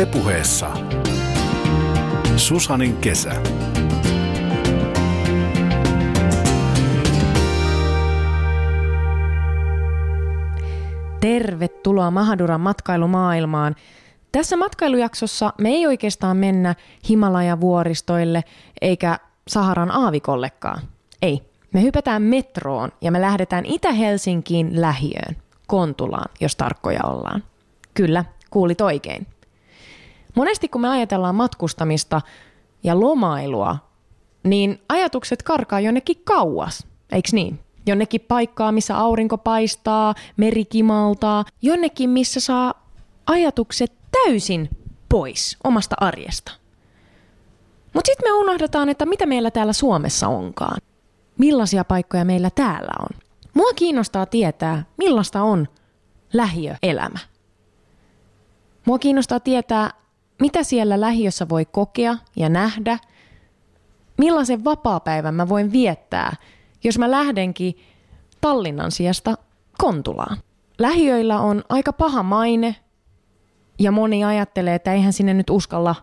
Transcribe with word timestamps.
Ylepuheessa 0.00 0.70
Susanin 2.36 2.96
kesä. 2.96 3.32
Tervetuloa 11.20 12.10
Mahaduran 12.10 12.60
matkailumaailmaan. 12.60 13.76
Tässä 14.32 14.56
matkailujaksossa 14.56 15.52
me 15.58 15.68
ei 15.68 15.86
oikeastaan 15.86 16.36
mennä 16.36 16.74
Himalaja-vuoristoille 17.08 18.44
eikä 18.80 19.18
Saharan 19.48 19.90
aavikollekaan. 19.90 20.82
Ei, 21.22 21.42
me 21.72 21.82
hypätään 21.82 22.22
metroon 22.22 22.92
ja 23.00 23.10
me 23.10 23.20
lähdetään 23.20 23.66
Itä-Helsinkiin 23.66 24.80
lähiöön, 24.80 25.36
Kontulaan, 25.66 26.30
jos 26.40 26.56
tarkkoja 26.56 27.00
ollaan. 27.04 27.42
Kyllä, 27.94 28.24
kuulit 28.50 28.80
oikein. 28.80 29.26
Monesti 30.36 30.68
kun 30.68 30.80
me 30.80 30.88
ajatellaan 30.88 31.34
matkustamista 31.34 32.20
ja 32.82 33.00
lomailua, 33.00 33.76
niin 34.44 34.82
ajatukset 34.88 35.42
karkaa 35.42 35.80
jonnekin 35.80 36.16
kauas, 36.24 36.86
eikö 37.12 37.28
niin? 37.32 37.60
Jonnekin 37.86 38.20
paikkaa, 38.20 38.72
missä 38.72 38.98
aurinko 38.98 39.38
paistaa, 39.38 40.14
meri 40.36 40.64
kimaltaa, 40.64 41.44
jonnekin, 41.62 42.10
missä 42.10 42.40
saa 42.40 42.86
ajatukset 43.26 43.92
täysin 44.10 44.68
pois 45.08 45.56
omasta 45.64 45.96
arjesta. 46.00 46.52
Mutta 47.94 48.08
sitten 48.08 48.32
me 48.32 48.32
unohdetaan, 48.32 48.88
että 48.88 49.06
mitä 49.06 49.26
meillä 49.26 49.50
täällä 49.50 49.72
Suomessa 49.72 50.28
onkaan. 50.28 50.80
Millaisia 51.38 51.84
paikkoja 51.84 52.24
meillä 52.24 52.50
täällä 52.50 52.92
on. 53.00 53.18
Mua 53.54 53.72
kiinnostaa 53.76 54.26
tietää, 54.26 54.84
millaista 54.96 55.42
on 55.42 55.68
lähiöelämä. 56.32 57.18
Mua 58.86 58.98
kiinnostaa 58.98 59.40
tietää, 59.40 59.90
mitä 60.40 60.62
siellä 60.62 61.00
lähiössä 61.00 61.48
voi 61.48 61.64
kokea 61.64 62.16
ja 62.36 62.48
nähdä, 62.48 62.98
millaisen 64.18 64.64
vapaapäivän 64.64 65.34
mä 65.34 65.48
voin 65.48 65.72
viettää, 65.72 66.36
jos 66.84 66.98
mä 66.98 67.10
lähdenkin 67.10 67.74
Tallinnan 68.40 68.90
sijasta 68.90 69.38
Kontulaan. 69.78 70.36
Lähiöillä 70.78 71.40
on 71.40 71.64
aika 71.68 71.92
paha 71.92 72.22
maine 72.22 72.76
ja 73.78 73.92
moni 73.92 74.24
ajattelee, 74.24 74.74
että 74.74 74.92
eihän 74.92 75.12
sinne 75.12 75.34
nyt 75.34 75.50
uskalla 75.50 75.94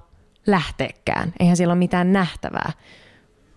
lähteekään, 0.47 1.33
eihän 1.39 1.57
siellä 1.57 1.71
ole 1.71 1.79
mitään 1.79 2.13
nähtävää. 2.13 2.71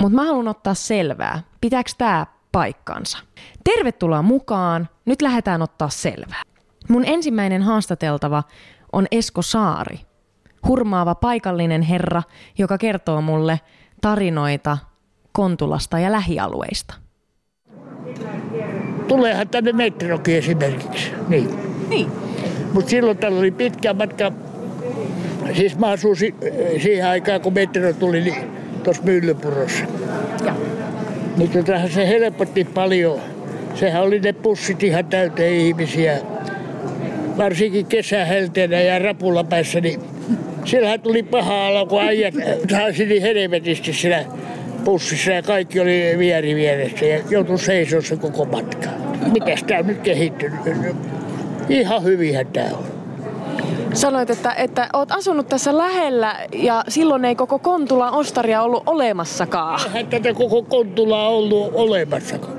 Mutta 0.02 0.16
mä 0.16 0.24
haluan 0.24 0.48
ottaa 0.48 0.74
selvää, 0.74 1.42
pitääkö 1.60 1.91
tämä 1.98 2.26
paikkansa. 2.52 3.19
Tervetuloa 3.64 4.22
mukaan, 4.22 4.88
nyt 5.04 5.22
lähdetään 5.22 5.62
ottaa 5.62 5.88
selvää. 5.88 6.42
Mun 6.88 7.04
ensimmäinen 7.04 7.62
haastateltava 7.62 8.42
on 8.92 9.06
Esko 9.10 9.42
Saari, 9.42 10.00
hurmaava 10.69 11.14
paikallinen 11.14 11.83
herra, 11.83 12.22
joka 12.58 12.78
kertoo 12.78 13.20
mulle 13.20 13.61
tarinoita 14.00 14.78
Kontulasta 15.33 15.98
ja 15.98 16.12
lähialueista. 16.12 16.94
Tuleehan 19.08 19.48
tänne 19.48 19.72
metrokin 19.72 20.36
esimerkiksi. 20.36 21.11
Niin. 21.28 21.50
Niin. 21.88 22.06
Mutta 22.72 22.91
silloin 22.91 23.19
täällä 23.19 23.38
oli 23.38 23.50
pitkä 23.50 23.94
matka. 23.94 24.33
Siis 25.56 25.78
mä 25.78 25.86
asuin 25.86 26.16
si- 26.16 26.34
siihen 26.83 27.06
aikaan, 27.06 27.41
kun 27.41 27.53
metro 27.53 27.92
tuli, 27.92 28.20
niin 28.20 28.50
tuossa 28.84 29.03
Myllypurossa. 29.03 29.84
Ja. 30.44 30.55
Niin 31.36 31.50
tota, 31.50 31.88
se 31.88 32.08
helpotti 32.08 32.64
paljon. 32.64 33.20
Sehän 33.75 34.03
oli 34.03 34.20
ne 34.20 34.33
pussit 34.33 34.83
ihan 34.83 35.05
täyteen 35.05 35.53
ihmisiä. 35.53 36.19
Varsinkin 37.36 37.86
kesähelteenä 37.86 38.81
ja 38.81 38.98
rapulapäissä, 38.98 39.81
niin 39.81 40.00
siellähän 40.64 41.00
tuli 41.00 41.22
paha 41.22 41.66
alo, 41.66 41.86
kun 41.86 42.03
äijät 42.03 42.34
saisi 42.70 43.06
niin 43.06 43.22
helvetisti 43.22 43.92
siinä 43.92 44.25
pussissa 44.84 45.31
ja 45.31 45.43
kaikki 45.43 45.81
oli 45.81 46.15
vieri 46.19 46.54
vieressä 46.54 47.06
ja 47.06 47.21
joutui 47.31 47.59
seisomaan 47.59 48.04
se 48.04 48.16
koko 48.16 48.44
matka. 48.44 48.88
Mitäs 49.32 49.65
tää 49.65 49.78
on 49.78 49.87
nyt 49.87 49.99
kehittynyt? 49.99 50.60
Ihan 51.69 52.04
hyvinhän 52.04 52.47
tää 52.47 52.70
on. 52.72 52.84
Sanoit, 53.94 54.31
että, 54.31 54.53
että 54.53 54.88
oot 54.93 55.12
asunut 55.12 55.49
tässä 55.49 55.78
lähellä 55.78 56.37
ja 56.53 56.84
silloin 56.88 57.25
ei 57.25 57.34
koko 57.34 57.59
Kontulan 57.59 58.12
ostaria 58.12 58.62
ollut 58.62 58.82
olemassakaan. 58.87 59.81
Eihän 59.87 60.06
tätä 60.06 60.34
koko 60.34 60.62
Kontulaa 60.62 61.28
ollut 61.28 61.70
olemassakaan. 61.75 62.56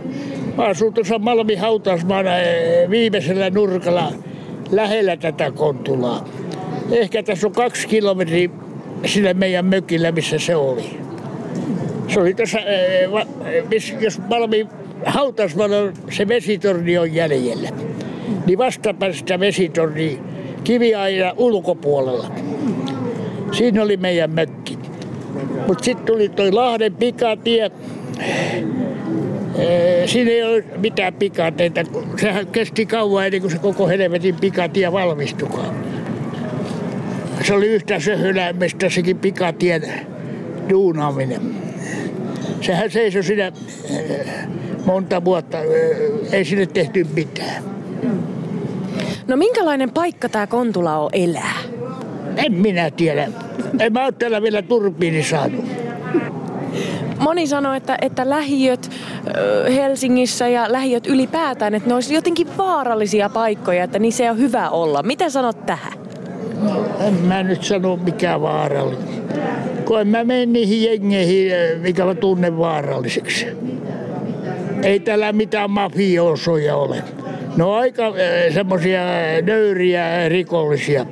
Mä 0.57 0.63
asun 0.63 0.93
tuossa 0.93 1.19
Malmin 1.19 1.59
hautausmaana 1.59 2.37
eh, 2.37 2.89
viimeisellä 2.89 3.49
nurkalla 3.49 4.11
lähellä 4.71 5.17
tätä 5.17 5.51
Kontulaa. 5.51 6.25
Ehkä 6.91 7.23
tässä 7.23 7.47
on 7.47 7.53
kaksi 7.53 7.87
kilometriä 7.87 8.49
sille 9.05 9.33
meidän 9.33 9.65
mökillä, 9.65 10.11
missä 10.11 10.39
se 10.39 10.55
oli. 10.55 10.97
Se 12.07 12.19
oli 12.19 12.35
miss- 13.69 13.95
jos 13.99 14.19
Malmin 14.29 14.67
hautausmaalla 15.05 15.75
se 16.09 16.27
vesitorni 16.27 16.97
on 16.97 17.13
jäljellä, 17.13 17.69
niin 18.45 18.57
vastapäin 18.57 19.13
sitä 19.13 19.39
vesitornia 19.39 20.17
kiviaina 20.63 21.33
ulkopuolella. 21.37 22.31
Siinä 23.51 23.83
oli 23.83 23.97
meidän 23.97 24.31
mökki. 24.31 24.77
Mutta 25.67 25.83
sitten 25.83 26.05
tuli 26.05 26.29
toi 26.29 26.51
Lahden 26.51 26.95
pikatie. 26.95 27.71
Siinä 30.05 30.31
ei 30.31 30.43
ole 30.43 30.63
mitään 30.77 31.13
pikateita. 31.13 31.81
Sehän 32.21 32.47
kesti 32.47 32.85
kauan 32.85 33.25
ennen 33.25 33.41
kuin 33.41 33.51
se 33.51 33.57
koko 33.57 33.87
helvetin 33.87 34.35
pikatie 34.35 34.91
valmistukaan. 34.91 35.75
Se 37.43 37.53
oli 37.53 37.67
yhtä 37.67 37.99
söhölämistä 37.99 38.89
sekin 38.89 39.19
pikatien 39.19 39.81
duunaaminen. 40.69 41.41
Sehän 42.61 42.91
seisoi 42.91 43.23
siinä 43.23 43.51
ee, 43.89 44.25
monta 44.85 45.25
vuotta. 45.25 45.59
Ee, 45.59 45.97
Ei 46.31 46.45
sinne 46.45 46.65
tehty 46.65 47.07
mitään. 47.15 47.63
No 49.27 49.37
minkälainen 49.37 49.91
paikka 49.91 50.29
tämä 50.29 50.47
Kontula 50.47 50.97
on 50.97 51.09
elää? 51.13 51.57
En 52.37 52.53
minä 52.53 52.91
tiedä. 52.91 53.27
En 53.79 53.93
mä 53.93 54.03
ole 54.03 54.11
täällä 54.11 54.41
vielä 54.41 54.61
turbiini 54.61 55.23
saanut. 55.23 55.65
Moni 57.19 57.47
sanoo, 57.47 57.73
että, 57.73 57.97
että 58.01 58.29
lähiöt 58.29 58.91
ö, 59.37 59.69
Helsingissä 59.71 60.47
ja 60.47 60.71
lähiöt 60.71 61.07
ylipäätään, 61.07 61.75
että 61.75 61.89
ne 61.89 61.95
olisi 61.95 62.13
jotenkin 62.13 62.57
vaarallisia 62.57 63.29
paikkoja, 63.29 63.83
että 63.83 63.99
niissä 63.99 64.23
ei 64.23 64.29
ole 64.29 64.37
hyvä 64.37 64.69
olla. 64.69 65.03
Mitä 65.03 65.29
sanot 65.29 65.65
tähän? 65.65 66.00
En 67.07 67.13
mä 67.13 67.43
nyt 67.43 67.63
sano 67.63 67.95
mikä 67.95 68.41
vaarallinen. 68.41 69.23
Kun 69.85 70.01
en 70.01 70.07
mä 70.07 70.23
mene 70.23 70.45
niihin 70.45 70.83
jengeihin, 70.83 71.51
eh, 71.51 71.79
mikä 71.79 72.05
mä 72.05 72.15
tunnen 72.15 72.57
vaaralliseksi. 72.57 73.47
Ei 74.83 74.99
täällä 74.99 75.31
mitään 75.31 75.71
mafiosoja 75.71 76.75
ole. 76.75 77.03
Ne 77.57 77.63
on 77.63 77.77
aika 77.77 78.07
äh, 78.07 78.53
semmosia 78.53 79.01
nöyriä 79.41 80.29
rikollisia. 80.29 81.05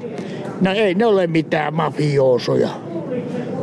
No 0.62 0.72
ei 0.72 0.96
ne 0.96 1.06
ole 1.06 1.28
mitään 1.28 1.74
mafiosoja. 1.74 2.70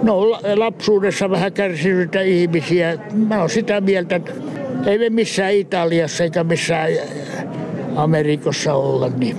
La- 0.03 0.41
lapsuudessa 0.55 1.31
vähän 1.31 1.53
kärsinyitä 1.53 2.21
ihmisiä. 2.21 2.99
Mä 3.13 3.41
oon 3.41 3.51
sitä 3.51 3.81
mieltä, 3.81 4.17
että 4.17 4.33
ei 4.87 4.99
me 4.99 5.11
missään 5.11 5.55
Italiassa 5.55 6.25
eikä 6.25 6.45
missään 6.45 6.91
Amerikassa 7.97 8.75
olla. 8.75 9.09
Niin. 9.19 9.37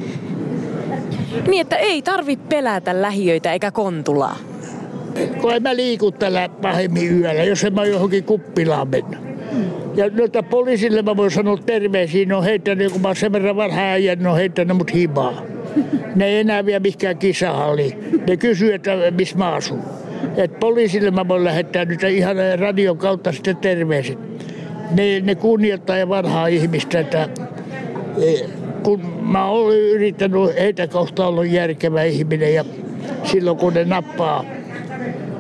Niin, 1.48 1.62
että 1.62 1.76
ei 1.76 2.02
tarvi 2.02 2.38
pelätä 2.38 3.02
lähiöitä 3.02 3.54
eikä 3.54 3.72
Kontulaa. 3.72 4.38
kun 5.42 5.54
en 5.54 5.64
mä 5.64 5.76
liiku 5.76 6.12
tällä 6.12 6.50
pahemmin 6.62 7.20
yöllä, 7.20 7.44
jos 7.44 7.64
en 7.64 7.74
mä 7.74 7.86
johonkin 7.86 8.24
kuppilaan 8.24 8.88
mennä. 8.88 9.18
Ja 9.96 10.10
noita 10.10 10.44
poliisille 10.44 11.02
mä 11.02 11.18
voin 11.18 11.32
sanoa 11.32 11.58
terveisiä, 11.58 12.26
ne 12.26 12.36
on 12.36 12.44
heittänyt, 12.44 12.92
kun 12.92 13.02
mä 13.02 13.08
oon 13.08 13.16
sen 13.16 13.32
verran 13.32 13.56
vanha 13.56 13.82
äijä, 13.82 14.16
ne 14.16 14.30
on 14.30 14.38
heittänyt 14.38 14.78
mut 14.78 14.94
himaa. 14.94 15.42
Ne 16.16 16.26
ei 16.26 16.40
enää 16.40 16.66
vie 16.66 16.80
mihinkään 16.80 17.18
kisahalliin. 17.18 18.22
Ne 18.28 18.38
kysyy, 18.38 18.74
että 18.74 18.92
missä 19.18 19.38
mä 19.38 19.52
asun. 19.52 19.80
Et 20.38 20.60
poliisille 20.60 21.12
mä 21.12 21.28
voin 21.28 21.44
lähettää 21.44 21.86
nyt 21.86 22.04
ihan 22.04 22.36
radion 22.60 22.98
kautta 22.98 23.32
sitten 23.32 23.58
terveiset. 23.58 24.18
Ne, 24.92 25.20
ne 25.20 25.36
kunnioittaa 25.36 25.98
ja 25.98 26.10
vanhaa 26.10 26.48
ihmistä, 26.48 27.00
että 27.00 27.30
eh, 28.22 28.50
kun 28.88 29.02
mä 29.22 29.46
oon 29.46 29.76
yrittänyt 29.76 30.56
heitä 30.60 30.88
kohtaan 30.88 31.30
olla 31.30 31.46
järkevä 31.46 32.04
ihminen 32.04 32.54
ja 32.54 32.66
silloin 33.24 33.58
kun 33.58 33.74
ne 33.74 33.86
nappaa 33.86 34.46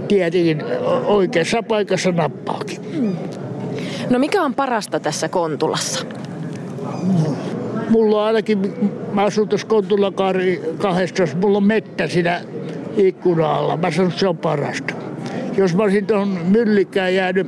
tietenkin 0.07 0.63
oikeassa 1.05 1.63
paikassa 1.63 2.11
nappaakin. 2.11 2.79
No 4.09 4.19
mikä 4.19 4.43
on 4.43 4.53
parasta 4.53 4.99
tässä 4.99 5.29
Kontulassa? 5.29 6.05
Mulla 7.89 8.21
on 8.21 8.27
ainakin, 8.27 8.73
mä 9.13 9.23
asun 9.23 9.49
tuossa 9.49 9.67
Kontulakaari 9.67 10.61
12, 10.77 11.37
mulla 11.37 11.57
on 11.57 11.63
mettä 11.63 12.07
siinä 12.07 12.41
ikkuna 12.97 13.55
alla. 13.55 13.77
Mä 13.77 13.91
sanon, 13.91 14.07
että 14.07 14.19
se 14.19 14.27
on 14.27 14.37
parasta. 14.37 14.93
Jos 15.57 15.75
mä 15.75 15.83
olisin 15.83 16.05
tuohon 16.05 16.37
myllikään 16.47 17.15
jäänyt, 17.15 17.47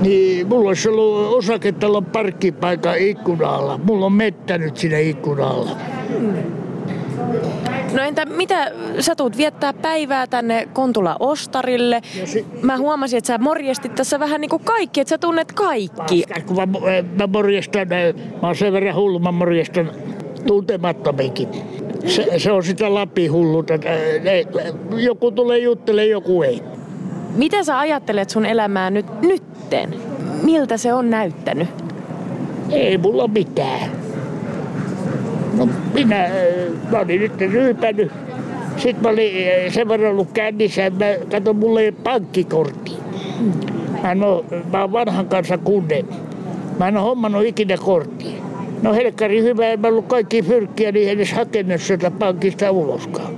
niin 0.00 0.48
mulla 0.48 0.68
olisi 0.68 0.88
ollut 0.88 1.34
osaketalon 1.36 2.04
parkkipaikan 2.04 2.98
ikkuna 2.98 3.48
alla. 3.48 3.80
Mulla 3.84 4.06
on 4.06 4.12
mettä 4.12 4.58
nyt 4.58 4.76
siinä 4.76 4.98
ikkuna 4.98 5.48
alla. 5.48 5.70
No 7.94 8.02
entä 8.02 8.24
mitä, 8.24 8.72
sä 9.00 9.14
tuut 9.16 9.36
viettää 9.36 9.72
päivää 9.72 10.26
tänne 10.26 10.68
Kontula 10.72 11.16
Ostarille. 11.20 12.00
Si- 12.24 12.46
mä 12.62 12.76
huomasin, 12.76 13.18
että 13.18 13.26
sä 13.26 13.38
morjestit 13.38 13.94
tässä 13.94 14.20
vähän 14.20 14.40
niin 14.40 14.48
kuin 14.48 14.64
kaikki, 14.64 15.00
että 15.00 15.08
sä 15.08 15.18
tunnet 15.18 15.52
kaikki. 15.52 16.24
Paskas, 16.28 16.44
kun 16.44 16.56
mä, 16.56 16.66
mä 17.18 17.26
morjestan, 17.26 17.88
mä 18.42 18.48
oon 18.48 18.56
sen 18.56 18.72
verran 18.72 18.94
hullu, 18.94 19.18
mä 19.18 19.32
morjestan 19.32 19.90
tuntemattomikin. 20.46 21.48
Se, 22.06 22.38
se 22.38 22.52
on 22.52 22.64
sitä 22.64 22.94
Lappi-hulluta. 22.94 23.74
Joku 24.96 25.30
tulee 25.30 25.58
juttele, 25.58 26.06
joku 26.06 26.42
ei. 26.42 26.62
Mitä 27.36 27.64
sä 27.64 27.78
ajattelet 27.78 28.30
sun 28.30 28.46
elämää 28.46 28.90
nyt 28.90 29.06
nytten? 29.70 29.94
Miltä 30.42 30.76
se 30.76 30.92
on 30.92 31.10
näyttänyt? 31.10 31.68
Ei 32.70 32.98
mulla 32.98 33.28
mitään. 33.28 33.90
No 35.58 35.68
minä, 35.94 36.28
mä 36.90 36.98
olin 36.98 37.20
nyt 37.20 37.40
ryypänyt. 37.40 38.12
Sitten 38.76 39.02
mä 39.02 39.08
olin 39.08 39.72
sen 39.72 39.88
verran 39.88 40.10
ollut 40.10 40.32
kännissä, 40.32 40.90
mä 40.90 41.26
katson, 41.30 41.56
mulla 41.56 41.80
ei 41.80 41.92
pankkikortti. 41.92 42.92
Mä, 44.02 44.26
ole, 44.26 44.44
mä 44.72 44.80
oon 44.80 44.92
vanhan 44.92 45.26
kanssa 45.26 45.58
kunne. 45.58 46.04
Mä 46.78 46.88
en 46.88 46.96
ole 46.96 47.04
hommannut 47.04 47.44
ikinä 47.44 47.76
korttia. 47.76 48.42
No 48.82 48.94
helkkari 48.94 49.42
hyvä, 49.42 49.66
en 49.66 49.80
mä 49.80 49.88
ollut 49.88 50.06
kaikki 50.06 50.42
pyrkkiä, 50.42 50.92
niin 50.92 51.10
edes 51.10 51.32
hakenut 51.32 51.80
sieltä 51.80 52.10
pankista 52.10 52.70
uloskaan. 52.70 53.34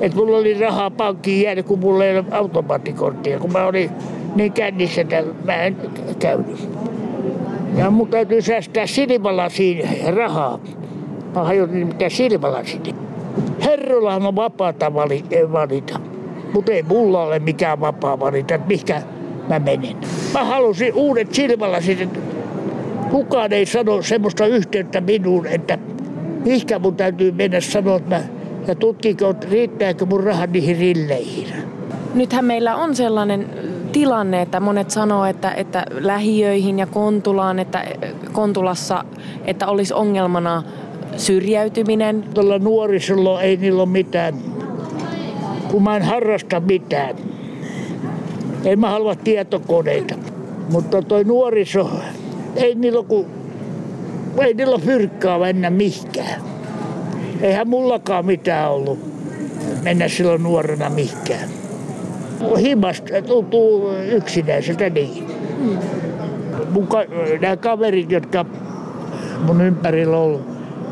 Et 0.00 0.14
mulla 0.14 0.36
oli 0.36 0.60
rahaa 0.60 0.90
pankkiin 0.90 1.42
jäänyt, 1.42 1.66
kun 1.66 1.78
mulla 1.78 2.04
ei 2.04 2.18
ole 2.18 2.24
automaattikorttia, 2.30 3.38
kun 3.38 3.52
mä 3.52 3.66
olin 3.66 3.90
niin 4.36 4.52
kännissä, 4.52 5.00
että 5.00 5.24
mä 5.44 5.54
en 5.54 5.76
käynyt. 6.18 6.68
Ja 7.76 7.90
mun 7.90 8.08
täytyy 8.08 8.42
säästää 8.42 8.86
silmälasiin 8.86 9.88
rahaa. 10.14 10.58
Mä 11.34 11.44
hajotin 11.44 11.86
mitä 11.86 12.08
silmälasiin. 12.08 12.94
Herrollahan 13.64 14.26
on 14.26 14.36
vapaata 14.36 14.94
valita. 15.52 16.00
Mutta 16.52 16.72
ei 16.72 16.82
mulla 16.82 17.22
ole 17.22 17.38
mikään 17.38 17.80
vapaa 17.80 18.20
valita, 18.20 18.54
että 18.54 18.68
mikä 18.68 19.02
mä 19.48 19.58
menen. 19.58 19.96
Mä 20.34 20.44
halusin 20.44 20.94
uudet 20.94 21.34
silmälasit. 21.34 22.08
Kukaan 23.10 23.52
ei 23.52 23.66
sano 23.66 24.02
semmoista 24.02 24.46
yhteyttä 24.46 25.00
minuun, 25.00 25.46
että 25.46 25.78
mihinkä 26.44 26.78
mun 26.78 26.96
täytyy 26.96 27.32
mennä 27.32 27.60
sanoa, 27.60 27.96
että 27.96 28.14
mä, 28.14 28.22
ja 28.66 28.74
tutkiko, 28.74 29.34
riittääkö 29.50 30.06
mun 30.06 30.24
rahat 30.24 30.50
niihin 30.50 30.78
rilleihin. 30.78 31.46
Nythän 32.14 32.44
meillä 32.44 32.76
on 32.76 32.94
sellainen 32.94 33.46
tilanne, 33.96 34.42
että 34.42 34.60
monet 34.60 34.90
sanoo, 34.90 35.24
että, 35.24 35.52
että 35.52 35.86
lähiöihin 35.90 36.78
ja 36.78 36.86
Kontulaan, 36.86 37.58
että 37.58 37.84
Kontulassa, 38.32 39.04
että 39.44 39.66
olisi 39.66 39.94
ongelmana 39.94 40.62
syrjäytyminen. 41.16 42.24
Tuolla 42.34 42.58
nuorisolla 42.58 43.42
ei 43.42 43.56
niillä 43.56 43.82
ole 43.82 43.88
mitään, 43.88 44.34
kun 45.70 45.82
mä 45.82 45.96
en 45.96 46.02
harrasta 46.02 46.60
mitään. 46.60 47.16
En 48.64 48.80
mä 48.80 48.90
halua 48.90 49.14
tietokoneita. 49.14 50.14
Mutta 50.70 51.02
toi 51.02 51.24
nuoriso, 51.24 51.90
ei 52.56 52.74
niillä 52.74 53.04
ole, 53.08 53.26
ei 54.38 54.54
niillä 54.54 54.74
ole 54.74 54.82
fyrkkaa 54.82 55.38
mennä 55.38 55.70
mihinkään. 55.70 56.42
Eihän 57.40 57.68
mullakaan 57.68 58.26
mitään 58.26 58.70
ollut 58.70 58.98
mennä 59.82 60.08
silloin 60.08 60.42
nuorena 60.42 60.90
mihinkään 60.90 61.55
himasta 62.58 63.22
tuntuu 63.26 63.90
yksinäiseltä 64.12 64.90
niin. 64.90 65.26
Mun 66.70 66.86
ka- 66.86 67.04
nämä 67.40 67.56
kaverit, 67.56 68.12
jotka 68.12 68.44
mun 69.46 69.60
ympärillä 69.60 70.16
on 70.16 70.22
ollut, 70.22 70.42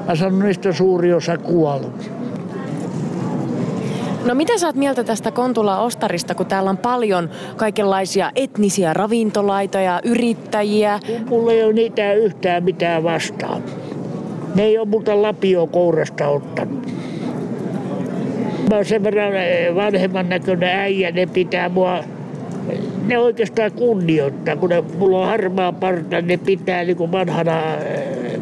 mä 0.08 0.14
sanon 0.14 0.38
niistä 0.38 0.72
suuri 0.72 1.12
osa 1.12 1.38
kuollut. 1.38 2.10
No 4.24 4.34
mitä 4.34 4.58
sä 4.58 4.66
oot 4.66 4.76
mieltä 4.76 5.04
tästä 5.04 5.30
Kontula-ostarista, 5.30 6.34
kun 6.34 6.46
täällä 6.46 6.70
on 6.70 6.76
paljon 6.76 7.30
kaikenlaisia 7.56 8.30
etnisiä 8.36 8.92
ravintolaita 8.92 9.80
ja 9.80 10.00
yrittäjiä? 10.04 11.00
Mulla 11.28 11.52
ei 11.52 11.64
ole 11.64 11.72
niitä 11.72 12.12
yhtään 12.12 12.64
mitään 12.64 13.02
vastaan. 13.02 13.62
Ne 14.54 14.62
ei 14.62 14.78
ole 14.78 14.88
multa 14.88 15.22
lapio 15.22 15.66
kourasta 15.66 16.28
ottanut. 16.28 16.88
Mä 18.70 18.76
oon 18.76 18.84
sen 18.84 19.04
verran 19.04 19.36
eh, 19.36 19.74
vanhemman 19.74 20.28
näköinen 20.28 20.68
äijä, 20.68 21.10
ne 21.10 21.26
pitää 21.26 21.68
mua 21.68 22.04
ne 23.06 23.18
oikeastaan 23.18 23.72
kunnioittaa, 23.72 24.56
kun 24.56 24.68
ne, 24.68 24.84
mulla 24.98 25.20
on 25.20 25.26
harmaa 25.26 25.72
parta, 25.72 26.20
ne 26.20 26.36
pitää 26.36 26.84
niin 26.84 26.96
kuin 26.96 27.12
vanhana. 27.12 27.74
Eh, 27.74 28.40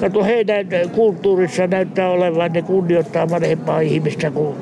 kato, 0.00 0.24
heidän 0.24 0.66
kulttuurissa 0.92 1.66
näyttää 1.66 2.10
olevan, 2.10 2.52
ne 2.52 2.62
kunnioittaa 2.62 3.30
vanhempaa 3.30 3.80
ihmistä 3.80 4.30
kuin 4.30 4.56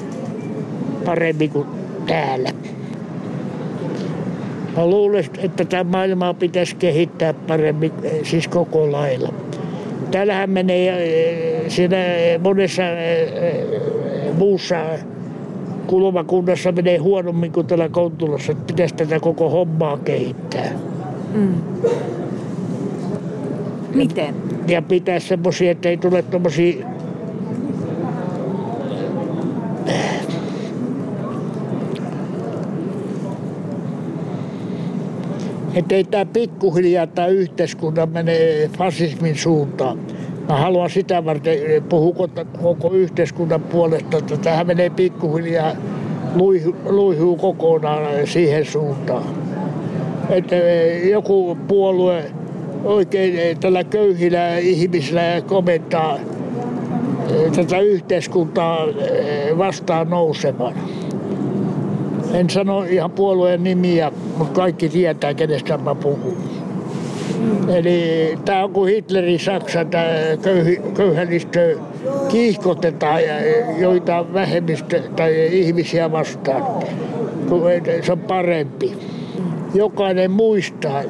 paremmin 1.04 1.50
kuin 1.50 1.66
täällä. 2.06 2.50
Mä 4.76 4.86
luulen, 4.86 5.25
että 5.38 5.64
tämä 5.64 5.84
maailmaa 5.84 6.34
pitäisi 6.34 6.76
kehittää 6.76 7.34
paremmin, 7.34 7.92
eh, 8.02 8.12
siis 8.22 8.48
koko 8.48 8.92
lailla. 8.92 9.34
Täällähän 10.10 10.50
menee 10.50 11.64
siinä 11.69 11.96
monessa 12.42 12.82
muussa 14.38 14.76
kulmakunnassa 15.86 16.72
menee 16.72 16.98
huonommin 16.98 17.52
kuin 17.52 17.66
täällä 17.66 17.88
Kontulassa. 17.88 18.52
Että 18.52 18.64
pitäisi 18.66 18.94
tätä 18.94 19.20
koko 19.20 19.50
hommaa 19.50 19.96
kehittää. 19.96 20.72
Mm. 21.34 21.54
Miten? 23.94 24.34
Ja 24.69 24.82
pitää 24.82 25.20
semmoisia, 25.20 25.70
että 25.70 25.88
ei 25.88 25.96
tule 25.96 26.22
tommosia 26.22 26.86
että 35.75 35.94
ei 35.94 36.04
tämä 36.04 36.25
pikkuhiljaa 36.25 37.06
tämä 37.06 37.26
yhteiskunta 37.26 38.06
menee 38.06 38.70
fasismin 38.78 39.36
suuntaan. 39.36 39.98
Mä 40.49 40.56
haluan 40.56 40.91
sitä 40.91 41.25
varten 41.25 41.58
puhua 41.88 42.29
koko 42.62 42.93
yhteiskunnan 42.93 43.61
puolesta, 43.61 44.19
että 44.19 44.37
tähän 44.37 44.67
menee 44.67 44.91
pikkuhiljaa 44.91 45.73
luihuu, 46.35 46.75
luihuu 46.85 47.37
kokonaan 47.37 48.26
siihen 48.26 48.64
suuntaan. 48.64 49.23
Että 50.31 50.56
joku 51.11 51.58
puolue 51.69 52.25
oikein 52.85 53.58
tällä 53.58 53.85
köyhillä 53.85 54.58
ihmisillä 54.58 55.23
komentaa 55.46 56.19
tätä 57.56 57.81
yhteiskuntaa 57.81 58.79
vastaan 59.58 60.10
nousemaan. 60.10 60.74
En 62.32 62.51
sano 62.51 62.82
ihan 62.82 63.10
puolueen 63.10 63.65
nimiä, 63.65 64.13
mutta 64.39 64.60
kaikki 64.60 64.89
tietää, 64.89 65.34
kenestä 65.34 65.79
mä 65.79 65.94
puhun. 65.94 66.36
Eli 67.69 68.39
tämä 68.44 68.65
on 68.65 68.70
kuin 68.70 68.94
Hitlerin 68.94 69.41
Saksa, 69.41 69.84
tämä 69.84 70.06
köyhi, 70.43 70.81
köyhälistö 70.94 71.79
kiihkotetaan 72.29 73.20
joita 73.79 74.27
vähemmistö 74.32 75.03
tai 75.17 75.58
ihmisiä 75.58 76.13
vastaan. 76.13 76.63
Se 78.03 78.13
on 78.13 78.19
parempi. 78.19 78.93
Jokainen 79.74 80.31
muistaa. 80.31 81.03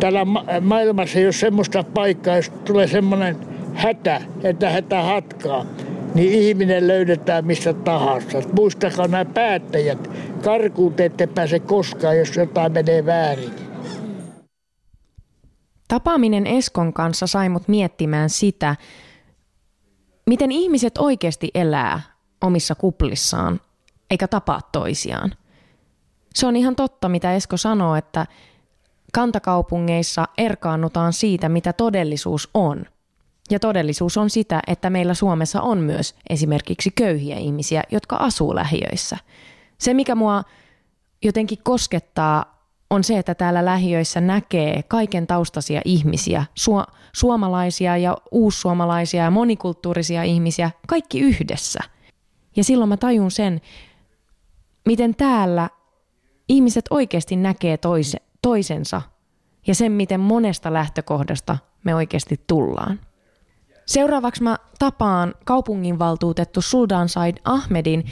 Täällä 0.00 0.26
maailmassa 0.60 1.18
ei 1.18 1.26
ole 1.26 1.32
semmoista 1.32 1.84
paikkaa, 1.94 2.36
jos 2.36 2.52
tulee 2.64 2.86
semmoinen 2.86 3.36
hätä, 3.74 4.20
että 4.44 4.70
hätä 4.70 5.02
hatkaa, 5.02 5.64
niin 6.14 6.32
ihminen 6.32 6.88
löydetään 6.88 7.46
mistä 7.46 7.72
tahansa. 7.72 8.38
Muistakaa 8.52 9.08
nämä 9.08 9.24
päättäjät. 9.24 10.10
Karkuun 10.44 10.94
te 10.94 11.04
ette 11.04 11.26
pääse 11.26 11.58
koskaan, 11.58 12.18
jos 12.18 12.36
jotain 12.36 12.72
menee 12.72 13.06
väärin. 13.06 13.65
Tapaaminen 15.88 16.46
Eskon 16.46 16.92
kanssa 16.92 17.26
sai 17.26 17.48
mut 17.48 17.68
miettimään 17.68 18.30
sitä, 18.30 18.76
miten 20.26 20.52
ihmiset 20.52 20.98
oikeasti 20.98 21.50
elää 21.54 22.00
omissa 22.40 22.74
kuplissaan, 22.74 23.60
eikä 24.10 24.28
tapaa 24.28 24.60
toisiaan. 24.72 25.34
Se 26.34 26.46
on 26.46 26.56
ihan 26.56 26.76
totta, 26.76 27.08
mitä 27.08 27.34
Esko 27.34 27.56
sanoo, 27.56 27.94
että 27.94 28.26
kantakaupungeissa 29.12 30.28
erkaannutaan 30.38 31.12
siitä, 31.12 31.48
mitä 31.48 31.72
todellisuus 31.72 32.50
on. 32.54 32.84
Ja 33.50 33.60
todellisuus 33.60 34.16
on 34.16 34.30
sitä, 34.30 34.62
että 34.66 34.90
meillä 34.90 35.14
Suomessa 35.14 35.60
on 35.60 35.78
myös 35.78 36.14
esimerkiksi 36.30 36.90
köyhiä 36.90 37.36
ihmisiä, 37.36 37.82
jotka 37.90 38.16
asuu 38.16 38.54
lähiöissä. 38.54 39.16
Se, 39.78 39.94
mikä 39.94 40.14
mua 40.14 40.42
jotenkin 41.22 41.58
koskettaa 41.62 42.55
on 42.90 43.04
se, 43.04 43.18
että 43.18 43.34
täällä 43.34 43.64
lähiöissä 43.64 44.20
näkee 44.20 44.82
kaiken 44.82 45.26
taustaisia 45.26 45.80
ihmisiä, 45.84 46.44
su- 46.60 46.92
suomalaisia 47.12 47.96
ja 47.96 48.16
uussuomalaisia 48.30 49.24
ja 49.24 49.30
monikulttuurisia 49.30 50.22
ihmisiä, 50.22 50.70
kaikki 50.88 51.20
yhdessä. 51.20 51.80
Ja 52.56 52.64
silloin 52.64 52.88
mä 52.88 52.96
tajun 52.96 53.30
sen, 53.30 53.60
miten 54.86 55.14
täällä 55.14 55.70
ihmiset 56.48 56.84
oikeasti 56.90 57.36
näkee 57.36 57.76
toise, 57.76 58.18
toisensa 58.42 59.02
ja 59.66 59.74
sen, 59.74 59.92
miten 59.92 60.20
monesta 60.20 60.72
lähtökohdasta 60.72 61.58
me 61.84 61.94
oikeasti 61.94 62.40
tullaan. 62.46 63.00
Seuraavaksi 63.86 64.42
mä 64.42 64.58
tapaan 64.78 65.34
kaupunginvaltuutettu 65.44 66.62
Suldan 66.62 67.08
Said 67.08 67.36
Ahmedin, 67.44 68.04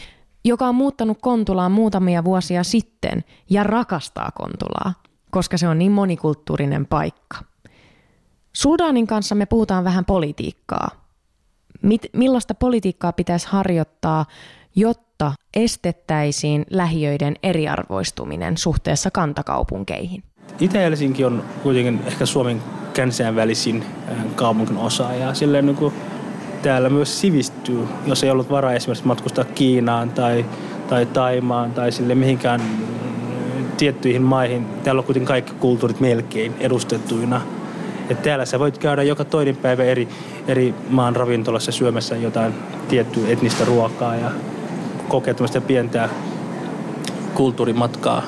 joka 0.44 0.66
on 0.66 0.74
muuttanut 0.74 1.18
Kontulaan 1.20 1.72
muutamia 1.72 2.24
vuosia 2.24 2.64
sitten 2.64 3.24
ja 3.50 3.62
rakastaa 3.62 4.30
Kontulaa, 4.34 4.94
koska 5.30 5.58
se 5.58 5.68
on 5.68 5.78
niin 5.78 5.92
monikulttuurinen 5.92 6.86
paikka. 6.86 7.38
Sudanin 8.52 9.06
kanssa 9.06 9.34
me 9.34 9.46
puhutaan 9.46 9.84
vähän 9.84 10.04
politiikkaa. 10.04 10.90
Mit, 11.82 12.02
millaista 12.12 12.54
politiikkaa 12.54 13.12
pitäisi 13.12 13.48
harjoittaa, 13.50 14.26
jotta 14.76 15.32
estettäisiin 15.56 16.66
lähiöiden 16.70 17.36
eriarvoistuminen 17.42 18.56
suhteessa 18.56 19.10
kantakaupunkeihin? 19.10 20.22
Itä-Helsinki 20.60 21.24
on 21.24 21.44
kuitenkin 21.62 22.00
ehkä 22.06 22.26
Suomen 22.26 22.62
kansainvälisin 22.96 23.84
kaupunkin 24.34 24.76
osa 24.76 25.14
ja 25.14 25.34
silleen 25.34 25.66
niin 25.66 25.76
kuin 25.76 25.94
täällä 26.64 26.90
myös 26.90 27.20
sivistyy, 27.20 27.88
jos 28.06 28.24
ei 28.24 28.30
ollut 28.30 28.50
varaa 28.50 28.72
esimerkiksi 28.72 29.06
matkustaa 29.06 29.44
Kiinaan 29.44 30.10
tai, 30.10 30.44
tai 30.88 31.06
Taimaan 31.06 31.72
tai 31.72 31.92
sille 31.92 32.14
mihinkään 32.14 32.60
tiettyihin 33.76 34.22
maihin. 34.22 34.66
Täällä 34.84 35.00
on 35.00 35.04
kuitenkin 35.04 35.28
kaikki 35.28 35.52
kulttuurit 35.52 36.00
melkein 36.00 36.54
edustettuina. 36.60 37.40
Et 38.08 38.22
täällä 38.22 38.44
sä 38.44 38.58
voit 38.58 38.78
käydä 38.78 39.02
joka 39.02 39.24
toinen 39.24 39.56
päivä 39.56 39.84
eri, 39.84 40.08
eri 40.48 40.74
maan 40.90 41.16
ravintolassa 41.16 41.72
syömässä 41.72 42.16
jotain 42.16 42.54
tiettyä 42.88 43.28
etnistä 43.28 43.64
ruokaa 43.64 44.16
ja 44.16 44.30
kokea 45.08 45.34
tämmöistä 45.34 45.60
pientä 45.60 46.08
kulttuurimatkaa 47.34 48.22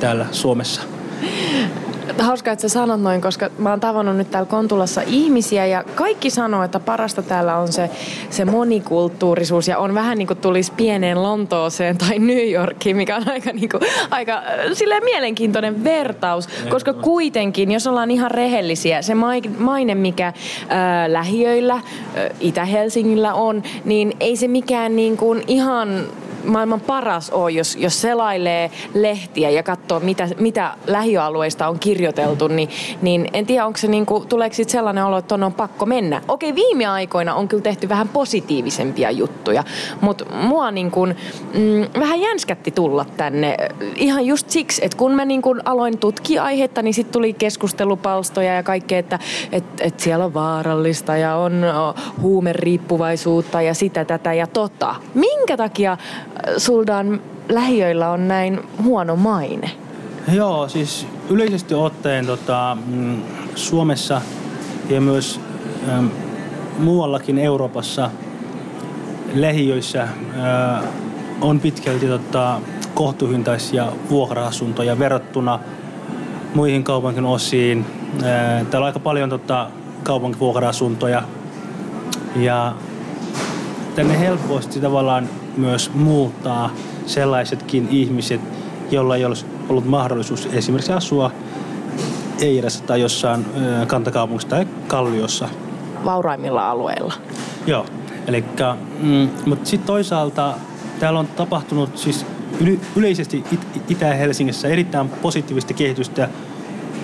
täällä 0.00 0.26
Suomessa. 0.32 0.82
Hauska, 2.18 2.52
että 2.52 2.62
sä 2.62 2.68
sanot 2.68 3.00
noin, 3.00 3.20
koska 3.20 3.50
mä 3.58 3.70
oon 3.70 3.80
tavannut 3.80 4.16
nyt 4.16 4.30
täällä 4.30 4.50
Kontulassa 4.50 5.02
ihmisiä 5.06 5.66
ja 5.66 5.84
kaikki 5.94 6.30
sanoo, 6.30 6.62
että 6.62 6.80
parasta 6.80 7.22
täällä 7.22 7.56
on 7.56 7.72
se, 7.72 7.90
se 8.30 8.44
monikulttuurisuus 8.44 9.68
ja 9.68 9.78
on 9.78 9.94
vähän 9.94 10.18
niin 10.18 10.26
kuin 10.26 10.38
tulisi 10.38 10.72
pieneen 10.76 11.22
Lontooseen 11.22 11.98
tai 11.98 12.18
New 12.18 12.50
Yorkiin, 12.50 12.96
mikä 12.96 13.16
on 13.16 13.28
aika, 13.28 13.52
niin 13.52 13.68
kuin, 13.68 13.82
aika 14.10 14.42
silleen 14.72 15.04
mielenkiintoinen 15.04 15.84
vertaus, 15.84 16.48
koska 16.70 16.92
kuitenkin, 16.92 17.70
jos 17.70 17.86
ollaan 17.86 18.10
ihan 18.10 18.30
rehellisiä, 18.30 19.02
se 19.02 19.14
maine, 19.58 19.94
mikä 19.94 20.32
ää, 20.68 21.12
lähiöillä, 21.12 21.74
ää, 21.74 21.82
Itä-Helsingillä 22.40 23.34
on, 23.34 23.62
niin 23.84 24.16
ei 24.20 24.36
se 24.36 24.48
mikään 24.48 24.96
niin 24.96 25.16
kuin 25.16 25.44
ihan 25.46 26.06
maailman 26.44 26.80
paras 26.80 27.30
ole, 27.30 27.50
jos, 27.50 27.76
jos 27.76 28.00
selailee 28.00 28.70
lehtiä 28.94 29.50
ja 29.50 29.62
katsoo, 29.62 30.00
mitä, 30.00 30.28
mitä 30.38 30.74
lähiöalueista 30.86 31.68
on 31.68 31.78
kirjoiteltu, 31.78 32.48
niin, 32.48 32.68
niin 33.02 33.28
en 33.32 33.46
tiedä, 33.46 33.66
onko 33.66 33.76
se 33.76 33.88
niinku, 33.88 34.24
tuleeko 34.28 34.54
sitten 34.54 34.72
sellainen 34.72 35.04
olo, 35.04 35.18
että 35.18 35.34
on 35.34 35.52
pakko 35.52 35.86
mennä. 35.86 36.22
Okei, 36.28 36.54
viime 36.54 36.86
aikoina 36.86 37.34
on 37.34 37.48
kyllä 37.48 37.62
tehty 37.62 37.88
vähän 37.88 38.08
positiivisempia 38.08 39.10
juttuja, 39.10 39.64
mutta 40.00 40.24
mua 40.34 40.70
niinku, 40.70 41.06
mm, 41.06 42.00
vähän 42.00 42.20
jänskätti 42.20 42.70
tulla 42.70 43.04
tänne 43.16 43.56
ihan 43.96 44.26
just 44.26 44.50
siksi, 44.50 44.84
että 44.84 44.96
kun 44.96 45.12
mä 45.12 45.24
niinku 45.24 45.56
aloin 45.64 45.98
tutkia 45.98 46.44
aihetta, 46.44 46.82
niin 46.82 46.94
sitten 46.94 47.12
tuli 47.12 47.32
keskustelupalstoja 47.32 48.54
ja 48.54 48.62
kaikkea, 48.62 48.98
että 48.98 49.18
et, 49.52 49.64
et 49.80 50.00
siellä 50.00 50.24
on 50.24 50.34
vaarallista 50.34 51.16
ja 51.16 51.36
on 51.36 51.64
huumeriippuvaisuutta 52.20 53.62
ja 53.62 53.74
sitä, 53.74 54.04
tätä 54.04 54.34
ja 54.34 54.46
tota. 54.46 54.94
Minkä 55.14 55.56
takia 55.56 55.96
Suldan 56.58 57.20
lähiöillä 57.48 58.10
on 58.10 58.28
näin 58.28 58.60
huono 58.82 59.16
maine? 59.16 59.70
Joo, 60.32 60.68
siis 60.68 61.06
yleisesti 61.30 61.74
ottaen 61.74 62.26
tota, 62.26 62.76
mm, 62.86 63.22
Suomessa 63.54 64.20
ja 64.88 65.00
myös 65.00 65.40
ähm, 65.88 66.06
muuallakin 66.78 67.38
Euroopassa 67.38 68.10
lähiöissä 69.34 70.02
äh, 70.02 70.84
on 71.40 71.60
pitkälti 71.60 72.06
tota, 72.06 72.60
kohtuuhintaisia 72.94 73.92
vuokra-asuntoja 74.10 74.98
verrattuna 74.98 75.58
muihin 76.54 76.84
kaupunkin 76.84 77.24
osiin. 77.24 77.86
Äh, 78.14 78.66
täällä 78.66 78.84
on 78.84 78.86
aika 78.86 78.98
paljon 78.98 79.30
tota, 79.30 79.70
kaupunkivuokra-asuntoja 80.02 81.22
ja 82.36 82.74
tänne 83.94 84.18
helposti 84.20 84.80
tavallaan 84.80 85.28
myös 85.56 85.90
muuttaa 85.94 86.70
sellaisetkin 87.06 87.88
ihmiset, 87.90 88.40
joilla 88.90 89.16
ei 89.16 89.24
olisi 89.24 89.46
ollut 89.68 89.86
mahdollisuus 89.86 90.48
esimerkiksi 90.52 90.92
asua 90.92 91.30
Eirässä 92.40 92.84
tai 92.84 93.00
jossain 93.00 93.46
kantakaupungissa 93.86 94.48
tai 94.48 94.66
Kalliossa. 94.86 95.48
Vauraimmilla 96.04 96.70
alueilla. 96.70 97.14
Joo, 97.66 97.86
eli 98.26 98.44
mm, 99.00 99.28
mutta 99.46 99.68
sitten 99.68 99.86
toisaalta 99.86 100.54
täällä 101.00 101.20
on 101.20 101.26
tapahtunut 101.26 101.98
siis 101.98 102.26
yleisesti 102.96 103.44
Itä-Helsingissä 103.88 104.68
erittäin 104.68 105.08
positiivista 105.08 105.74
kehitystä 105.74 106.28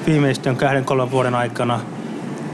viimeisten 0.07 0.57
kahden 0.57 0.85
kolmen 0.85 1.11
vuoden 1.11 1.35
aikana. 1.35 1.81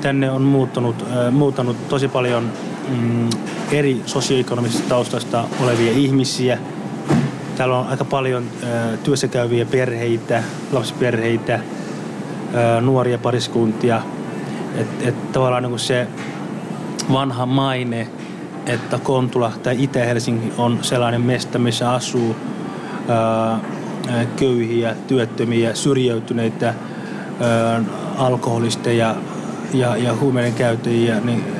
Tänne 0.01 0.31
on 0.31 0.43
muuttunut, 0.43 1.03
äh, 1.03 1.33
muuttanut 1.33 1.89
tosi 1.89 2.09
paljon 2.09 2.53
mm, 2.89 3.31
eri 3.73 4.03
sosioekonomisista 4.07 4.89
taustasta 4.89 5.45
olevia 5.61 5.93
ihmisiä. 5.93 6.59
Täällä 7.57 7.79
on 7.79 7.87
aika 7.87 8.05
paljon 8.05 8.45
ö, 8.63 8.97
työssä 8.97 9.29
käyviä 9.29 9.65
perheitä, 9.65 10.43
lapsiperheitä, 10.73 11.61
ö, 12.77 12.81
nuoria 12.81 13.19
pariskuntia. 13.19 14.03
Että 14.75 15.09
et 15.09 15.33
tavallaan 15.33 15.63
niin 15.63 15.79
se 15.79 16.07
vanha 17.13 17.47
maine, 17.47 18.09
että 18.67 18.99
Kontula 18.99 19.53
tai 19.63 19.83
Itä-Helsinki 19.83 20.53
on 20.59 20.79
sellainen 20.83 21.21
mesta, 21.21 21.59
missä 21.59 21.93
asuu 21.93 22.37
ö, 23.09 24.27
köyhiä, 24.37 24.97
työttömiä, 25.07 25.75
syrjäytyneitä, 25.75 26.69
ö, 26.69 27.83
alkoholisteja 28.19 29.15
ja, 29.75 29.97
ja 29.97 30.17
huumeiden 30.17 30.55
käyttäjiä, 30.55 31.21
niin 31.21 31.56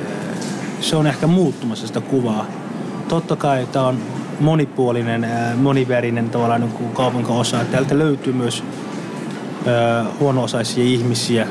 se 0.81 0.95
on 0.95 1.07
ehkä 1.07 1.27
muuttumassa 1.27 1.87
sitä 1.87 2.01
kuvaa. 2.01 2.45
Totta 3.07 3.35
kai 3.35 3.67
tämä 3.71 3.87
on 3.87 3.97
monipuolinen, 4.39 5.27
monivärinen 5.55 6.29
tavallaan 6.29 6.61
niin 6.61 6.93
kaupunkiosa. 6.93 7.57
Täältä 7.71 7.97
löytyy 7.97 8.33
myös 8.33 8.63
huono-osaisia 10.19 10.83
ihmisiä, 10.83 11.47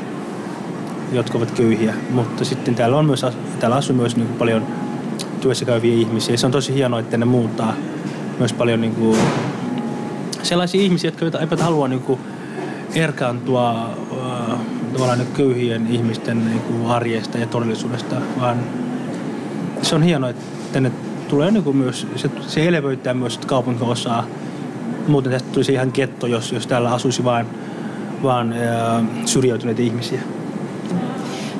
jotka 1.11 1.37
ovat 1.37 1.51
köyhiä, 1.51 1.93
mutta 2.09 2.45
sitten 2.45 2.75
täällä, 2.75 2.97
on 2.97 3.05
myös, 3.05 3.25
täällä 3.59 3.75
asuu 3.75 3.95
myös 3.95 4.15
niin 4.15 4.27
kuin 4.27 4.37
paljon 4.37 4.67
työssä 5.41 5.65
käyviä 5.65 5.93
ihmisiä. 5.93 6.37
Se 6.37 6.45
on 6.45 6.51
tosi 6.51 6.73
hienoa, 6.73 6.99
että 6.99 7.17
ne 7.17 7.25
muuttaa 7.25 7.73
myös 8.39 8.53
paljon 8.53 8.81
niin 8.81 8.95
kuin, 8.95 9.19
sellaisia 10.43 10.81
ihmisiä, 10.81 11.11
jotka 11.19 11.39
eivät 11.39 11.61
halua 11.61 11.87
niin 11.87 12.01
kuin, 12.01 12.19
erkaantua 12.95 13.89
äh, 14.51 14.59
tavallaan 14.93 15.19
köyhien 15.33 15.87
ihmisten 15.87 16.45
niin 16.45 16.59
kuin, 16.59 16.85
arjesta 16.85 17.37
ja 17.37 17.47
todellisuudesta, 17.47 18.15
vaan 18.39 18.57
se 19.81 19.95
on 19.95 20.03
hienoa, 20.03 20.29
että 20.29 20.43
tänne 20.73 20.91
tulee 21.27 21.51
niin 21.51 21.63
kuin 21.63 21.77
myös, 21.77 22.07
se, 22.15 22.29
se 22.47 22.67
elevöittää 22.67 23.13
myös 23.13 23.37
kaupunkiosaa. 23.37 24.25
Muuten 25.07 25.31
tästä 25.31 25.49
tulisi 25.51 25.73
ihan 25.73 25.91
ketto, 25.91 26.27
jos, 26.27 26.51
jos 26.51 26.67
täällä 26.67 26.93
asuisi 26.93 27.23
vain, 27.23 27.45
vain 28.23 28.53
ää, 28.53 29.03
syrjäytyneitä 29.25 29.81
ihmisiä. 29.81 30.21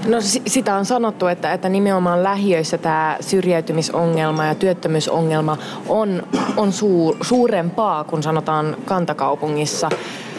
No 0.07 0.17
sitä 0.47 0.75
on 0.75 0.85
sanottu, 0.85 1.27
että, 1.27 1.53
että 1.53 1.69
nimenomaan 1.69 2.23
lähiöissä 2.23 2.77
tämä 2.77 3.17
syrjäytymisongelma 3.21 4.45
ja 4.45 4.55
työttömyysongelma 4.55 5.57
on, 5.87 6.23
on 6.57 6.73
suur, 6.73 7.15
suurempaa 7.21 8.03
kuin 8.03 8.23
sanotaan 8.23 8.77
kantakaupungissa. 8.85 9.89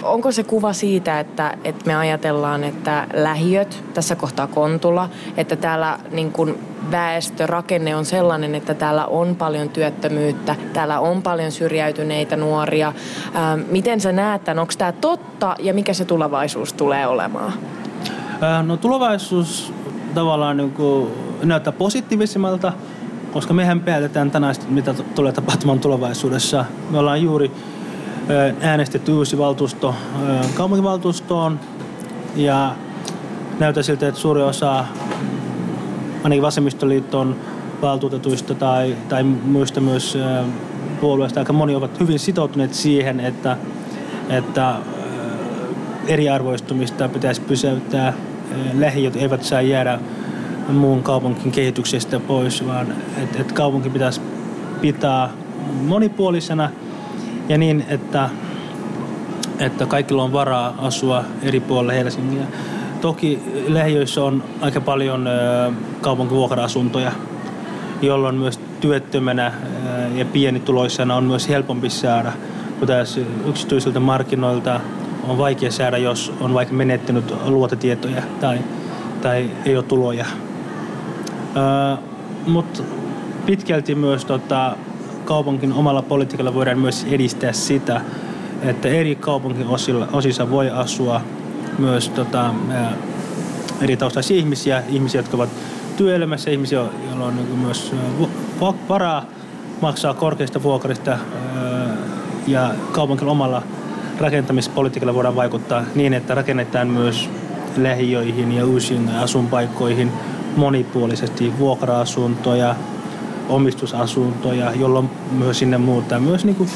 Onko 0.02 0.32
se 0.32 0.42
kuva 0.42 0.72
siitä, 0.72 1.20
että, 1.20 1.54
että 1.64 1.86
me 1.86 1.96
ajatellaan, 1.96 2.64
että 2.64 3.06
lähiöt, 3.14 3.84
tässä 3.94 4.16
kohtaa 4.16 4.46
Kontula, 4.46 5.08
että 5.36 5.56
täällä 5.56 5.98
niin 6.10 6.32
kuin 6.32 6.58
väestörakenne 6.90 7.96
on 7.96 8.04
sellainen, 8.04 8.54
että 8.54 8.74
täällä 8.74 9.06
on 9.06 9.36
paljon 9.36 9.68
työttömyyttä, 9.68 10.56
täällä 10.72 11.00
on 11.00 11.22
paljon 11.22 11.52
syrjäytyneitä 11.52 12.36
nuoria. 12.36 12.92
Ähm, 13.36 13.60
miten 13.70 14.00
sä 14.00 14.12
näet 14.12 14.44
tämän? 14.44 14.58
Onko 14.58 14.72
tämä 14.78 14.92
totta 14.92 15.56
ja 15.58 15.74
mikä 15.74 15.94
se 15.94 16.04
tulevaisuus 16.04 16.72
tulee 16.72 17.06
olemaan? 17.06 17.52
Äh, 18.42 18.66
no 18.66 18.76
tulevaisuus 18.76 19.72
tavallaan 20.14 20.56
niin 20.56 20.72
kuin 20.72 21.10
näyttää 21.42 21.72
positiivisemmalta, 21.72 22.72
koska 23.32 23.54
mehän 23.54 23.80
päätetään 23.80 24.30
tänään, 24.30 24.54
mitä 24.68 24.94
tulee 25.14 25.32
tapahtumaan 25.32 25.80
tulevaisuudessa. 25.80 26.64
Me 26.90 26.98
ollaan 26.98 27.22
juuri 27.22 27.50
äänestetty 28.60 29.12
uusi 29.12 29.38
valtuusto 29.38 29.94
kaupunkivaltuustoon 30.54 31.60
ja 32.36 32.74
näyttää 33.58 33.82
siltä, 33.82 34.08
että 34.08 34.20
suuri 34.20 34.42
osa 34.42 34.84
ainakin 36.24 36.42
vasemmistoliiton 36.42 37.36
valtuutetuista 37.82 38.54
tai, 38.54 38.96
tai 39.08 39.22
muista 39.22 39.80
myös 39.80 40.18
puolueista 41.00 41.40
aika 41.40 41.52
moni 41.52 41.74
ovat 41.74 42.00
hyvin 42.00 42.18
sitoutuneet 42.18 42.74
siihen, 42.74 43.20
että, 43.20 43.56
että 44.28 44.74
eriarvoistumista 46.06 47.08
pitäisi 47.08 47.40
pysäyttää. 47.40 48.12
Lähiöt 48.74 49.16
eivät 49.16 49.42
saa 49.42 49.60
jäädä 49.60 49.98
muun 50.68 51.02
kaupunkin 51.02 51.52
kehityksestä 51.52 52.20
pois, 52.20 52.66
vaan 52.66 52.86
että 53.22 53.38
et 53.40 53.52
kaupunki 53.52 53.90
pitäisi 53.90 54.20
pitää 54.80 55.30
monipuolisena 55.82 56.70
ja 57.48 57.58
niin, 57.58 57.84
että, 57.88 58.28
että 59.58 59.86
kaikilla 59.86 60.22
on 60.22 60.32
varaa 60.32 60.74
asua 60.78 61.24
eri 61.42 61.60
puolilla 61.60 61.92
Helsingiä. 61.92 62.46
Toki 63.00 63.42
lähiöissä 63.68 64.24
on 64.24 64.44
aika 64.60 64.80
paljon 64.80 65.28
kaupunkivuokra-asuntoja, 66.00 67.12
jolloin 68.02 68.34
myös 68.34 68.60
työttömänä 68.80 69.52
ja 70.14 70.24
pienituloisena 70.24 71.14
on 71.14 71.24
myös 71.24 71.48
helpompi 71.48 71.90
saada, 71.90 72.32
kun 72.78 72.88
tässä 72.88 73.20
yksityisiltä 73.46 74.00
markkinoilta 74.00 74.80
on 75.28 75.38
vaikea 75.38 75.72
saada, 75.72 75.98
jos 75.98 76.32
on 76.40 76.54
vaikka 76.54 76.74
menettänyt 76.74 77.34
luototietoja 77.44 78.22
tai, 78.40 78.58
tai 79.22 79.50
ei 79.64 79.76
ole 79.76 79.84
tuloja. 79.84 80.26
Mutta 82.46 82.82
pitkälti 83.46 83.94
myös 83.94 84.24
tota, 84.24 84.76
kaupunkin 85.28 85.72
omalla 85.72 86.02
politiikalla 86.02 86.54
voidaan 86.54 86.78
myös 86.78 87.06
edistää 87.10 87.52
sitä, 87.52 88.00
että 88.62 88.88
eri 88.88 89.14
kaupunkin 89.14 89.66
osissa 90.12 90.50
voi 90.50 90.70
asua 90.70 91.20
myös 91.78 92.08
tota, 92.08 92.54
eri 93.80 93.96
taustaisia 93.96 94.36
ihmisiä, 94.36 94.82
ihmisiä, 94.88 95.18
jotka 95.18 95.36
ovat 95.36 95.50
työelämässä, 95.96 96.50
ihmisiä, 96.50 96.78
joilla 96.78 97.24
on 97.24 97.36
niin 97.36 97.58
myös 97.58 97.92
varaa 98.88 99.24
maksaa 99.80 100.14
korkeista 100.14 100.62
vuokrista 100.62 101.18
ja 102.46 102.70
kaupunkin 102.92 103.28
omalla 103.28 103.62
rakentamispolitiikalla 104.18 105.14
voidaan 105.14 105.36
vaikuttaa 105.36 105.84
niin, 105.94 106.14
että 106.14 106.34
rakennetaan 106.34 106.88
myös 106.88 107.30
lähiöihin 107.76 108.52
ja 108.52 108.66
uusiin 108.66 109.08
asunpaikkoihin 109.08 110.12
monipuolisesti 110.56 111.52
vuokra-asuntoja, 111.58 112.74
omistusasuntoja, 113.48 114.72
jolloin 114.72 115.10
myös 115.30 115.58
sinne 115.58 115.78
muuttaa 115.78 116.20
myös 116.20 116.44
niin 116.44 116.56
kuin, 116.56 116.70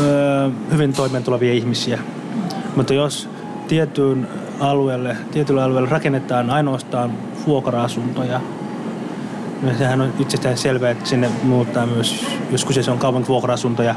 öö, 0.00 0.50
hyvin 0.72 0.92
toimeentulevia 0.92 1.52
ihmisiä. 1.52 1.98
Mutta 2.76 2.94
jos 2.94 3.28
tiettyyn 3.68 4.28
alueelle, 4.60 5.16
tietylle 5.32 5.62
alueelle 5.62 5.88
rakennetaan 5.88 6.50
ainoastaan 6.50 7.12
vuokra-asuntoja, 7.46 8.40
niin 9.62 9.78
sehän 9.78 10.00
on 10.00 10.12
itsestään 10.18 10.58
selvää, 10.58 10.90
että 10.90 11.08
sinne 11.08 11.30
muuttaa 11.42 11.86
myös, 11.86 12.26
jos 12.50 12.64
kyseessä 12.64 12.92
on 12.92 12.98
kaupunki 12.98 13.28
vuokra-asuntoja, 13.28 13.94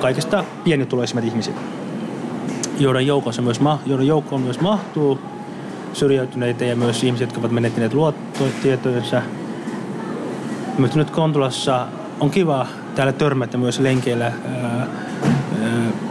kaikista 0.00 0.44
pienituloisimmat 0.64 1.24
ihmiset, 1.24 1.54
joiden 2.78 3.06
joukossa 3.06 3.42
myös, 3.42 3.60
joiden 3.86 4.06
joukkoon 4.06 4.42
myös 4.42 4.60
mahtuu 4.60 5.18
syrjäytyneitä 5.92 6.64
ja 6.64 6.76
myös 6.76 7.04
ihmiset, 7.04 7.26
jotka 7.26 7.40
ovat 7.40 7.52
menettäneet 7.52 7.94
luottotietojensa. 7.94 9.22
Mutta 10.78 10.98
nyt 10.98 11.10
Kontulassa 11.10 11.86
on 12.20 12.30
kiva 12.30 12.66
täällä 12.94 13.12
törmätä 13.12 13.58
myös 13.58 13.78
lenkeillä 13.78 14.24
ää, 14.24 14.86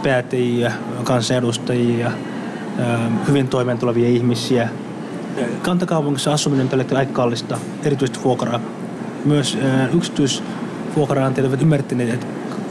päättäjiä, 0.02 0.72
kansanedustajia, 1.04 2.10
hyvin 3.28 3.48
toimeentulevia 3.48 4.08
ihmisiä. 4.08 4.68
Kantakaupungissa 5.62 6.32
asuminen 6.32 6.64
on 6.64 6.68
tällä 6.68 6.98
aika 6.98 7.12
kallista, 7.12 7.58
erityisesti 7.84 8.24
vuokraa. 8.24 8.60
Myös 9.24 9.58
yksityisvuokraantajat 9.94 11.48
ovat 11.48 11.62
ymmärtäneet, 11.62 12.14
että 12.14 12.26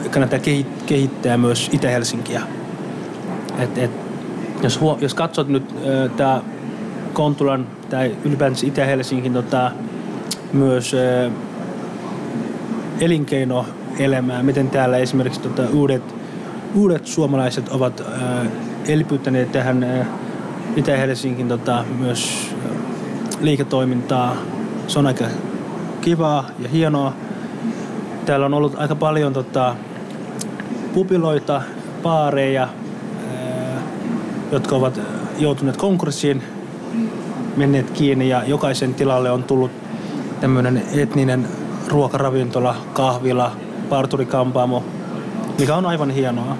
kannattaa 0.09 0.39
kehittää 0.85 1.37
myös 1.37 1.69
Itä-Helsinkiä. 1.73 2.41
Et, 3.59 3.77
et, 3.77 3.91
jos, 4.63 4.81
huo, 4.81 4.97
jos 5.01 5.13
katsot 5.13 5.47
nyt 5.47 5.75
äh, 5.75 6.11
tämä 6.17 6.41
Kontulan 7.13 7.67
tai 7.89 8.15
ylipäänsä 8.23 8.67
Itä-Helsingin 8.67 9.33
tota, 9.33 9.71
myös 10.53 10.93
äh, 10.93 11.31
elinkeinoelämää, 12.99 14.43
miten 14.43 14.69
täällä 14.69 14.97
esimerkiksi 14.97 15.41
tota, 15.41 15.63
uudet, 15.73 16.15
uudet 16.75 17.07
suomalaiset 17.07 17.69
ovat 17.69 18.01
äh, 18.01 18.47
elpyttäneet 18.87 19.51
tähän 19.51 19.83
äh, 19.83 20.07
Itä-Helsingin 20.75 21.47
tota, 21.47 21.85
myös 21.99 22.51
liiketoimintaa. 23.41 24.37
Se 24.87 24.99
on 24.99 25.07
aika 25.07 25.25
kivaa 26.01 26.49
ja 26.59 26.69
hienoa. 26.69 27.13
Täällä 28.25 28.45
on 28.45 28.53
ollut 28.53 28.75
aika 28.77 28.95
paljon 28.95 29.33
tota, 29.33 29.75
pupiloita, 30.93 31.61
paareja, 32.03 32.67
jotka 34.51 34.75
ovat 34.75 34.99
joutuneet 35.39 35.77
konkurssiin, 35.77 36.43
menneet 37.57 37.89
kiinni 37.89 38.29
ja 38.29 38.43
jokaisen 38.45 38.93
tilalle 38.93 39.31
on 39.31 39.43
tullut 39.43 39.71
tämmöinen 40.41 40.83
etninen 40.93 41.47
ruokaravintola, 41.87 42.75
kahvila, 42.93 43.51
parturikampaamo, 43.89 44.83
mikä 45.59 45.75
on 45.75 45.85
aivan 45.85 46.09
hienoa. 46.09 46.57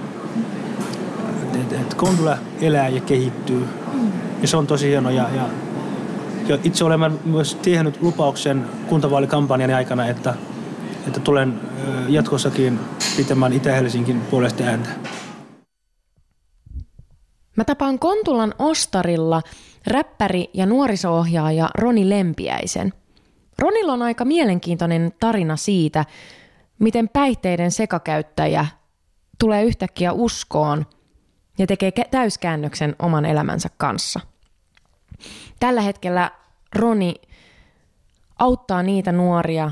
Et, 1.54 1.72
et 1.72 1.94
Kondula 1.94 2.38
elää 2.60 2.88
ja 2.88 3.00
kehittyy. 3.00 3.68
Ja 4.42 4.48
se 4.48 4.56
on 4.56 4.66
tosi 4.66 4.88
hieno. 4.88 5.10
Ja, 5.10 5.28
ja, 5.34 5.42
ja 6.48 6.58
itse 6.64 6.84
olen 6.84 7.00
myös 7.24 7.54
tehnyt 7.54 8.02
lupauksen 8.02 8.66
kuntavaalikampanjan 8.88 9.74
aikana, 9.74 10.06
että, 10.06 10.34
että 11.06 11.20
tulen 11.20 11.60
jatkossakin 12.08 12.80
pitämään 13.16 13.52
Itä-Helsingin 13.52 14.20
puolesta 14.20 14.64
ääntä. 14.64 14.88
Mä 17.56 17.64
tapaan 17.64 17.98
Kontulan 17.98 18.54
Ostarilla 18.58 19.42
räppäri 19.86 20.50
ja 20.54 20.66
nuoriso-ohjaaja 20.66 21.70
Roni 21.78 22.08
Lempiäisen. 22.08 22.92
Ronilla 23.62 23.92
on 23.92 24.02
aika 24.02 24.24
mielenkiintoinen 24.24 25.12
tarina 25.20 25.56
siitä, 25.56 26.04
miten 26.78 27.08
päihteiden 27.08 27.70
sekakäyttäjä 27.70 28.66
tulee 29.38 29.64
yhtäkkiä 29.64 30.12
uskoon 30.12 30.86
ja 31.58 31.66
tekee 31.66 31.92
täyskäännöksen 32.10 32.96
oman 32.98 33.24
elämänsä 33.24 33.68
kanssa. 33.76 34.20
Tällä 35.60 35.80
hetkellä 35.80 36.30
Roni 36.74 37.14
auttaa 38.38 38.82
niitä 38.82 39.12
nuoria, 39.12 39.70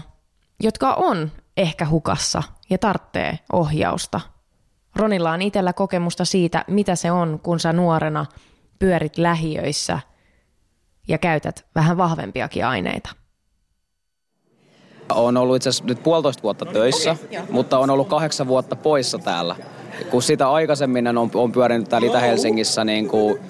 jotka 0.61 0.95
on 0.95 1.33
ehkä 1.57 1.89
hukassa 1.89 2.43
ja 2.71 2.79
tarttee 2.79 3.39
ohjausta. 3.53 4.21
Ronilla 4.97 5.33
on 5.33 5.43
itsellä 5.43 5.73
kokemusta 5.73 6.25
siitä, 6.25 6.65
mitä 6.69 6.97
se 6.97 7.11
on, 7.11 7.41
kun 7.43 7.61
sä 7.61 7.73
nuorena 7.73 8.27
pyörit 8.79 9.19
lähiöissä 9.19 10.01
ja 11.09 11.19
käytät 11.19 11.67
vähän 11.75 11.97
vahvempiakin 11.97 12.67
aineita. 12.67 13.26
Olen 15.15 15.37
ollut 15.37 15.57
itse 15.57 15.69
asiassa 15.69 15.85
nyt 15.85 16.03
puolitoista 16.03 16.43
vuotta 16.43 16.67
töissä, 16.67 17.17
mutta 17.51 17.79
on 17.79 17.91
ollut 17.91 18.09
kahdeksan 18.09 18.49
vuotta 18.49 18.77
poissa 18.77 19.19
täällä. 19.19 19.57
Kun 20.11 20.23
sitä 20.23 20.51
aikaisemmin 20.51 21.19
on, 21.19 21.31
on 21.35 21.53
pyörinyt 21.53 21.89
täällä 21.89 22.07
Itä-Helsingissä 22.07 22.85
niin 22.85 23.09
kuin 23.09 23.41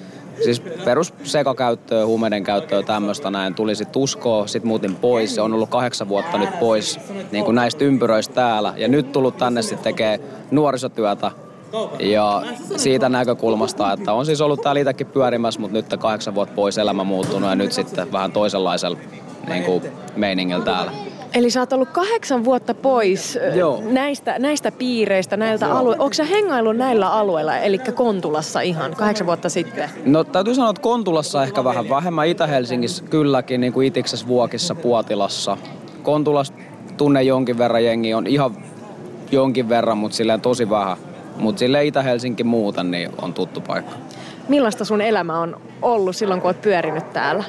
Siis 0.43 0.59
perus 0.59 1.13
sekakäyttöä, 1.23 2.05
huumeiden 2.05 2.43
käyttöä 2.43 2.83
tämmöistä 2.83 3.31
näin 3.31 3.53
tuli 3.53 3.75
sitten 3.75 4.01
uskoa, 4.01 4.47
sit 4.47 4.63
muutin 4.63 4.95
pois. 4.95 5.39
On 5.39 5.53
ollut 5.53 5.69
kahdeksan 5.69 6.09
vuotta 6.09 6.37
nyt 6.37 6.59
pois 6.59 6.99
niin 7.31 7.45
kuin 7.45 7.55
näistä 7.55 7.85
ympyröistä 7.85 8.33
täällä. 8.33 8.73
Ja 8.77 8.87
nyt 8.87 9.11
tullut 9.11 9.37
tänne 9.37 9.61
sitten 9.61 9.83
tekee 9.83 10.19
nuorisotyötä. 10.51 11.31
Ja 11.99 12.43
siitä 12.75 13.09
näkökulmasta, 13.09 13.93
että 13.93 14.13
on 14.13 14.25
siis 14.25 14.41
ollut 14.41 14.61
täällä 14.61 14.81
itsekin 14.81 15.07
pyörimässä, 15.07 15.59
mutta 15.59 15.77
nyt 15.77 15.97
kahdeksan 15.99 16.35
vuotta 16.35 16.55
pois 16.55 16.77
elämä 16.77 17.03
muuttunut 17.03 17.49
ja 17.49 17.55
nyt 17.55 17.71
sitten 17.71 18.11
vähän 18.11 18.31
toisenlaisella 18.31 18.97
niin 19.47 19.63
kuin 19.63 19.83
meiningillä 20.15 20.65
täällä. 20.65 20.91
Eli 21.33 21.49
sä 21.49 21.59
oot 21.59 21.73
ollut 21.73 21.89
kahdeksan 21.89 22.45
vuotta 22.45 22.73
pois 22.73 23.39
Joo. 23.55 23.83
Näistä, 23.85 24.39
näistä 24.39 24.71
piireistä, 24.71 25.37
näiltä 25.37 25.71
alueilta. 25.73 26.03
Onko 26.03 26.13
sä 26.13 26.23
hengailu 26.23 26.71
näillä 26.71 27.13
alueilla, 27.13 27.57
eli 27.57 27.77
Kontulassa 27.79 28.61
ihan 28.61 28.95
kahdeksan 28.95 29.27
vuotta 29.27 29.49
sitten? 29.49 29.89
No 30.05 30.23
täytyy 30.23 30.55
sanoa, 30.55 30.69
että 30.69 30.81
Kontulassa 30.81 31.43
ehkä 31.43 31.63
vähän 31.63 31.89
vähemmän. 31.89 32.27
Itä-Helsingissä 32.27 33.03
kylläkin, 33.03 33.61
niin 33.61 33.73
kuin 33.73 33.87
Itiksessä, 33.87 34.27
Vuokissa, 34.27 34.75
Puotilassa. 34.75 35.57
Kontulassa 36.03 36.53
tunne 36.97 37.23
jonkin 37.23 37.57
verran 37.57 37.85
jengi 37.85 38.13
on 38.13 38.27
ihan 38.27 38.57
jonkin 39.31 39.69
verran, 39.69 39.97
mutta 39.97 40.17
silleen 40.17 40.41
tosi 40.41 40.69
vähän. 40.69 40.97
Mutta 41.37 41.59
sille 41.59 41.85
Itä-Helsinki 41.85 42.43
muuten 42.43 42.91
niin 42.91 43.09
on 43.21 43.33
tuttu 43.33 43.61
paikka. 43.61 43.95
Millaista 44.47 44.85
sun 44.85 45.01
elämä 45.01 45.39
on 45.39 45.61
ollut 45.81 46.15
silloin, 46.15 46.41
kun 46.41 46.49
oot 46.49 46.61
pyörinyt 46.61 47.13
täällä? 47.13 47.43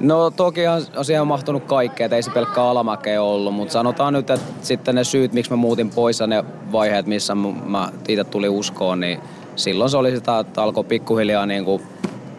No 0.00 0.30
toki 0.30 0.66
on, 0.66 0.82
on 0.96 1.04
siihen 1.04 1.26
mahtunut 1.26 1.64
kaikkea, 1.64 2.08
ei 2.12 2.22
se 2.22 2.30
pelkkä 2.30 2.62
alamäkeä 2.62 3.22
ollut, 3.22 3.54
mutta 3.54 3.72
sanotaan 3.72 4.12
nyt, 4.12 4.30
että 4.30 4.46
sitten 4.62 4.94
ne 4.94 5.04
syyt, 5.04 5.32
miksi 5.32 5.50
mä 5.50 5.56
muutin 5.56 5.90
pois 5.90 6.20
ja 6.20 6.26
ne 6.26 6.44
vaiheet, 6.72 7.06
missä 7.06 7.34
mä 7.64 7.88
itse 8.08 8.24
tuli 8.24 8.48
uskoon, 8.48 9.00
niin 9.00 9.20
silloin 9.56 9.90
se 9.90 9.96
oli 9.96 10.10
sitä, 10.16 10.38
että 10.38 10.62
alkoi 10.62 10.84
pikkuhiljaa 10.84 11.46
niin 11.46 11.64
kuin, 11.64 11.82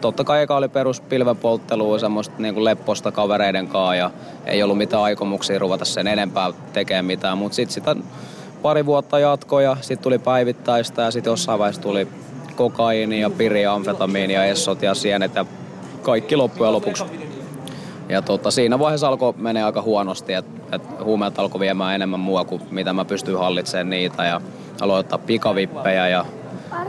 totta 0.00 0.24
kai 0.24 0.42
eka 0.42 0.56
oli 0.56 0.68
perus 0.68 1.00
pilvenpolttelua, 1.00 1.98
semmoista 1.98 2.34
niin 2.38 2.54
kuin 2.54 2.64
lepposta 2.64 3.12
kavereiden 3.12 3.68
kanssa 3.68 3.94
ja 3.94 4.10
ei 4.46 4.62
ollut 4.62 4.78
mitään 4.78 5.02
aikomuksia 5.02 5.58
ruveta 5.58 5.84
sen 5.84 6.06
enempää 6.06 6.52
tekemään 6.72 7.04
mitään, 7.04 7.38
mutta 7.38 7.56
sitten 7.56 7.74
sitä 7.74 7.96
pari 8.62 8.86
vuotta 8.86 9.18
jatkoi 9.18 9.64
ja 9.64 9.76
sitten 9.80 10.02
tuli 10.02 10.18
päivittäistä 10.18 11.02
ja 11.02 11.10
sitten 11.10 11.30
jossain 11.30 11.58
vaiheessa 11.58 11.82
tuli 11.82 12.08
kokaiini 12.58 13.20
ja 13.20 13.30
piri 13.30 13.62
ja 13.62 13.74
amfetamiini 13.74 14.34
ja 14.34 14.44
essot 14.44 14.82
ja 14.82 14.94
sienet 14.94 15.34
ja 15.34 15.44
kaikki 16.02 16.36
loppujen 16.36 16.72
lopuksi. 16.72 17.04
Ja 18.08 18.22
tota, 18.22 18.50
siinä 18.50 18.78
vaiheessa 18.78 19.08
alkoi 19.08 19.34
menee 19.36 19.64
aika 19.64 19.82
huonosti, 19.82 20.32
että 20.32 20.76
et 20.76 20.82
huumeet 21.04 21.38
alkoi 21.38 21.60
viemään 21.60 21.94
enemmän 21.94 22.20
mua 22.20 22.44
kuin 22.44 22.62
mitä 22.70 22.92
mä 22.92 23.04
pystyin 23.04 23.38
hallitsemaan 23.38 23.90
niitä 23.90 24.24
ja 24.24 24.40
aloin 24.80 25.00
ottaa 25.00 25.18
pikavippejä 25.18 26.08
ja 26.08 26.24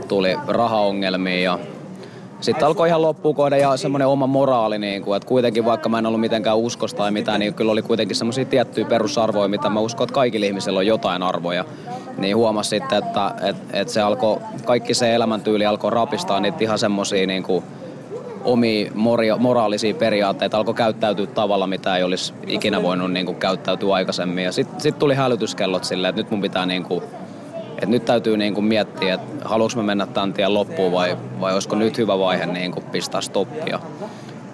tuli 0.08 0.36
rahaongelmia 0.46 1.40
ja 1.40 1.58
sitten 2.40 2.68
alkoi 2.68 2.88
ihan 2.88 3.02
loppukohde 3.02 3.58
ja 3.58 3.76
semmoinen 3.76 4.08
oma 4.08 4.26
moraali, 4.26 4.78
niin 4.78 5.02
kuin, 5.02 5.16
että 5.16 5.28
kuitenkin 5.28 5.64
vaikka 5.64 5.88
mä 5.88 5.98
en 5.98 6.06
ollut 6.06 6.20
mitenkään 6.20 6.58
uskosta 6.58 6.98
tai 6.98 7.10
mitään, 7.10 7.40
niin 7.40 7.54
kyllä 7.54 7.72
oli 7.72 7.82
kuitenkin 7.82 8.16
semmoisia 8.16 8.44
tiettyjä 8.44 8.86
perusarvoja, 8.86 9.48
mitä 9.48 9.68
mä 9.68 9.80
uskon, 9.80 10.04
että 10.04 10.14
kaikilla 10.14 10.46
ihmisillä 10.46 10.78
on 10.78 10.86
jotain 10.86 11.22
arvoja. 11.22 11.64
Niin 12.18 12.36
huomasi 12.36 12.70
sitten, 12.70 12.98
että, 12.98 13.34
että, 13.42 13.80
että 13.80 13.92
se 13.92 14.00
alkoi, 14.00 14.38
kaikki 14.64 14.94
se 14.94 15.14
elämäntyyli 15.14 15.66
alkoi 15.66 15.90
rapistaa 15.90 16.40
niitä 16.40 16.58
ihan 16.60 16.78
semmoisia 16.78 17.26
niin 17.26 17.44
moria, 18.94 19.36
moraalisia 19.36 19.94
periaatteita, 19.94 20.58
alkoi 20.58 20.74
käyttäytyä 20.74 21.26
tavalla, 21.26 21.66
mitä 21.66 21.96
ei 21.96 22.02
olisi 22.02 22.34
ikinä 22.46 22.82
voinut 22.82 23.12
niin 23.12 23.26
kuin, 23.26 23.36
käyttäytyä 23.36 23.94
aikaisemmin. 23.94 24.44
Ja 24.44 24.52
sitten 24.52 24.80
sit 24.80 24.98
tuli 24.98 25.14
hälytyskellot 25.14 25.84
silleen, 25.84 26.10
että 26.10 26.22
nyt 26.22 26.30
mun 26.30 26.40
pitää 26.40 26.66
niin 26.66 26.82
kuin, 26.82 27.02
et 27.82 27.88
nyt 27.88 28.04
täytyy 28.04 28.36
niin 28.36 28.54
kuin 28.54 28.64
miettiä, 28.64 29.14
että 29.14 29.48
haluanko 29.48 29.76
mä 29.76 29.82
mennä 29.82 30.06
tämän 30.06 30.32
tien 30.32 30.54
loppuun 30.54 30.92
vai, 30.92 31.16
vai 31.40 31.52
olisiko 31.52 31.76
nyt 31.76 31.98
hyvä 31.98 32.18
vaihe 32.18 32.46
niin 32.46 32.72
kuin 32.72 32.84
pistää 32.84 33.20
stoppia. 33.20 33.80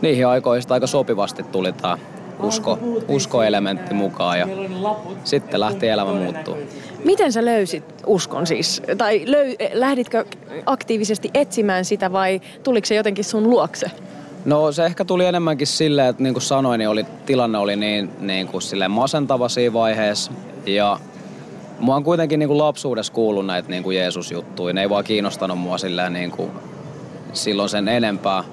Niihin 0.01 0.27
aikoihin 0.27 0.65
aika 0.71 0.87
sopivasti 0.87 1.43
tuli 1.43 1.73
tämä 1.73 1.99
usko, 2.43 2.79
uskoelementti 3.09 3.95
mukaan 3.95 4.39
ja 4.39 4.47
sitten 5.25 5.61
lähti 5.61 5.89
elämä 5.89 6.12
muuttuu. 6.12 6.57
Miten 7.05 7.33
sä 7.33 7.45
löysit 7.45 7.85
uskon 8.07 8.47
siis? 8.47 8.83
Tai 8.99 9.23
löy, 9.27 9.55
lähditkö 9.73 10.25
aktiivisesti 10.67 11.31
etsimään 11.35 11.85
sitä 11.85 12.12
vai 12.12 12.41
tuliko 12.62 12.87
se 12.87 12.95
jotenkin 12.95 13.25
sun 13.25 13.51
luokse? 13.51 13.91
No 14.45 14.73
se 14.73 14.85
ehkä 14.85 15.05
tuli 15.05 15.27
enemmänkin 15.27 15.67
silleen, 15.67 16.09
että 16.09 16.23
niin 16.23 16.35
kuin 16.35 16.43
sanoin, 16.43 16.79
niin 16.79 16.89
oli, 16.89 17.07
tilanne 17.27 17.59
oli 17.59 17.77
niin, 17.77 18.11
niin 18.21 18.49
kuin 18.49 18.62
silleen 18.62 18.91
masentava 18.91 19.49
siinä 19.49 19.73
vaiheessa. 19.73 20.33
Ja 20.67 21.01
Mua 21.81 21.97
on 21.97 22.05
kuitenkin 22.05 22.39
niin 22.39 22.49
kuin 22.49 22.59
lapsuudessa 22.59 23.12
kuullut 23.12 23.47
näitä 23.47 23.69
niin 23.69 23.83
kuin 23.83 23.97
Jeesus-juttuja. 23.97 24.75
Ne 24.75 24.81
ei 24.81 24.91
vaan 24.91 25.05
kiinnostanut 25.05 25.59
mua 25.59 25.79
silleen 25.79 26.12
niin 26.12 26.31
kuin 26.31 26.51
silloin 27.33 27.69
sen 27.69 27.89
enempää. 27.89 28.45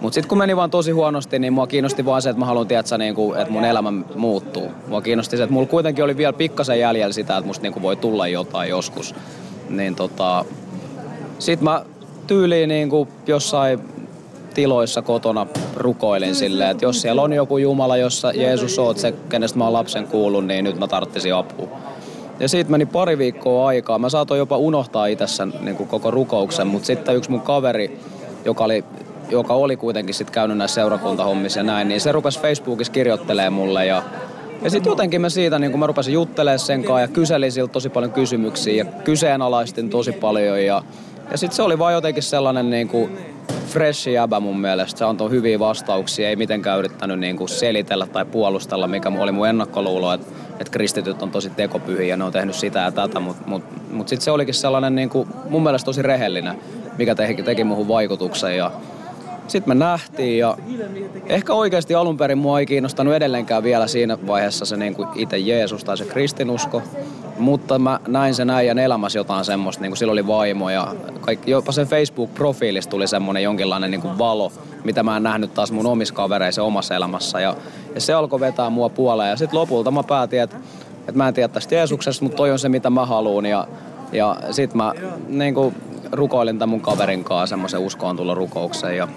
Mutta 0.00 0.14
sitten 0.14 0.28
kun 0.28 0.38
meni 0.38 0.56
vaan 0.56 0.70
tosi 0.70 0.90
huonosti, 0.90 1.38
niin 1.38 1.52
mua 1.52 1.66
kiinnosti 1.66 2.04
vaan 2.04 2.22
se, 2.22 2.30
että 2.30 2.40
mä 2.40 2.46
haluan 2.46 2.68
tietää, 2.68 2.98
niin 2.98 3.14
kuin, 3.14 3.38
että 3.40 3.52
mun 3.52 3.64
elämä 3.64 3.92
muuttuu. 4.14 4.70
Mua 4.86 5.02
kiinnosti 5.02 5.36
se, 5.36 5.42
että 5.42 5.52
mulla 5.52 5.66
kuitenkin 5.66 6.04
oli 6.04 6.16
vielä 6.16 6.32
pikkasen 6.32 6.80
jäljellä 6.80 7.12
sitä, 7.12 7.36
että 7.36 7.46
musta 7.46 7.62
niin 7.62 7.72
kuin 7.72 7.82
voi 7.82 7.96
tulla 7.96 8.28
jotain 8.28 8.70
joskus. 8.70 9.14
Niin 9.70 9.94
tota, 9.94 10.44
sit 11.38 11.60
mä 11.60 11.84
tyyliin 12.26 12.68
niin 12.68 12.90
kuin 12.90 13.08
jossain 13.26 13.80
tiloissa 14.54 15.02
kotona 15.02 15.46
rukoilin 15.76 16.34
silleen, 16.34 16.70
että 16.70 16.84
jos 16.84 17.00
siellä 17.00 17.22
on 17.22 17.32
joku 17.32 17.58
Jumala, 17.58 17.96
jossa 17.96 18.32
Jeesus 18.32 18.78
oot 18.78 18.98
se, 18.98 19.14
kenestä 19.28 19.58
mä 19.58 19.64
oon 19.64 19.72
lapsen 19.72 20.06
kuullut, 20.06 20.46
niin 20.46 20.64
nyt 20.64 20.78
mä 20.78 20.88
tarttisin 20.88 21.34
apua. 21.34 21.68
Ja 22.40 22.48
siitä 22.48 22.70
meni 22.70 22.86
pari 22.86 23.18
viikkoa 23.18 23.68
aikaa. 23.68 23.98
Mä 23.98 24.08
saatoin 24.08 24.38
jopa 24.38 24.56
unohtaa 24.56 25.06
itse 25.06 25.46
niin 25.60 25.76
kuin 25.76 25.88
koko 25.88 26.10
rukouksen, 26.10 26.66
mutta 26.66 26.86
sitten 26.86 27.16
yksi 27.16 27.30
mun 27.30 27.40
kaveri, 27.40 28.00
joka 28.44 28.64
oli, 28.64 28.84
joka 29.30 29.54
oli 29.54 29.76
kuitenkin 29.76 30.14
sitten 30.14 30.34
käynyt 30.34 30.56
näissä 30.56 30.74
seurakuntahommissa 30.74 31.60
ja 31.60 31.64
näin, 31.64 31.88
niin 31.88 32.00
se 32.00 32.12
rupesi 32.12 32.40
Facebookissa 32.40 32.92
kirjoittelemaan 32.92 33.52
mulle 33.52 33.86
ja 33.86 34.02
ja 34.62 34.70
sitten 34.70 34.90
jotenkin 34.90 35.20
mä 35.20 35.28
siitä, 35.28 35.58
niin 35.58 35.70
kun 35.70 35.80
mä 35.80 35.86
rupesin 35.86 36.14
juttelemaan 36.14 36.58
sen 36.58 36.84
kanssa 36.84 37.00
ja 37.00 37.08
kyselin 37.08 37.52
siltä 37.52 37.72
tosi 37.72 37.88
paljon 37.88 38.12
kysymyksiä 38.12 38.74
ja 38.74 38.84
kyseenalaistin 38.84 39.90
tosi 39.90 40.12
paljon. 40.12 40.64
Ja, 40.64 40.82
ja 41.30 41.38
sitten 41.38 41.56
se 41.56 41.62
oli 41.62 41.78
vaan 41.78 41.92
jotenkin 41.92 42.22
sellainen 42.22 42.70
niin 42.70 42.88
kuin 42.88 43.10
fresh 43.66 44.08
jäbä 44.08 44.40
mun 44.40 44.60
mielestä. 44.60 44.98
Se 44.98 45.04
antoi 45.04 45.30
hyviä 45.30 45.58
vastauksia, 45.58 46.28
ei 46.28 46.36
mitenkään 46.36 46.78
yrittänyt 46.78 47.18
niin 47.18 47.36
kuin 47.36 47.48
selitellä 47.48 48.06
tai 48.06 48.24
puolustella, 48.24 48.86
mikä 48.86 49.12
oli 49.18 49.32
mun 49.32 49.48
ennakkoluulo, 49.48 50.12
että 50.12 50.26
että 50.60 50.70
kristityt 50.70 51.22
on 51.22 51.30
tosi 51.30 51.50
tekopyhiä 51.50 52.06
ja 52.06 52.16
ne 52.16 52.24
on 52.24 52.32
tehnyt 52.32 52.54
sitä 52.54 52.78
ja 52.78 52.92
tätä, 52.92 53.20
mutta 53.20 53.42
mut, 53.46 53.62
mut 53.90 54.08
sitten 54.08 54.24
se 54.24 54.30
olikin 54.30 54.54
sellainen 54.54 54.94
niin 54.94 55.08
kuin, 55.08 55.28
mun 55.50 55.62
mielestä 55.62 55.84
tosi 55.84 56.02
rehellinen, 56.02 56.58
mikä 56.98 57.14
teki, 57.14 57.42
teki 57.42 57.64
muuhun 57.64 57.88
vaikutuksen 57.88 58.56
ja 58.56 58.70
sitten 59.48 59.70
me 59.70 59.84
nähtiin 59.84 60.38
ja 60.38 60.56
ehkä 61.26 61.54
oikeasti 61.54 61.94
alun 61.94 62.16
perin 62.16 62.38
mua 62.38 62.60
ei 62.60 62.66
kiinnostanut 62.66 63.14
edelleenkään 63.14 63.62
vielä 63.62 63.86
siinä 63.86 64.18
vaiheessa 64.26 64.64
se 64.64 64.76
niin 64.76 64.94
kuin 64.94 65.08
itse 65.14 65.38
Jeesus 65.38 65.84
tai 65.84 65.96
se 65.96 66.04
kristinusko. 66.04 66.82
Mutta 67.38 67.78
mä 67.78 68.00
näin 68.08 68.34
sen 68.34 68.50
äijän 68.50 68.78
elämässä 68.78 69.18
jotain 69.18 69.44
semmoista, 69.44 69.82
niin 69.82 69.90
kuin 69.90 69.98
sillä 69.98 70.12
oli 70.12 70.26
vaimo 70.26 70.70
ja 70.70 70.94
kaikki, 71.20 71.50
jopa 71.50 71.72
sen 71.72 71.86
Facebook-profiilista 71.86 72.90
tuli 72.90 73.08
semmoinen 73.08 73.42
jonkinlainen 73.42 73.90
niin 73.90 74.00
kuin 74.00 74.18
valo, 74.18 74.52
mitä 74.84 75.02
mä 75.02 75.16
en 75.16 75.22
nähnyt 75.22 75.54
taas 75.54 75.72
mun 75.72 75.86
omissa 75.86 76.14
kavereissa 76.14 76.62
omassa 76.62 76.94
elämässä. 76.94 77.40
Ja, 77.40 77.56
ja 77.94 78.00
se 78.00 78.12
alkoi 78.12 78.40
vetää 78.40 78.70
mua 78.70 78.88
puoleen 78.88 79.30
ja 79.30 79.36
sitten 79.36 79.58
lopulta 79.58 79.90
mä 79.90 80.02
päätin, 80.02 80.40
että, 80.40 80.56
että 81.00 81.12
mä 81.12 81.28
en 81.28 81.34
tiedä 81.34 81.48
tästä 81.48 81.74
Jeesuksesta, 81.74 82.24
mutta 82.24 82.36
toi 82.36 82.50
on 82.50 82.58
se 82.58 82.68
mitä 82.68 82.90
mä 82.90 83.06
haluan 83.06 83.46
ja, 83.46 83.68
ja 84.12 84.36
sitten 84.50 84.76
mä 84.76 84.92
niin 85.28 85.54
kuin, 85.54 85.74
rukoilin 86.12 86.58
tämän 86.58 86.68
mun 86.68 86.80
kaverin 86.80 87.24
kanssa 87.24 87.46
semmoisen 87.46 87.80
uskoon 87.80 88.16
tulla 88.16 88.34
rukoukseen 88.34 88.96
ja 88.96 89.08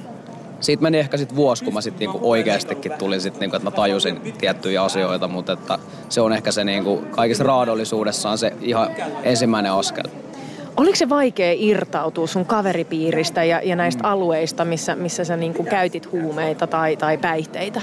siitä 0.61 0.83
meni 0.83 0.99
ehkä 0.99 1.17
sitten 1.17 1.35
vuosi, 1.35 1.63
kun 1.63 1.73
mä 1.73 1.81
sitten 1.81 1.99
niinku 1.99 2.31
oikeastikin 2.31 2.91
tulin 2.91 3.21
sitten, 3.21 3.39
niinku, 3.39 3.55
että 3.55 3.69
mä 3.69 3.75
tajusin 3.75 4.33
tiettyjä 4.37 4.83
asioita, 4.83 5.27
mutta 5.27 5.53
että 5.53 5.79
se 6.09 6.21
on 6.21 6.33
ehkä 6.33 6.51
se 6.51 6.63
niinku, 6.63 7.03
kaikissa 7.11 7.43
raadollisuudessaan 7.43 8.37
se 8.37 8.53
ihan 8.61 8.89
ensimmäinen 9.23 9.71
askel. 9.71 10.03
Oliko 10.77 10.95
se 10.95 11.09
vaikea 11.09 11.53
irtautua 11.57 12.27
sun 12.27 12.45
kaveripiiristä 12.45 13.43
ja, 13.43 13.61
ja 13.63 13.75
näistä 13.75 14.03
mm. 14.03 14.09
alueista, 14.09 14.65
missä, 14.65 14.95
missä 14.95 15.23
sä 15.23 15.37
niinku 15.37 15.63
käytit 15.63 16.11
huumeita 16.11 16.67
tai, 16.67 16.97
tai 16.97 17.17
päihteitä? 17.17 17.81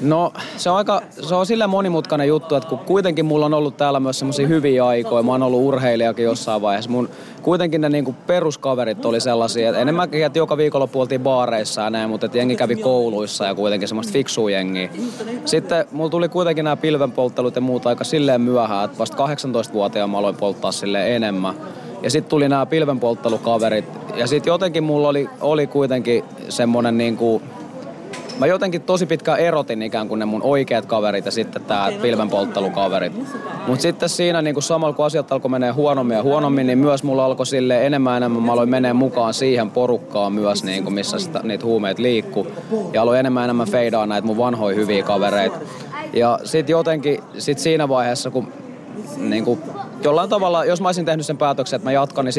No 0.00 0.32
se 0.56 0.70
on 0.70 0.76
aika, 0.76 1.02
se 1.10 1.34
on 1.34 1.46
sillä 1.46 1.66
monimutkainen 1.66 2.28
juttu, 2.28 2.54
että 2.54 2.68
kun 2.68 2.78
kuitenkin 2.78 3.24
mulla 3.24 3.46
on 3.46 3.54
ollut 3.54 3.76
täällä 3.76 4.00
myös 4.00 4.18
semmoisia 4.18 4.46
hyviä 4.46 4.86
aikoja, 4.86 5.22
mä 5.22 5.32
oon 5.32 5.42
ollut 5.42 5.60
urheilijakin 5.60 6.24
jossain 6.24 6.62
vaiheessa. 6.62 6.90
Mun, 6.90 7.08
kuitenkin 7.42 7.80
ne 7.80 7.88
niinku 7.88 8.14
peruskaverit 8.26 9.04
oli 9.04 9.20
sellaisia, 9.20 9.68
että 9.68 9.80
enemmänkin, 9.80 10.24
että 10.24 10.38
joka 10.38 10.56
viikolla 10.56 10.86
puoltiin 10.86 11.20
baareissa 11.20 11.82
ja 11.82 11.90
näin, 11.90 12.10
mutta 12.10 12.26
että 12.26 12.38
jengi 12.38 12.56
kävi 12.56 12.76
kouluissa 12.76 13.44
ja 13.44 13.54
kuitenkin 13.54 13.88
semmoista 13.88 14.12
fiksua 14.12 14.50
jengiä. 14.50 14.90
Sitten 15.44 15.84
mulla 15.92 16.10
tuli 16.10 16.28
kuitenkin 16.28 16.64
nämä 16.64 16.76
pilvenpolttelut 16.76 17.54
ja 17.54 17.60
muuta 17.60 17.88
aika 17.88 18.04
silleen 18.04 18.40
myöhään, 18.40 18.84
että 18.84 18.98
vasta 18.98 19.26
18-vuotiaana 19.26 20.12
mä 20.12 20.18
aloin 20.18 20.36
polttaa 20.36 20.72
silleen 20.72 21.12
enemmän. 21.12 21.54
Ja 22.02 22.10
sitten 22.10 22.30
tuli 22.30 22.48
nämä 22.48 22.66
pilvenpolttelukaverit. 22.66 23.84
Ja 24.16 24.26
sitten 24.26 24.50
jotenkin 24.50 24.84
mulla 24.84 25.08
oli, 25.08 25.28
oli 25.40 25.66
kuitenkin 25.66 26.24
semmoinen 26.48 26.98
niinku, 26.98 27.42
mä 28.40 28.46
jotenkin 28.46 28.82
tosi 28.82 29.06
pitkään 29.06 29.38
erotin 29.38 29.82
ikään 29.82 30.08
kuin 30.08 30.18
ne 30.18 30.24
mun 30.24 30.42
oikeat 30.42 30.86
kaverit 30.86 31.24
ja 31.24 31.30
sitten 31.30 31.62
tää 31.64 31.92
pilvenpolttelukaverit. 32.02 33.12
Mutta 33.66 33.82
sitten 33.82 34.08
siinä 34.08 34.42
niin 34.42 34.54
kuin 34.54 34.62
samalla 34.62 34.94
kun 34.94 35.06
asiat 35.06 35.32
alkoi 35.32 35.50
menee 35.50 35.70
huonommin 35.70 36.16
ja 36.16 36.22
huonommin, 36.22 36.66
niin 36.66 36.78
myös 36.78 37.02
mulla 37.02 37.24
alkoi 37.24 37.46
sille 37.46 37.86
enemmän 37.86 38.16
enemmän, 38.16 38.42
mä 38.42 38.52
aloin 38.52 38.68
menee 38.68 38.92
mukaan 38.92 39.34
siihen 39.34 39.70
porukkaan 39.70 40.32
myös, 40.32 40.64
niin 40.64 40.84
kuin 40.84 40.94
missä 40.94 41.18
sitä, 41.18 41.40
niitä 41.42 41.64
huumeet 41.64 41.98
liikkuu. 41.98 42.46
Ja 42.92 43.02
aloin 43.02 43.20
enemmän 43.20 43.44
enemmän 43.44 43.70
feidaa 43.70 44.06
näitä 44.06 44.26
mun 44.26 44.38
vanhoja 44.38 44.76
hyviä 44.76 45.02
kavereita. 45.02 45.58
Ja 46.12 46.38
sitten 46.44 46.72
jotenkin 46.72 47.20
sit 47.38 47.58
siinä 47.58 47.88
vaiheessa, 47.88 48.30
kun 48.30 48.48
niin 49.16 49.44
kuin, 49.44 49.62
jollain 50.02 50.30
tavalla, 50.30 50.64
jos 50.64 50.80
mä 50.80 50.88
olisin 50.88 51.04
tehnyt 51.04 51.26
sen 51.26 51.38
päätöksen, 51.38 51.76
että 51.76 51.88
mä 51.88 51.92
jatkan, 51.92 52.24
niin 52.24 52.32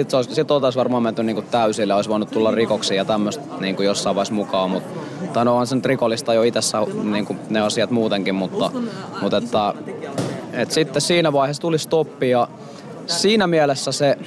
tai 5.33 5.45
no 5.45 5.57
on 5.57 5.67
se 5.67 5.75
nyt 5.75 5.85
rikollista 5.85 6.33
jo 6.33 6.43
itsessä 6.43 6.77
niin 7.03 7.25
kuin 7.25 7.39
ne 7.49 7.59
asiat 7.59 7.91
muutenkin, 7.91 8.35
mutta, 8.35 8.71
mutta 9.21 9.37
että, 9.37 9.73
että 10.53 10.73
sitten 10.73 11.01
siinä 11.01 11.33
vaiheessa 11.33 11.61
tuli 11.61 11.79
stoppi 11.79 12.29
ja 12.29 12.47
siinä 13.07 13.47
mielessä 13.47 13.91
se 13.91 14.17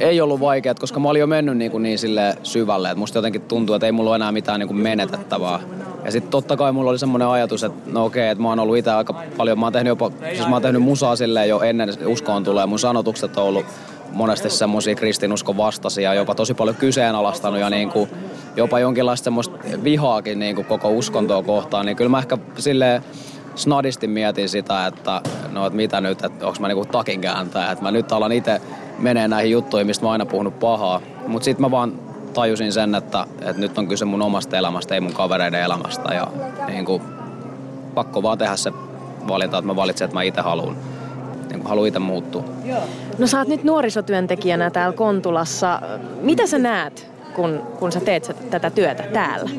ei 0.00 0.20
ollut 0.20 0.40
vaikeaa, 0.40 0.74
koska 0.74 1.00
mä 1.00 1.08
olin 1.08 1.20
jo 1.20 1.26
mennyt 1.26 1.56
niin, 1.56 1.70
kuin 1.70 1.82
niin 1.82 1.98
sille 1.98 2.36
syvälle, 2.42 2.88
että 2.88 2.98
musta 2.98 3.18
jotenkin 3.18 3.42
tuntuu, 3.42 3.74
että 3.74 3.86
ei 3.86 3.92
mulla 3.92 4.10
ole 4.10 4.16
enää 4.16 4.32
mitään 4.32 4.60
niin 4.60 4.68
kuin 4.68 4.80
menetettävää. 4.80 5.60
Ja 6.04 6.12
sitten 6.12 6.30
totta 6.30 6.56
kai 6.56 6.72
mulla 6.72 6.90
oli 6.90 6.98
semmoinen 6.98 7.28
ajatus, 7.28 7.64
että 7.64 7.90
no 7.90 8.04
okei, 8.04 8.28
että 8.28 8.42
mä 8.42 8.48
oon 8.48 8.58
ollut 8.58 8.76
itse 8.76 8.90
aika 8.90 9.14
paljon, 9.36 9.58
mä 9.58 9.66
oon 9.66 9.72
tehnyt 9.72 9.88
jopa, 9.88 10.10
siis 10.34 10.48
mä 10.48 10.54
oon 10.54 10.62
tehnyt 10.62 10.82
musaa 10.82 11.16
silleen 11.16 11.48
jo 11.48 11.60
ennen 11.60 11.88
uskoon 12.06 12.44
tulee, 12.44 12.66
mun 12.66 12.78
sanotukset 12.78 13.36
on 13.36 13.44
ollut 13.44 13.66
monesti 14.12 14.50
semmoisia 14.50 14.94
kristinuskon 14.94 15.56
vastaisia, 15.56 16.14
jopa 16.14 16.34
tosi 16.34 16.54
paljon 16.54 16.76
kyseenalaistanut 16.76 17.60
ja 17.60 17.70
niin 17.70 17.90
kuin 17.90 18.10
jopa 18.56 18.80
jonkinlaista 18.80 19.24
semmoista 19.24 19.58
vihaakin 19.84 20.38
niin 20.38 20.54
kuin 20.54 20.64
koko 20.64 20.90
uskontoa 20.90 21.42
kohtaan, 21.42 21.86
niin 21.86 21.96
kyllä 21.96 22.10
mä 22.10 22.18
ehkä 22.18 22.38
silleen 22.58 23.02
snadisti 23.54 24.06
mietin 24.06 24.48
sitä, 24.48 24.86
että 24.86 25.20
no 25.52 25.66
että 25.66 25.76
mitä 25.76 26.00
nyt, 26.00 26.24
että 26.24 26.46
onko 26.46 26.60
mä 26.60 26.68
niinku 26.68 26.84
takin 26.84 27.20
kääntää, 27.20 27.72
että 27.72 27.84
mä 27.84 27.90
nyt 27.90 28.12
alan 28.12 28.32
itse 28.32 28.60
menee 28.98 29.28
näihin 29.28 29.50
juttuihin, 29.50 29.86
mistä 29.86 30.04
mä 30.04 30.12
aina 30.12 30.26
puhunut 30.26 30.60
pahaa. 30.60 31.00
Mutta 31.26 31.44
sitten 31.44 31.62
mä 31.62 31.70
vaan 31.70 31.92
tajusin 32.34 32.72
sen, 32.72 32.94
että, 32.94 33.26
että 33.40 33.60
nyt 33.60 33.78
on 33.78 33.88
kyse 33.88 34.04
mun 34.04 34.22
omasta 34.22 34.56
elämästä, 34.56 34.94
ei 34.94 35.00
mun 35.00 35.12
kavereiden 35.12 35.62
elämästä 35.62 36.14
ja 36.14 36.26
niin 36.66 36.84
kuin, 36.84 37.02
pakko 37.94 38.22
vaan 38.22 38.38
tehdä 38.38 38.56
se 38.56 38.72
valinta, 39.28 39.58
että 39.58 39.66
mä 39.66 39.76
valitsen, 39.76 40.04
että 40.04 40.14
mä 40.14 40.22
itse 40.22 40.40
haluan 40.40 40.76
niin 41.50 41.66
haluan 41.66 41.88
itse 41.88 41.98
muuttua. 41.98 42.44
No 43.20 43.26
sä 43.26 43.38
oot 43.38 43.48
nyt 43.48 43.64
nuorisotyöntekijänä 43.64 44.70
täällä 44.70 44.96
Kontulassa. 44.96 45.82
Mitä 46.20 46.46
sä 46.46 46.58
näet, 46.58 47.06
kun, 47.34 47.62
kun 47.78 47.92
sä 47.92 48.00
teet 48.00 48.36
tätä 48.50 48.70
työtä 48.70 49.02
täällä? 49.02 49.50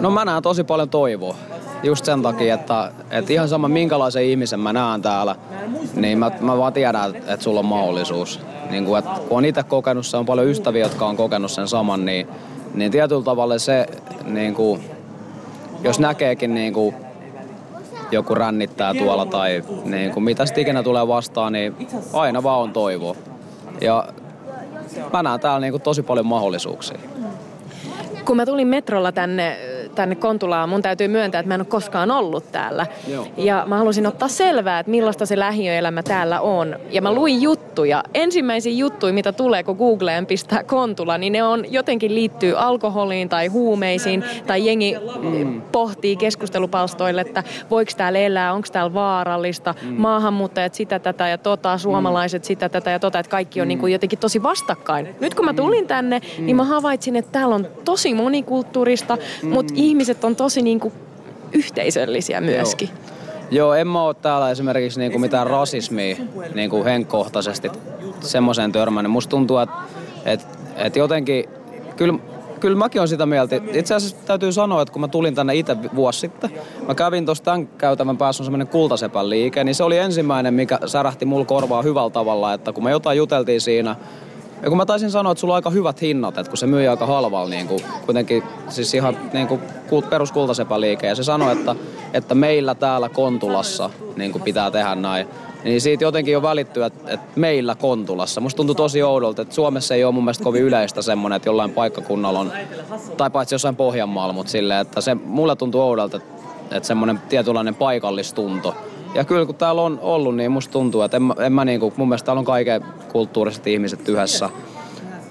No 0.00 0.10
mä 0.10 0.24
näen 0.24 0.42
tosi 0.42 0.64
paljon 0.64 0.88
toivoa. 0.88 1.36
Just 1.82 2.04
sen 2.04 2.22
takia, 2.22 2.54
että, 2.54 2.92
että 3.10 3.32
ihan 3.32 3.48
sama 3.48 3.68
minkälaisen 3.68 4.24
ihmisen 4.24 4.60
mä 4.60 4.72
näen 4.72 5.02
täällä, 5.02 5.36
niin 5.94 6.18
mä, 6.18 6.30
mä 6.40 6.58
vaan 6.58 6.72
tiedän, 6.72 7.16
että, 7.16 7.44
sulla 7.44 7.60
on 7.60 7.66
mahdollisuus. 7.66 8.40
Niin 8.70 8.84
kuin, 8.84 8.98
että 8.98 9.10
kun 9.28 9.38
on 9.38 9.44
itse 9.44 9.62
kokenut, 9.62 10.06
se 10.06 10.16
on 10.16 10.26
paljon 10.26 10.46
ystäviä, 10.46 10.82
jotka 10.82 11.06
on 11.06 11.16
kokenut 11.16 11.50
sen 11.50 11.68
saman, 11.68 12.04
niin, 12.04 12.28
niin 12.74 12.92
tietyllä 12.92 13.24
tavalla 13.24 13.58
se, 13.58 13.86
niin 14.24 14.54
kuin, 14.54 14.80
jos 15.82 15.98
näkeekin 15.98 16.54
niin 16.54 16.72
kuin, 16.72 16.94
joku 18.10 18.34
rännittää 18.34 18.94
tuolla 18.94 19.26
tai 19.26 19.64
niin 19.84 20.10
kuin, 20.10 20.24
mitä 20.24 20.46
sitten 20.46 20.62
ikinä 20.62 20.82
tulee 20.82 21.08
vastaan, 21.08 21.52
niin 21.52 21.76
aina 22.12 22.42
vaan 22.42 22.60
on 22.60 22.72
toivoa. 22.72 23.16
Ja 23.80 24.08
mä 25.12 25.22
näen 25.22 25.40
täällä 25.40 25.60
niin 25.60 25.72
kuin, 25.72 25.82
tosi 25.82 26.02
paljon 26.02 26.26
mahdollisuuksia. 26.26 26.98
Kun 28.24 28.36
mä 28.36 28.46
tulin 28.46 28.68
metrolla 28.68 29.12
tänne 29.12 29.58
tänne 29.96 30.14
Kontulaan, 30.14 30.68
mun 30.68 30.82
täytyy 30.82 31.08
myöntää, 31.08 31.38
että 31.38 31.48
mä 31.48 31.54
en 31.54 31.60
ole 31.60 31.66
koskaan 31.66 32.10
ollut 32.10 32.52
täällä. 32.52 32.86
Joo. 33.08 33.26
Ja 33.36 33.64
mä 33.66 33.78
halusin 33.78 34.06
ottaa 34.06 34.28
selvää, 34.28 34.78
että 34.78 34.90
millaista 34.90 35.26
se 35.26 35.38
lähiöelämä 35.38 36.02
täällä 36.02 36.40
on. 36.40 36.76
Ja 36.90 37.02
mä 37.02 37.12
luin 37.12 37.42
juttuja. 37.42 38.04
Ensimmäisiä 38.14 38.72
juttuja, 38.72 39.12
mitä 39.12 39.32
tulee, 39.32 39.62
kun 39.62 39.76
Googleen 39.76 40.26
pistää 40.26 40.64
Kontula, 40.64 41.18
niin 41.18 41.32
ne 41.32 41.42
on 41.42 41.72
jotenkin 41.72 42.14
liittyy 42.14 42.54
alkoholiin 42.58 43.28
tai 43.28 43.46
huumeisiin. 43.46 44.24
Tai 44.46 44.66
jengi 44.66 44.96
mm. 45.22 45.62
pohtii 45.62 46.16
keskustelupalstoille, 46.16 47.20
että 47.20 47.42
voiko 47.70 47.92
täällä 47.96 48.18
elää, 48.18 48.52
onko 48.52 48.68
täällä 48.72 48.94
vaarallista. 48.94 49.74
Mm. 49.82 49.94
Maahanmuuttajat 50.00 50.74
sitä, 50.74 50.98
tätä 50.98 51.28
ja 51.28 51.38
tota, 51.38 51.78
suomalaiset 51.78 52.42
mm. 52.42 52.46
sitä, 52.46 52.68
tätä 52.68 52.90
ja 52.90 52.98
tota. 52.98 53.18
Että 53.18 53.30
kaikki 53.30 53.60
on 53.60 53.66
mm. 53.66 53.68
niin 53.68 53.78
kuin 53.78 53.92
jotenkin 53.92 54.18
tosi 54.18 54.42
vastakkain. 54.42 55.08
Nyt 55.20 55.34
kun 55.34 55.44
mä 55.44 55.54
tulin 55.54 55.86
tänne, 55.86 56.20
mm. 56.38 56.46
niin 56.46 56.56
mä 56.56 56.64
havaitsin, 56.64 57.16
että 57.16 57.32
täällä 57.32 57.54
on 57.54 57.66
tosi 57.84 58.14
monikulttuurista, 58.14 59.16
mm. 59.42 59.48
mutta 59.48 59.74
ihmiset 59.86 60.24
on 60.24 60.36
tosi 60.36 60.62
niin 60.62 60.80
kuin 60.80 60.94
yhteisöllisiä 61.52 62.40
myöskin. 62.40 62.88
Joo. 62.88 63.06
Joo, 63.50 63.74
en 63.74 63.88
mä 63.88 64.02
ole 64.02 64.14
täällä 64.14 64.50
esimerkiksi 64.50 65.00
niinku 65.00 65.18
mitään 65.18 65.46
rasismia 65.46 66.16
niinku 66.54 66.84
henkkohtaisesti 66.84 67.70
semmoiseen 68.20 68.72
törmännyt. 68.72 69.12
Musta 69.12 69.30
tuntuu, 69.30 69.58
että 69.58 69.76
et, 70.24 70.46
et 70.76 70.96
jotenkin, 70.96 71.44
kyllä, 71.96 72.18
kyllä 72.60 72.76
mäkin 72.76 73.00
on 73.00 73.08
sitä 73.08 73.26
mieltä. 73.26 73.60
Itse 73.72 73.94
asiassa 73.94 74.16
täytyy 74.26 74.52
sanoa, 74.52 74.82
että 74.82 74.92
kun 74.92 75.00
mä 75.00 75.08
tulin 75.08 75.34
tänne 75.34 75.54
itse 75.54 75.76
vuosi 75.94 76.20
sitten, 76.20 76.50
mä 76.86 76.94
kävin 76.94 77.26
tuossa 77.26 77.44
tämän 77.44 77.66
käytävän 77.66 78.16
päässä 78.16 78.42
on 78.42 78.44
semmoinen 78.44 78.68
kultasepän 78.68 79.30
liike, 79.30 79.64
niin 79.64 79.74
se 79.74 79.84
oli 79.84 79.98
ensimmäinen, 79.98 80.54
mikä 80.54 80.78
särähti 80.86 81.24
mulla 81.24 81.44
korvaa 81.44 81.82
hyvällä 81.82 82.10
tavalla, 82.10 82.52
että 82.52 82.72
kun 82.72 82.84
me 82.84 82.90
jotain 82.90 83.18
juteltiin 83.18 83.60
siinä, 83.60 83.96
ja 84.62 84.68
kun 84.68 84.76
mä 84.76 84.86
taisin 84.86 85.10
sanoa, 85.10 85.32
että 85.32 85.40
sulla 85.40 85.54
on 85.54 85.56
aika 85.56 85.70
hyvät 85.70 86.02
hinnat, 86.02 86.38
että 86.38 86.50
kun 86.50 86.58
se 86.58 86.66
myy 86.66 86.88
aika 86.88 87.06
halvalla 87.06 87.50
niin 87.50 87.68
kuin, 87.68 87.80
kuitenkin 88.06 88.42
siis 88.68 88.94
ihan 88.94 89.18
niin 89.32 89.48
kuin 89.48 89.60
peruskultasepäliike. 90.10 91.06
Ja 91.06 91.14
se 91.14 91.24
sanoi, 91.24 91.52
että, 91.52 91.76
että 92.12 92.34
meillä 92.34 92.74
täällä 92.74 93.08
Kontulassa 93.08 93.90
niin 94.16 94.32
kuin 94.32 94.42
pitää 94.42 94.70
tehdä 94.70 94.94
näin. 94.94 95.28
Niin 95.64 95.80
siitä 95.80 96.04
jotenkin 96.04 96.32
jo 96.32 96.42
välittyy, 96.42 96.84
että, 96.84 97.12
että 97.12 97.26
meillä 97.40 97.74
Kontulassa. 97.74 98.40
Musta 98.40 98.56
tuntuu 98.56 98.74
tosi 98.74 99.02
oudolta, 99.02 99.42
että 99.42 99.54
Suomessa 99.54 99.94
ei 99.94 100.04
ole 100.04 100.14
mun 100.14 100.24
mielestä 100.24 100.44
kovin 100.44 100.62
yleistä 100.62 101.02
semmoinen, 101.02 101.36
että 101.36 101.48
jollain 101.48 101.72
paikkakunnalla 101.72 102.40
on, 102.40 102.52
tai 103.16 103.30
paitsi 103.30 103.54
jossain 103.54 103.76
Pohjanmaalla, 103.76 104.32
mutta 104.32 104.52
silleen, 104.52 104.80
että 104.80 105.00
se 105.00 105.14
mulle 105.14 105.56
tuntuu 105.56 105.80
oudolta, 105.80 106.16
että, 106.16 106.28
että 106.70 106.86
semmoinen 106.86 107.20
tietynlainen 107.28 107.74
paikallistunto 107.74 108.74
ja 109.16 109.24
kyllä 109.24 109.46
kun 109.46 109.54
täällä 109.54 109.82
on 109.82 109.98
ollut, 110.02 110.36
niin 110.36 110.52
musta 110.52 110.72
tuntuu, 110.72 111.02
että 111.02 111.16
en, 111.16 111.22
en 111.38 111.52
mä 111.52 111.64
niinku, 111.64 111.92
mun 111.96 112.08
mielestä 112.08 112.26
täällä 112.26 112.38
on 112.38 112.44
kaiken 112.44 112.84
kulttuuriset 113.12 113.66
ihmiset 113.66 114.08
yhdessä. 114.08 114.50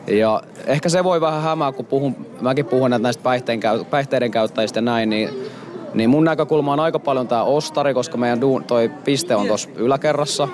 Ja 0.08 0.42
ehkä 0.68 0.90
se 0.90 1.04
voi 1.04 1.22
vähän 1.22 1.42
hämää, 1.42 1.72
kun 1.72 1.86
puhun, 1.86 2.16
mäkin 2.42 2.66
puhun 2.66 2.92
näistä 3.00 3.24
päihteen, 3.24 3.60
päihteiden 3.90 4.32
käyttäjistä 4.32 4.78
ja 4.78 4.82
näin, 4.82 5.10
niin, 5.10 5.30
niin 5.94 6.10
mun 6.10 6.24
näkökulma 6.24 6.74
on 6.74 6.80
aika 6.80 7.00
paljon 7.00 7.28
tää 7.28 7.44
ostari, 7.44 7.94
koska 7.94 8.18
meidän 8.18 8.42
duun, 8.42 8.64
toi 8.64 8.92
piste 9.06 9.36
on 9.36 9.48
tuossa 9.48 9.70
yläkerrassa. 9.76 10.48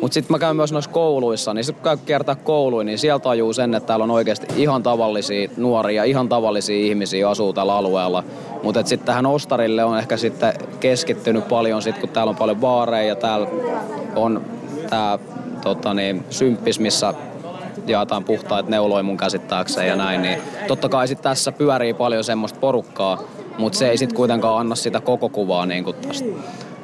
Mutta 0.00 0.14
sitten 0.14 0.34
mä 0.34 0.38
käyn 0.38 0.56
myös 0.56 0.72
noissa 0.72 0.90
kouluissa, 0.90 1.54
niin 1.54 1.64
sitten 1.64 1.82
kun 1.82 1.90
käy 1.90 2.06
kiertää 2.06 2.34
kouluin, 2.34 2.86
niin 2.86 2.98
sieltä 2.98 3.22
tajuu 3.22 3.52
sen, 3.52 3.74
että 3.74 3.86
täällä 3.86 4.02
on 4.02 4.10
oikeasti 4.10 4.46
ihan 4.56 4.82
tavallisia 4.82 5.50
nuoria, 5.56 6.04
ihan 6.04 6.28
tavallisia 6.28 6.86
ihmisiä 6.86 7.30
asuu 7.30 7.52
tällä 7.52 7.76
alueella. 7.76 8.24
Mutta 8.62 8.82
sitten 8.84 9.06
tähän 9.06 9.26
Ostarille 9.26 9.84
on 9.84 9.98
ehkä 9.98 10.16
sitten 10.16 10.54
keskittynyt 10.80 11.48
paljon, 11.48 11.82
sit, 11.82 11.98
kun 11.98 12.08
täällä 12.08 12.30
on 12.30 12.36
paljon 12.36 12.56
baareja 12.56 13.08
ja 13.08 13.16
täällä 13.16 13.46
on 14.16 14.42
tämä 14.90 15.18
tota 15.62 15.94
niin, 15.94 16.24
symppis, 16.30 16.80
missä 16.80 17.14
jaetaan 17.86 18.24
puhtaat 18.24 18.68
neuloja 18.68 19.02
mun 19.02 19.16
käsittääkseen 19.16 19.88
ja 19.88 19.96
näin, 19.96 20.22
niin 20.22 20.38
totta 20.68 20.88
kai 20.88 21.08
sitten 21.08 21.22
tässä 21.22 21.52
pyörii 21.52 21.94
paljon 21.94 22.24
semmoista 22.24 22.58
porukkaa, 22.60 23.22
mutta 23.58 23.78
se 23.78 23.90
ei 23.90 23.98
sitten 23.98 24.16
kuitenkaan 24.16 24.60
anna 24.60 24.74
sitä 24.74 25.00
koko 25.00 25.28
kuvaa 25.28 25.66
niin 25.66 25.84
kuin 25.84 25.96
tästä. 25.96 26.28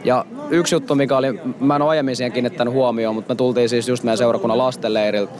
Ja 0.04 0.24
yksi 0.50 0.74
juttu, 0.74 0.94
mikä 0.94 1.16
oli, 1.16 1.40
mä 1.60 1.76
en 1.76 1.82
ole 1.82 1.90
aiemmin 1.90 2.16
siihen 2.16 2.32
kiinnittänyt 2.32 2.74
huomioon, 2.74 3.14
mutta 3.14 3.34
me 3.34 3.36
tultiin 3.36 3.68
siis 3.68 3.88
just 3.88 4.02
meidän 4.02 4.18
seurakunnan 4.18 4.58
lastenleiriltä 4.58 5.32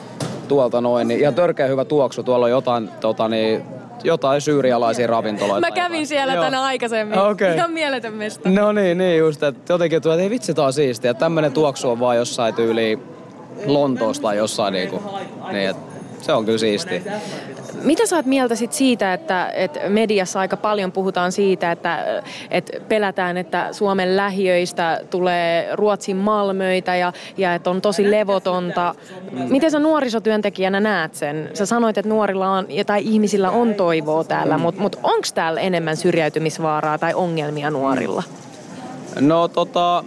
tuolta 0.48 0.81
noin, 0.81 1.09
niin 1.09 1.20
ihan 1.20 1.35
törkeä 1.35 1.66
hyvä 1.66 1.85
tuoksu. 1.85 2.22
Tuolla 2.22 2.46
on 2.46 2.51
jotain 2.51 2.90
tota, 3.01 3.29
niin, 3.29 3.62
jotain 4.05 4.40
syyrialaisia 4.40 5.07
ravintoloita. 5.07 5.68
Mä 5.68 5.75
kävin 5.75 6.07
siellä 6.07 6.35
Joo. 6.35 6.44
tänä 6.44 6.62
aikaisemmin. 6.62 7.18
Okay. 7.18 7.55
Ihan 7.55 7.70
mieletön 7.70 8.14
mesta. 8.14 8.48
No 8.48 8.72
niin, 8.72 8.98
niin 8.98 9.18
just, 9.18 9.42
että 9.42 9.72
jotenkin 9.72 10.03
tuo, 10.03 10.12
että 10.12 10.22
ei 10.22 10.31
vitsi, 10.31 10.55
tää 10.55 10.64
on 10.64 10.72
siistiä. 10.72 11.14
Tämmönen 11.14 11.53
tuoksu 11.53 11.90
on 11.90 12.01
vaan 12.01 12.16
jossain 12.16 12.55
tyyli 12.55 12.98
Lontoosta 13.66 14.22
tai 14.22 14.37
jossain 14.37 14.72
niinku, 14.72 15.03
niin, 15.53 15.70
että 15.70 15.83
se 16.20 16.33
on 16.33 16.44
kyllä 16.44 16.59
siisti. 16.59 17.03
Mitä 17.82 18.06
sä 18.06 18.16
oot 18.16 18.26
mieltä 18.26 18.54
sit 18.54 18.72
siitä, 18.72 19.14
että, 19.14 19.48
että 19.48 19.80
mediassa 19.88 20.40
aika 20.40 20.56
paljon 20.56 20.92
puhutaan 20.92 21.32
siitä, 21.32 21.72
että, 21.72 22.22
että 22.50 22.72
pelätään, 22.88 23.37
että 23.37 23.68
Suomen 23.72 24.16
lähiöistä 24.16 25.00
tulee 25.11 25.68
Ruotsin 25.76 26.16
malmöitä 26.16 26.96
ja, 26.96 27.12
ja 27.37 27.54
että 27.54 27.70
on 27.70 27.80
tosi 27.80 28.11
levotonta. 28.11 28.94
Miten 29.32 29.70
sä 29.70 29.78
nuorisotyöntekijänä 29.78 30.80
näet 30.80 31.14
sen? 31.14 31.50
Sä 31.54 31.66
sanoit, 31.66 31.98
että 31.98 32.08
nuorilla 32.08 32.50
on, 32.50 32.66
tai 32.87 33.02
ihmisillä 33.04 33.50
on 33.50 33.74
toivoa 33.74 34.24
täällä, 34.24 34.58
mutta 34.58 34.80
mut, 34.80 34.96
mut 34.96 35.04
onko 35.04 35.26
täällä 35.35 35.61
enemmän 35.61 35.96
syrjäytymisvaaraa 35.96 36.98
tai 36.98 37.14
ongelmia 37.14 37.70
nuorilla? 37.70 38.22
No 39.20 39.48
tota, 39.48 40.04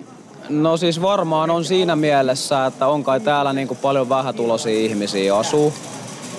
No 0.49 0.77
siis 0.77 1.01
varmaan 1.01 1.49
on 1.49 1.65
siinä 1.65 1.95
mielessä, 1.95 2.65
että 2.65 2.87
on 2.87 3.03
kai 3.03 3.19
täällä 3.19 3.53
niin 3.53 3.67
kuin 3.67 3.77
paljon 3.81 4.09
vähätuloisia 4.09 4.79
ihmisiä 4.79 5.37
asuu. 5.37 5.73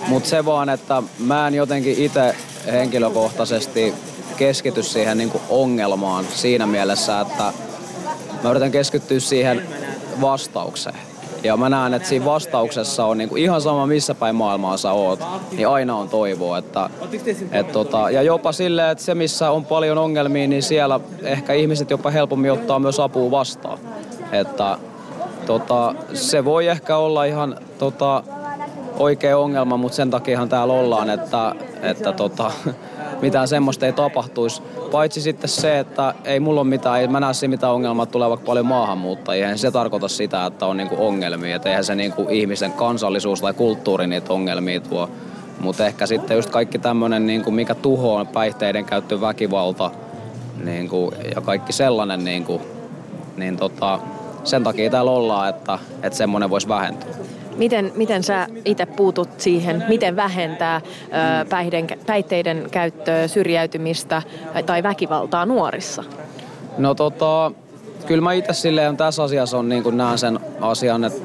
Mutta 0.09 0.29
se 0.29 0.45
vaan, 0.45 0.69
että 0.69 1.03
mä 1.19 1.49
en 1.49 1.55
jotenkin 1.55 1.99
itse 1.99 2.35
henkilökohtaisesti 2.73 3.95
keskity 4.37 4.83
siihen 4.83 5.19
niin 5.19 5.33
ongelmaan 5.49 6.25
siinä 6.35 6.67
mielessä, 6.67 7.21
että 7.21 7.53
mä 8.43 8.51
yritän 8.51 8.73
keskittyä 8.73 9.21
siihen 9.21 9.63
vastaukseen. 10.21 10.97
Ja 11.43 11.57
mä 11.57 11.69
näen, 11.69 11.95
että 11.95 12.09
siinä 12.09 12.25
vastauksessa 12.25 13.05
on 13.05 13.19
niin 13.19 13.37
ihan 13.37 13.61
sama 13.61 13.87
missä 13.87 14.15
päin 14.15 14.37
maailmaa 14.37 14.77
sä 14.77 14.93
oot, 14.93 15.21
niin 15.53 15.69
aina 15.69 15.97
on 15.97 16.09
toivoa. 16.09 16.59
Että, 16.59 16.91
et 17.53 17.73
tota, 17.73 18.11
ja 18.11 18.23
jopa 18.23 18.53
silleen, 18.53 18.91
että 18.91 19.05
se 19.05 19.15
missä 19.15 19.51
on 19.51 19.65
paljon 19.65 19.99
ongelmia, 19.99 20.49
niin 20.49 20.63
siellä 20.63 21.01
ehkä 21.23 21.53
ihmiset 21.53 21.91
jopa 21.91 22.11
helpommin 22.11 22.53
ottaa 22.53 22.79
myös 22.79 23.01
apua 23.01 23.31
vastaan. 23.31 23.79
Että 24.33 24.79
tota, 25.47 25.95
se 26.15 26.45
voi 26.45 26.67
ehkä 26.67 26.97
olla 26.97 27.25
ihan 27.25 27.59
tota, 27.79 28.23
oikea 28.99 29.39
ongelma, 29.39 29.77
mutta 29.77 29.97
sen 29.97 30.11
takiahan 30.11 30.49
täällä 30.49 30.75
ollaan, 30.75 31.11
että, 31.11 31.55
että 31.83 32.13
tota, 32.13 32.51
mitään 33.23 33.49
semmoista 33.49 33.87
ei 33.87 33.93
tapahtuisi. 33.93 34.63
Paitsi 34.93 35.21
sitten 35.21 35.51
se, 35.51 35.79
että 35.79 36.15
ei 36.25 36.41
mulla 36.41 36.61
ole 36.61 36.69
mitään, 36.69 37.01
ei 37.01 37.09
mä 37.09 37.21
näe 37.21 37.35
siinä 37.35 37.51
mitään 37.51 37.73
ongelmaa, 37.73 38.07
tulee 38.07 38.29
vaikka 38.29 38.47
paljon 38.47 38.67
maahanmuuttajia. 38.67 39.45
Eihän 39.45 39.59
se 39.59 39.71
tarkoita 39.71 40.09
sitä, 40.09 40.47
että 40.47 40.67
on 40.67 40.77
niinku 40.77 41.07
ongelmia. 41.07 41.57
Että 41.57 41.69
eihän 41.69 41.85
se 41.85 41.95
niinku 41.95 42.27
ihmisen 42.31 42.73
kansallisuus 42.73 43.41
tai 43.41 43.55
kulttuuri 43.55 44.07
niitä 44.07 44.33
ongelmia 44.33 44.81
tuo. 44.81 45.11
Mutta 45.61 45.87
ehkä 45.87 46.07
sitten 46.07 46.37
just 46.37 46.51
kaikki 46.51 46.79
tämmöinen, 46.79 47.27
niinku, 47.27 47.51
mikä 47.51 47.75
tuhoaa 47.75 48.25
päihteiden 48.25 48.85
käyttö, 48.85 49.21
väkivalta 49.21 49.91
niinku, 50.65 51.13
ja 51.35 51.41
kaikki 51.41 51.73
sellainen, 51.73 52.25
niinku, 52.25 52.61
niin 53.37 53.57
tota, 53.57 54.01
sen 54.45 54.65
takia 54.65 54.91
täällä 54.91 55.11
ollaan, 55.11 55.49
että, 55.49 55.79
että 56.03 56.17
semmoinen 56.17 56.51
voisi 56.51 56.69
vähentyä. 56.69 57.26
Miten, 57.59 57.93
miten 57.95 58.23
sä 58.23 58.47
itse 58.65 58.87
puutut 58.87 59.29
siihen, 59.39 59.85
miten 59.89 60.17
vähentää 60.17 60.81
päihden, 61.49 61.87
päihteiden 62.07 62.69
käyttöä, 62.71 63.29
syrjäytymistä 63.29 64.23
tai 64.67 64.83
väkivaltaa 64.83 65.47
nuorissa? 65.47 66.05
No 66.79 66.95
tota, 66.95 67.53
kyllä 68.07 68.23
mä 68.23 68.33
itse 68.33 68.53
silleen 68.53 68.97
tässä 68.97 69.23
asiassa 69.23 69.59
on 69.59 69.69
niin 69.69 69.83
kuin 69.83 69.97
näen 69.97 70.19
sen 70.19 70.41
asian, 70.61 71.05
että 71.05 71.21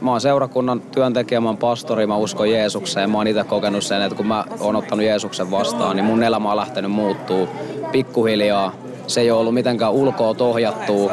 mä 0.00 0.10
oon 0.10 0.20
seurakunnan 0.20 0.80
työntekijä, 0.80 1.40
mä 1.40 1.48
oon 1.48 1.56
pastori, 1.56 2.06
mä 2.06 2.16
uskon 2.16 2.50
Jeesukseen. 2.50 3.10
Mä 3.10 3.18
oon 3.18 3.26
itse 3.26 3.44
kokenut 3.44 3.84
sen, 3.84 4.02
että 4.02 4.16
kun 4.16 4.26
mä 4.26 4.44
oon 4.60 4.76
ottanut 4.76 5.06
Jeesuksen 5.06 5.50
vastaan, 5.50 5.96
niin 5.96 6.04
mun 6.04 6.22
elämä 6.22 6.50
on 6.50 6.56
lähtenyt 6.56 6.90
muuttuu 6.90 7.48
pikkuhiljaa. 7.92 8.72
Se 9.06 9.20
ei 9.20 9.30
ole 9.30 9.40
ollut 9.40 9.54
mitenkään 9.54 9.92
ulkoa 9.92 10.34
tohjattua 10.34 11.12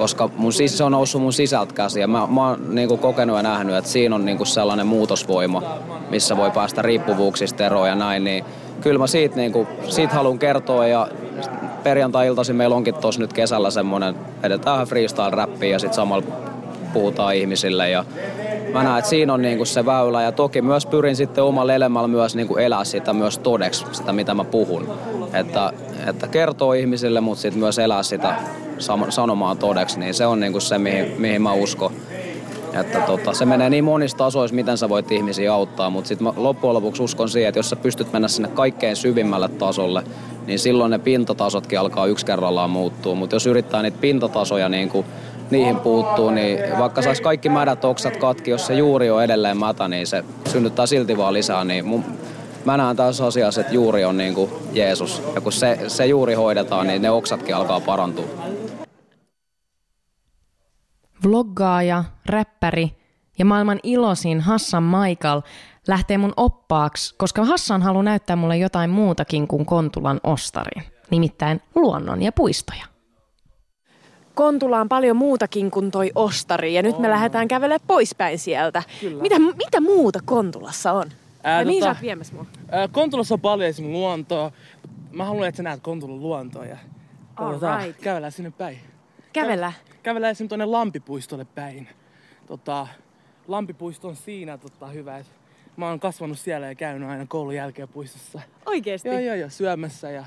koska 0.00 0.30
mun, 0.36 0.52
siis 0.52 0.78
se 0.78 0.84
on 0.84 0.92
noussut 0.92 1.22
mun 1.22 1.32
sisältä 1.32 1.74
käsiä. 1.74 2.06
Mä, 2.06 2.26
mä 2.26 2.48
oon 2.48 2.74
niin 2.74 2.88
kuin 2.88 3.00
kokenut 3.00 3.36
ja 3.36 3.42
nähnyt, 3.42 3.76
että 3.76 3.90
siinä 3.90 4.14
on 4.14 4.24
niin 4.24 4.36
kuin 4.36 4.46
sellainen 4.46 4.86
muutosvoima, 4.86 5.62
missä 6.10 6.36
voi 6.36 6.50
päästä 6.50 6.82
riippuvuuksista 6.82 7.66
eroon 7.66 7.88
ja 7.88 7.94
näin, 7.94 8.24
niin 8.24 8.44
kyllä 8.80 8.98
mä 8.98 9.06
siitä, 9.06 9.36
niin 9.36 9.52
kuin, 9.52 9.68
siitä 9.88 10.14
haluan 10.14 10.38
kertoa 10.38 10.86
ja 10.86 11.08
perjantai-iltaisin 11.82 12.56
meillä 12.56 12.76
onkin 12.76 12.94
tuossa 12.94 13.20
nyt 13.20 13.32
kesällä 13.32 13.70
semmoinen, 13.70 14.14
edetään 14.42 14.86
freestyle-räppiä 14.86 15.70
ja 15.70 15.78
sitten 15.78 15.96
samalla 15.96 16.26
puhutaan 16.92 17.34
ihmisille 17.34 17.90
ja 17.90 18.04
mä 18.72 18.82
näen, 18.82 18.98
että 18.98 19.10
siinä 19.10 19.34
on 19.34 19.42
niinku 19.42 19.64
se 19.64 19.86
väylä 19.86 20.22
ja 20.22 20.32
toki 20.32 20.62
myös 20.62 20.86
pyrin 20.86 21.16
sitten 21.16 21.44
omalla 21.44 21.74
elämällä 21.74 22.08
myös 22.08 22.36
niinku 22.36 22.56
elää 22.56 22.84
sitä 22.84 23.12
myös 23.12 23.38
todeksi, 23.38 23.84
sitä 23.92 24.12
mitä 24.12 24.34
mä 24.34 24.44
puhun. 24.44 24.98
Että, 25.32 25.72
että 26.10 26.28
kertoo 26.28 26.72
ihmisille, 26.72 27.20
mutta 27.20 27.42
sitten 27.42 27.60
myös 27.60 27.78
elää 27.78 28.02
sitä 28.02 28.34
sanomaan 29.08 29.58
todeksi, 29.58 30.00
niin 30.00 30.14
se 30.14 30.26
on 30.26 30.40
niinku 30.40 30.60
se, 30.60 30.78
mihin, 30.78 31.14
mihin 31.18 31.42
mä 31.42 31.52
uskon. 31.52 31.92
Että 32.80 33.00
tota, 33.00 33.32
se 33.32 33.44
menee 33.44 33.70
niin 33.70 33.84
monista 33.84 34.18
tasoissa, 34.18 34.54
miten 34.54 34.78
sä 34.78 34.88
voit 34.88 35.12
ihmisiä 35.12 35.54
auttaa, 35.54 35.90
mutta 35.90 36.08
sitten 36.08 36.32
loppujen 36.36 36.74
lopuksi 36.74 37.02
uskon 37.02 37.28
siihen, 37.28 37.48
että 37.48 37.58
jos 37.58 37.70
sä 37.70 37.76
pystyt 37.76 38.12
mennä 38.12 38.28
sinne 38.28 38.48
kaikkein 38.48 38.96
syvimmälle 38.96 39.48
tasolle, 39.48 40.02
niin 40.46 40.58
silloin 40.58 40.90
ne 40.90 40.98
pintatasotkin 40.98 41.80
alkaa 41.80 42.06
yksi 42.06 42.26
kerrallaan 42.26 42.70
muuttua. 42.70 43.14
Mutta 43.14 43.36
jos 43.36 43.46
yrittää 43.46 43.82
niitä 43.82 43.98
pintatasoja 44.00 44.68
niin 44.68 44.88
kuin 44.88 45.06
niihin 45.50 45.76
puuttuu, 45.76 46.30
niin 46.30 46.58
vaikka 46.78 47.02
saisi 47.02 47.22
kaikki 47.22 47.48
mädät 47.48 47.84
oksat 47.84 48.16
katki, 48.16 48.50
jos 48.50 48.66
se 48.66 48.74
juuri 48.74 49.10
on 49.10 49.24
edelleen 49.24 49.56
mätä, 49.56 49.88
niin 49.88 50.06
se 50.06 50.24
synnyttää 50.48 50.86
silti 50.86 51.16
vaan 51.16 51.34
lisää. 51.34 51.64
Niin 51.64 51.84
mun, 51.84 52.04
mä 52.64 52.76
näen 52.76 52.96
tässä 52.96 53.26
asiassa, 53.26 53.60
että 53.60 53.74
juuri 53.74 54.04
on 54.04 54.16
niin 54.16 54.34
kuin 54.34 54.50
Jeesus. 54.72 55.22
Ja 55.34 55.40
kun 55.40 55.52
se, 55.52 55.78
se 55.88 56.06
juuri 56.06 56.34
hoidetaan, 56.34 56.86
niin 56.86 57.02
ne 57.02 57.10
oksatkin 57.10 57.56
alkaa 57.56 57.80
parantua. 57.80 58.24
Vloggaaja, 61.24 62.04
räppäri 62.26 62.96
ja 63.38 63.44
maailman 63.44 63.80
iloisin 63.82 64.40
Hassan 64.40 64.82
Michael 64.82 65.40
lähtee 65.88 66.18
mun 66.18 66.32
oppaaksi, 66.36 67.14
koska 67.18 67.44
Hassan 67.44 67.82
haluaa 67.82 68.02
näyttää 68.02 68.36
mulle 68.36 68.56
jotain 68.56 68.90
muutakin 68.90 69.48
kuin 69.48 69.66
Kontulan 69.66 70.20
ostari, 70.24 70.82
nimittäin 71.10 71.60
luonnon 71.74 72.22
ja 72.22 72.32
puistoja. 72.32 72.84
Kontula 74.34 74.80
on 74.80 74.88
paljon 74.88 75.16
muutakin 75.16 75.70
kuin 75.70 75.90
toi 75.90 76.10
ostari 76.14 76.74
ja 76.74 76.82
nyt 76.82 76.98
me 76.98 77.10
lähdetään 77.10 77.48
kävelemään 77.48 77.86
poispäin 77.86 78.38
sieltä. 78.38 78.82
Mitä, 79.20 79.38
mitä 79.38 79.80
muuta 79.80 80.18
Kontulassa 80.24 80.92
on? 80.92 81.04
Ää, 81.42 81.60
ja 81.60 81.66
mihin 81.66 81.80
tota, 81.80 81.92
sä 81.92 81.98
oot 81.98 82.02
viemässä 82.02 82.34
mua? 82.34 82.46
Ää, 82.70 82.88
Kontulassa 82.88 83.34
on 83.34 83.40
paljon 83.40 83.68
esimerkiksi 83.68 83.98
luontoa. 83.98 84.52
Mä 85.12 85.24
haluan, 85.24 85.48
että 85.48 85.56
sä 85.56 85.62
näet 85.62 85.80
Kontulan 85.82 86.20
luontoa 86.20 86.64
ja 86.64 86.78
tota, 87.36 87.78
right. 87.78 88.00
kävellään 88.00 88.32
sinne 88.32 88.50
päin. 88.50 88.78
Kävellä? 89.32 89.72
Kävellään 90.02 90.30
esimerkiksi 90.30 90.48
tuonne 90.48 90.64
Lampipuistolle 90.64 91.44
päin. 91.44 91.88
Tota, 92.46 92.86
Lampipuisto 93.48 94.08
on 94.08 94.16
siinä 94.16 94.58
tota, 94.58 94.86
hyvä, 94.86 95.18
että 95.18 95.32
mä 95.76 95.88
oon 95.88 96.00
kasvanut 96.00 96.38
siellä 96.38 96.66
ja 96.66 96.74
käynyt 96.74 97.08
aina 97.08 97.26
koulun 97.26 97.54
jälkeen 97.54 97.88
puistossa. 97.88 98.40
Oikeesti? 98.66 99.08
Joo, 99.08 99.18
joo, 99.18 99.34
joo, 99.34 99.50
syömässä 99.50 100.10
ja 100.10 100.24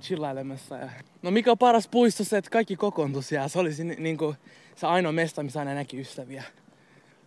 chillailemassa. 0.00 0.76
Ja... 0.76 0.90
No 1.22 1.30
mikä 1.30 1.50
on 1.50 1.58
paras 1.58 1.88
puisto 1.88 2.24
se, 2.24 2.38
että 2.38 2.50
kaikki 2.50 2.76
kokoontu 2.76 3.22
siellä. 3.22 3.48
Se 3.48 3.58
olisi 3.58 3.84
ni- 3.84 3.96
niin 3.98 4.18
kuin 4.18 4.36
se 4.76 4.86
ainoa 4.86 5.12
mesta, 5.12 5.42
missä 5.42 5.58
aina 5.58 5.74
näki 5.74 6.00
ystäviä. 6.00 6.42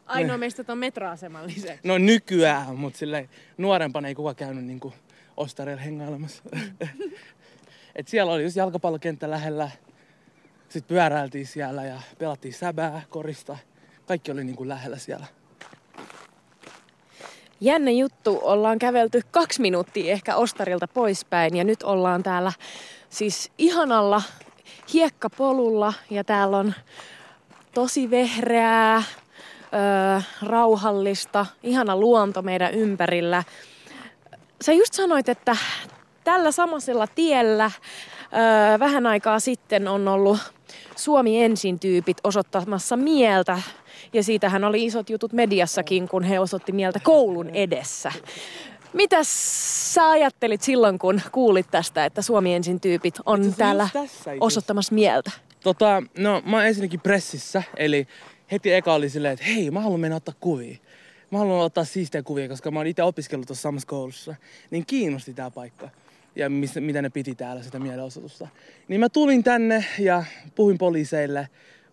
Ainoa 0.06 0.38
mesta 0.38 0.64
on 0.68 0.78
metroaseman 0.78 1.48
lisäksi. 1.48 1.88
No 1.88 1.98
nykyään, 1.98 2.76
mutta 2.76 3.00
sille 3.00 3.30
nuorempana 3.58 4.08
ei 4.08 4.16
kukaan 4.16 4.36
käynyt 4.36 4.66
niin 4.66 4.80
ostareilla 5.38 5.82
hengailemassa. 5.82 6.44
Et 7.96 8.08
siellä 8.08 8.34
oli 8.34 8.44
just 8.44 8.56
jalkapallokenttä 8.56 9.30
lähellä. 9.30 9.70
Sitten 10.70 10.96
pyöräiltiin 10.96 11.48
siellä 11.48 11.86
ja 11.86 12.02
pelattiin 12.18 12.54
säbää, 12.54 13.02
korista. 13.10 13.58
Kaikki 14.06 14.32
oli 14.32 14.44
niin 14.44 14.56
kuin 14.56 14.70
lähellä 14.70 14.98
siellä. 14.98 15.26
Jännä 17.62 17.92
juttu, 17.92 18.40
ollaan 18.42 18.80
kävelty 18.80 19.22
kaksi 19.32 19.62
minuuttia 19.62 20.12
ehkä 20.12 20.36
Ostarilta 20.36 20.88
poispäin 20.88 21.58
ja 21.58 21.64
nyt 21.64 21.84
ollaan 21.84 22.24
täällä 22.24 22.52
siis 23.10 23.52
ihanalla 23.58 24.22
hiekkapolulla 24.94 25.94
ja 26.10 26.24
täällä 26.24 26.58
on 26.58 26.74
tosi 27.74 28.10
vehreää, 28.10 29.04
öö, 29.76 30.22
rauhallista, 30.42 31.46
ihana 31.64 31.96
luonto 31.96 32.42
meidän 32.42 32.74
ympärillä. 32.74 33.44
Sä 34.62 34.74
just 34.74 34.94
sanoit, 34.94 35.30
että 35.30 35.58
tällä 36.24 36.52
samaisella 36.52 37.08
tiellä 37.08 37.72
öö, 38.34 38.80
vähän 38.80 39.08
aikaa 39.08 39.40
sitten 39.40 39.88
on 39.88 40.08
ollut 40.08 40.40
Suomi 40.96 41.44
ensin 41.44 41.80
tyypit 41.80 42.18
osoittamassa 42.24 42.98
mieltä 42.98 43.62
ja 44.14 44.24
siitähän 44.24 44.64
oli 44.64 44.86
isot 44.86 45.10
jutut 45.10 45.34
mediassakin, 45.34 46.08
kun 46.08 46.24
he 46.24 46.40
osoitti 46.40 46.72
mieltä 46.72 47.00
koulun 47.04 47.50
edessä. 47.50 48.12
Mitä 48.94 49.18
sä 49.24 50.10
ajattelit 50.10 50.62
silloin, 50.62 51.00
kun 51.00 51.22
kuulit 51.32 51.68
tästä, 51.72 52.06
että 52.06 52.22
Suomi 52.22 52.54
ensin 52.54 52.80
tyypit 52.80 53.16
on 53.26 53.54
täällä 53.58 53.90
osoittamassa 54.40 54.96
mieltä? 54.96 55.32
Tota, 55.64 56.04
no 56.18 56.42
mä 56.46 56.56
oon 56.56 56.66
ensinnäkin 56.66 57.00
pressissä, 57.00 57.64
eli 57.78 58.08
heti 58.52 58.74
eka 58.74 58.94
oli 58.94 59.10
silleen, 59.10 59.34
että 59.34 59.46
hei, 59.46 59.72
mä 59.72 59.82
haluan 59.82 60.00
mennä 60.00 60.16
ottaa 60.16 60.36
kuvia. 60.40 60.78
Mä 61.32 61.38
haluan 61.38 61.66
ottaa 61.66 61.84
siistejä 61.84 62.24
kuvia, 62.24 62.48
koska 62.48 62.72
mä 62.72 62.80
oon 62.80 62.88
itse 62.88 63.04
opiskellut 63.04 63.48
tuossa 63.48 63.62
samassa 63.62 63.88
koulussa. 63.88 64.36
Niin 64.72 64.86
kiinnosti 64.86 65.34
tää 65.34 65.52
paikka 65.52 65.90
ja 66.36 66.50
missä, 66.50 66.82
mitä 66.82 67.02
ne 67.02 67.10
piti 67.10 67.36
täällä 67.36 67.64
sitä 67.64 67.80
mielenosoitusta. 67.80 68.48
Niin 68.88 69.00
mä 69.00 69.10
tulin 69.10 69.44
tänne 69.44 69.86
ja 70.00 70.24
puhuin 70.56 70.78
poliiseille 70.78 71.50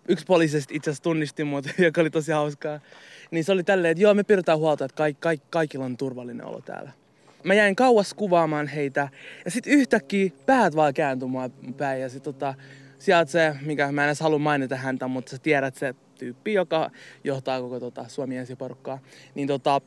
yksi 0.08 0.26
poliisista 0.26 0.74
itse 0.74 0.90
asiassa 0.90 1.02
tunnisti 1.02 1.44
mut, 1.44 1.64
joka 1.78 2.00
oli 2.00 2.10
tosi 2.10 2.32
hauskaa. 2.32 2.80
Niin 3.30 3.44
se 3.44 3.52
oli 3.52 3.64
tälleen, 3.64 3.92
että 3.92 4.02
joo, 4.02 4.14
me 4.14 4.24
pidetään 4.24 4.58
huolta, 4.58 4.84
että 4.84 4.96
kaik, 4.96 5.20
kaik, 5.20 5.42
kaikilla 5.50 5.84
on 5.84 5.96
turvallinen 5.96 6.46
olo 6.46 6.60
täällä. 6.60 6.90
Mä 7.44 7.54
jäin 7.54 7.76
kauas 7.76 8.14
kuvaamaan 8.14 8.66
heitä 8.66 9.08
ja 9.44 9.50
sitten 9.50 9.72
yhtäkkiä 9.72 10.30
päät 10.46 10.76
vaan 10.76 10.94
kääntyi 10.94 11.28
mua 11.28 11.50
päin 11.76 12.00
ja 12.00 12.08
sit 12.08 12.22
tota, 12.22 12.54
sieltä 12.98 13.30
se, 13.30 13.56
mikä 13.60 13.92
mä 13.92 14.02
en 14.02 14.08
edes 14.08 14.20
halua 14.20 14.38
mainita 14.38 14.76
häntä, 14.76 15.08
mutta 15.08 15.30
sä 15.30 15.38
tiedät 15.38 15.74
se 15.74 15.94
tyyppi, 16.22 16.52
joka 16.52 16.90
johtaa 17.24 17.60
koko 17.60 17.80
tota, 17.80 18.08
Suomi 18.08 18.36
ensiporukkaa. 18.36 18.98
Niin 19.34 19.48
tota, 19.48 19.80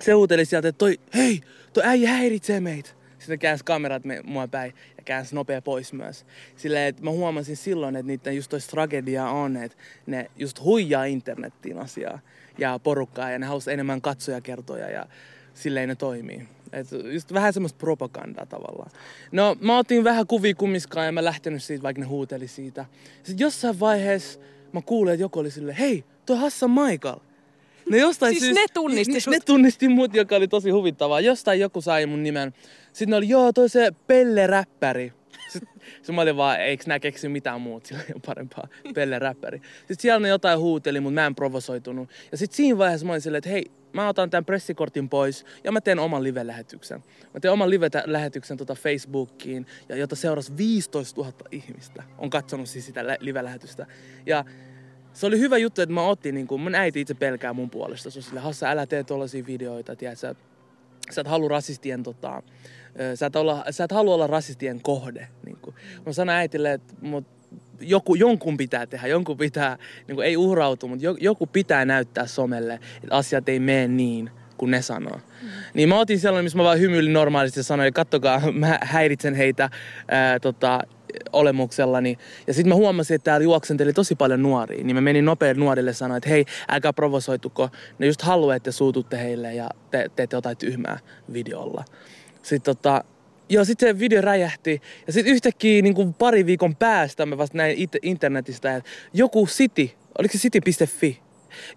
se 0.00 0.12
huuteli 0.12 0.44
sieltä, 0.44 0.68
että 0.68 0.78
toi, 0.78 1.00
hei, 1.14 1.40
toi 1.72 1.82
äijä 1.86 2.10
häiritsee 2.10 2.60
meitä. 2.60 2.90
Sitten 3.18 3.38
käänsi 3.38 3.64
kamerat 3.64 4.04
me, 4.04 4.20
mua 4.24 4.48
päin 4.48 4.74
ja 4.96 5.02
käänsi 5.04 5.34
nopea 5.34 5.62
pois 5.62 5.92
myös. 5.92 6.26
Silleen, 6.56 6.88
että 6.88 7.02
mä 7.02 7.10
huomasin 7.10 7.56
silloin, 7.56 7.96
että 7.96 8.06
niiden 8.06 8.36
just 8.36 8.50
toista 8.50 8.70
tragedia 8.70 9.28
on, 9.28 9.56
että 9.56 9.76
ne 10.06 10.30
just 10.36 10.60
huijaa 10.60 11.04
internettiin 11.04 11.78
asiaa 11.78 12.18
ja 12.58 12.78
porukkaa 12.78 13.30
ja 13.30 13.38
ne 13.38 13.46
halusi 13.46 13.72
enemmän 13.72 14.00
katsoja 14.00 14.40
kertoja 14.40 14.90
ja 14.90 15.06
silleen 15.54 15.88
ne 15.88 15.94
toimii. 15.94 16.48
Et 16.72 16.86
just 17.12 17.32
vähän 17.32 17.52
semmoista 17.52 17.78
propagandaa 17.78 18.46
tavallaan. 18.46 18.90
No 19.32 19.56
mä 19.60 19.78
otin 19.78 20.04
vähän 20.04 20.26
kuvia 20.26 20.54
kummiskaan 20.54 21.06
ja 21.06 21.12
mä 21.12 21.24
lähtenyt 21.24 21.62
siitä, 21.62 21.82
vaikka 21.82 22.00
ne 22.00 22.06
huuteli 22.06 22.48
siitä. 22.48 22.84
Sitten 23.22 23.44
jossain 23.44 23.80
vaiheessa 23.80 24.40
mä 24.72 24.82
kuulin, 24.82 25.12
että 25.14 25.24
joku 25.24 25.38
oli 25.38 25.50
silleen, 25.50 25.76
hei, 25.76 26.04
tuo 26.26 26.36
Hassan 26.36 26.70
Michael. 26.70 27.16
Ne 27.90 27.98
jostain 27.98 28.40
siis 28.40 28.54
ne 28.54 28.64
tunnisti 28.74 29.12
ne, 29.12 29.36
Ne 29.36 29.40
tunnisti 29.40 29.88
mut, 29.88 30.14
joka 30.14 30.36
oli 30.36 30.48
tosi 30.48 30.70
huvittavaa. 30.70 31.20
Jostain 31.20 31.60
joku 31.60 31.80
sai 31.80 32.06
mun 32.06 32.22
nimen. 32.22 32.54
Sitten 32.86 33.10
ne 33.10 33.16
oli, 33.16 33.28
joo, 33.28 33.52
toi 33.52 33.68
se 33.68 33.92
Pelle-räppäri. 34.06 35.12
Sitten 35.48 36.14
mä 36.14 36.20
olin 36.20 36.36
vaan, 36.36 36.60
eikö 36.60 36.84
nää 36.86 36.98
keksi 36.98 37.28
mitään 37.28 37.60
muuta, 37.60 37.88
sillä 37.88 38.02
ei 38.02 38.20
parempaa 38.26 38.68
Pelle-räppäri. 38.94 39.60
Sitten 39.78 39.96
siellä 39.98 40.20
ne 40.20 40.28
jotain 40.28 40.58
huuteli, 40.58 41.00
mutta 41.00 41.14
mä 41.14 41.26
en 41.26 41.34
provosoitunut. 41.34 42.10
Ja 42.30 42.36
sitten 42.38 42.56
siinä 42.56 42.78
vaiheessa 42.78 43.06
mä 43.06 43.12
olin 43.12 43.20
silleen, 43.20 43.38
että 43.38 43.50
hei, 43.50 43.70
mä 43.92 44.08
otan 44.08 44.30
tämän 44.30 44.44
pressikortin 44.44 45.08
pois 45.08 45.44
ja 45.64 45.72
mä 45.72 45.80
teen 45.80 45.98
oman 45.98 46.22
live-lähetyksen. 46.22 47.04
Mä 47.34 47.40
teen 47.40 47.52
oman 47.52 47.70
live-lähetyksen 47.70 48.56
tota 48.56 48.74
Facebookiin, 48.74 49.66
ja 49.88 49.96
jota 49.96 50.16
seurasi 50.16 50.56
15 50.56 51.20
000 51.20 51.32
ihmistä. 51.50 52.02
On 52.18 52.30
katsonut 52.30 52.68
siis 52.68 52.86
sitä 52.86 53.04
live-lähetystä. 53.20 53.86
Ja 54.26 54.44
se 55.12 55.26
oli 55.26 55.38
hyvä 55.38 55.58
juttu, 55.58 55.82
että 55.82 55.94
mä 55.94 56.06
otin, 56.06 56.34
niin 56.34 56.46
kun 56.46 56.60
mun 56.60 56.74
äiti 56.74 57.00
itse 57.00 57.14
pelkää 57.14 57.52
mun 57.52 57.70
puolesta. 57.70 58.10
Se 58.10 58.18
on 58.18 58.22
sille, 58.22 58.40
Hassa, 58.40 58.70
älä 58.70 58.86
tee 58.86 59.04
tollasia 59.04 59.46
videoita, 59.46 59.96
tiedät, 59.96 60.18
sä, 60.18 60.34
sä 61.10 61.20
et 61.20 61.26
halua 61.26 61.48
rasistien 61.48 62.02
tota, 62.02 62.42
sä 63.14 63.26
et, 63.26 63.36
olla, 63.36 63.64
sä 63.70 63.84
et 63.84 63.92
halua 63.92 64.14
olla 64.14 64.26
rasistien 64.26 64.82
kohde. 64.82 65.28
Niin. 65.46 65.58
Mä 66.06 66.12
sanoin 66.12 66.38
äitille, 66.38 66.72
että 66.72 66.94
mut 67.00 67.41
joku, 67.82 68.14
jonkun 68.14 68.56
pitää 68.56 68.86
tehdä, 68.86 69.06
jonkun 69.06 69.36
pitää, 69.36 69.78
niin 70.08 70.16
kuin, 70.16 70.26
ei 70.26 70.36
uhrautu, 70.36 70.88
mutta 70.88 71.06
joku 71.20 71.46
pitää 71.46 71.84
näyttää 71.84 72.26
somelle, 72.26 72.74
että 72.74 73.16
asiat 73.16 73.48
ei 73.48 73.60
mene 73.60 73.88
niin 73.88 74.30
kuin 74.56 74.70
ne 74.70 74.82
sanoo. 74.82 75.16
Mm. 75.16 75.48
Niin 75.74 75.88
mä 75.88 75.98
otin 75.98 76.20
sellainen, 76.20 76.44
missä 76.44 76.58
mä 76.58 76.64
vaan 76.64 76.80
hymyilin 76.80 77.12
normaalisti 77.12 77.60
ja 77.60 77.64
sanoin, 77.64 77.88
että 77.88 77.96
kattokaa, 77.96 78.42
mä 78.52 78.78
häiritsen 78.82 79.34
heitä 79.34 79.70
ää, 80.08 80.40
tota, 80.40 80.80
olemuksellani. 81.32 82.18
Ja 82.46 82.54
sitten 82.54 82.68
mä 82.68 82.74
huomasin, 82.74 83.14
että 83.14 83.24
täällä 83.24 83.44
juoksenteli 83.44 83.92
tosi 83.92 84.14
paljon 84.14 84.42
nuoria. 84.42 84.84
Niin 84.84 84.96
mä 84.96 85.00
menin 85.00 85.24
nopeasti 85.24 85.60
nuorille 85.60 85.92
sanoin, 85.92 86.16
että 86.16 86.28
hei, 86.28 86.44
älkää 86.68 86.92
provosoituko. 86.92 87.68
Ne 87.98 88.06
just 88.06 88.22
haluaa, 88.22 88.56
että 88.56 88.72
suututte 88.72 89.18
heille 89.18 89.54
ja 89.54 89.68
te 89.90 90.10
teette 90.16 90.36
jotain 90.36 90.56
tyhmää 90.56 90.98
videolla. 91.32 91.84
Sitten 92.42 92.76
tota, 92.76 93.04
Joo, 93.52 93.64
sitten 93.64 93.88
se 93.88 93.98
video 93.98 94.20
räjähti. 94.20 94.82
Ja 95.06 95.12
sitten 95.12 95.32
yhtäkkiä 95.32 95.82
niin 95.82 95.94
kuin 95.94 96.14
pari 96.14 96.46
viikon 96.46 96.76
päästä 96.76 97.26
mä 97.26 97.38
vasta 97.38 97.58
näin 97.58 97.78
it- 97.78 97.98
internetistä, 98.02 98.76
että 98.76 98.90
joku 99.14 99.46
City, 99.46 99.90
oliko 100.18 100.32
se 100.32 100.38
city.fi, 100.38 101.20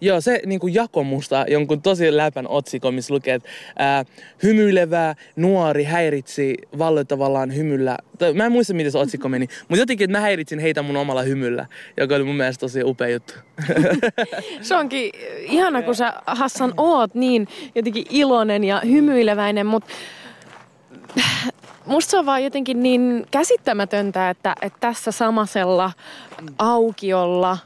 Joo, 0.00 0.20
se 0.20 0.40
niin 0.46 0.60
kuin 0.60 0.74
jako 0.74 1.04
musta 1.04 1.44
jonkun 1.48 1.82
tosi 1.82 2.16
läpän 2.16 2.48
otsikon, 2.48 2.94
missä 2.94 3.14
lukee, 3.14 3.34
että 3.34 3.48
ää, 3.78 4.04
hymyilevä 4.42 5.14
nuori 5.36 5.84
häiritsi 5.84 6.54
valloittavallaan 6.78 7.56
hymyllä. 7.56 7.98
Tai, 8.18 8.32
mä 8.32 8.46
en 8.46 8.52
muista, 8.52 8.74
miten 8.74 8.92
se 8.92 8.98
otsikko 8.98 9.28
meni, 9.28 9.48
mutta 9.68 9.82
jotenkin, 9.82 10.04
että 10.04 10.18
mä 10.18 10.20
häiritsin 10.20 10.58
heitä 10.58 10.82
mun 10.82 10.96
omalla 10.96 11.22
hymyllä, 11.22 11.66
joka 11.96 12.14
oli 12.14 12.24
mun 12.24 12.36
mielestä 12.36 12.60
tosi 12.60 12.84
upea 12.84 13.08
juttu. 13.08 13.34
Se 14.60 14.76
onkin 14.76 15.10
ihana, 15.38 15.82
kun 15.82 15.94
sä 15.94 16.12
Hassan 16.26 16.74
oot 16.76 17.14
niin 17.14 17.48
jotenkin 17.74 18.06
iloinen 18.10 18.64
ja 18.64 18.82
hymyileväinen, 18.84 19.66
mutta 19.66 19.92
musta 21.86 22.10
se 22.10 22.18
on 22.18 22.26
vaan 22.26 22.44
jotenkin 22.44 22.82
niin 22.82 23.26
käsittämätöntä, 23.30 24.30
että, 24.30 24.54
että 24.62 24.78
tässä 24.80 25.10
samasella 25.12 25.92
aukiolla, 26.58 27.58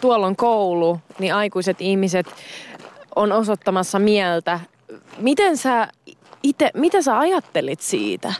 tuolla 0.00 0.26
on 0.26 0.36
koulu, 0.36 1.00
niin 1.18 1.34
aikuiset 1.34 1.80
ihmiset 1.80 2.26
on 3.16 3.32
osoittamassa 3.32 3.98
mieltä. 3.98 4.60
Miten 5.18 5.56
sä 5.56 5.88
ite, 6.42 6.70
mitä 6.74 7.02
sä 7.02 7.18
ajattelit 7.18 7.80
siitä? 7.80 8.32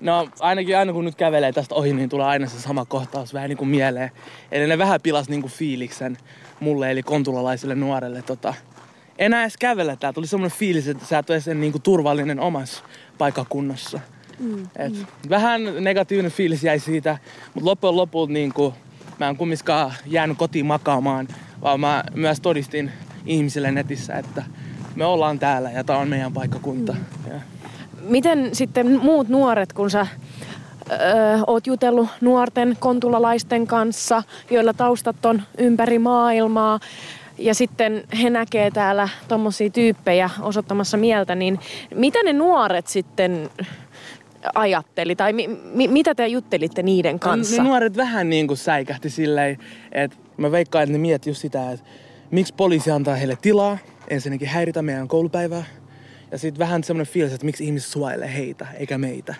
No 0.00 0.28
ainakin 0.40 0.78
aina 0.78 0.92
kun 0.92 1.04
nyt 1.04 1.14
kävelee 1.14 1.52
tästä 1.52 1.74
ohi, 1.74 1.92
niin 1.92 2.08
tulee 2.08 2.26
aina 2.26 2.46
se 2.46 2.60
sama 2.60 2.84
kohtaus 2.84 3.34
vähän 3.34 3.48
niin 3.48 3.56
kuin 3.56 3.68
mieleen. 3.68 4.10
Eli 4.52 4.66
ne 4.66 4.78
vähän 4.78 5.00
pilas 5.00 5.28
niin 5.28 5.40
kuin 5.40 5.52
fiiliksen 5.52 6.18
mulle, 6.60 6.90
eli 6.90 7.02
kontulalaiselle 7.02 7.74
nuorelle. 7.74 8.22
Tota, 8.22 8.54
enää 9.18 9.42
edes 9.42 9.56
kävellä 9.56 9.96
tää. 9.96 10.12
Tuli 10.12 10.26
semmoinen 10.26 10.58
fiilis, 10.58 10.88
että 10.88 11.06
sä 11.06 11.18
et 11.18 11.30
ole 11.30 11.36
edes 11.36 11.46
niin 11.46 11.72
kuin 11.72 11.82
turvallinen 11.82 12.40
omassa 12.40 12.84
paikakunnassa. 13.18 14.00
Mm, 14.38 14.62
Et 14.76 14.92
mm. 14.92 15.06
Vähän 15.30 15.62
negatiivinen 15.80 16.32
fiilis 16.32 16.64
jäi 16.64 16.78
siitä, 16.78 17.18
mutta 17.54 17.70
loppujen 17.70 17.96
lopulta 17.96 18.32
niin 18.32 18.52
kuin, 18.52 18.74
mä 19.18 19.28
en 19.28 19.36
kumminkaan 19.36 19.92
jäänyt 20.06 20.38
kotiin 20.38 20.66
makaamaan, 20.66 21.28
vaan 21.62 21.80
mä 21.80 22.04
myös 22.14 22.40
todistin 22.40 22.90
ihmisille 23.26 23.70
netissä, 23.70 24.14
että 24.14 24.44
me 24.96 25.04
ollaan 25.04 25.38
täällä 25.38 25.70
ja 25.70 25.84
tää 25.84 25.98
on 25.98 26.08
meidän 26.08 26.32
paikkakunta. 26.32 26.92
Mm. 26.92 27.32
Ja. 27.32 27.40
Miten 28.00 28.50
sitten 28.52 29.00
muut 29.00 29.28
nuoret, 29.28 29.72
kun 29.72 29.90
sä 29.90 30.06
öö, 30.90 30.98
oot 31.46 31.66
jutellut 31.66 32.08
nuorten 32.20 32.76
kontulalaisten 32.80 33.66
kanssa, 33.66 34.22
joilla 34.50 34.72
taustat 34.72 35.26
on 35.26 35.42
ympäri 35.58 35.98
maailmaa, 35.98 36.80
ja 37.38 37.54
sitten 37.54 38.04
he 38.22 38.30
näkee 38.30 38.70
täällä 38.70 39.08
tommosia 39.28 39.70
tyyppejä 39.70 40.30
osoittamassa 40.40 40.96
mieltä, 40.96 41.34
niin 41.34 41.58
mitä 41.94 42.22
ne 42.22 42.32
nuoret 42.32 42.86
sitten 42.86 43.50
ajatteli? 44.54 45.16
Tai 45.16 45.32
mi- 45.32 45.60
mi- 45.74 45.88
mitä 45.88 46.14
te 46.14 46.26
juttelitte 46.26 46.82
niiden 46.82 47.18
kanssa? 47.18 47.62
Ne 47.62 47.68
nuoret 47.68 47.96
vähän 47.96 48.30
niin 48.30 48.46
kuin 48.46 48.56
säikähti 48.56 49.10
silleen, 49.10 49.58
että 49.92 50.16
mä 50.36 50.50
veikkaan, 50.52 50.82
että 50.82 50.92
ne 50.92 50.98
miettii 50.98 51.30
just 51.30 51.40
sitä, 51.40 51.72
että 51.72 51.86
miksi 52.30 52.54
poliisi 52.54 52.90
antaa 52.90 53.14
heille 53.14 53.38
tilaa, 53.42 53.78
ensinnäkin 54.08 54.48
häiritä 54.48 54.82
meidän 54.82 55.08
koulupäivää. 55.08 55.64
Ja 56.30 56.38
sitten 56.38 56.58
vähän 56.58 56.84
semmoinen 56.84 57.12
fiilis, 57.12 57.32
että 57.32 57.46
miksi 57.46 57.64
ihmiset 57.64 57.90
suojelee 57.90 58.34
heitä 58.34 58.66
eikä 58.78 58.98
meitä. 58.98 59.34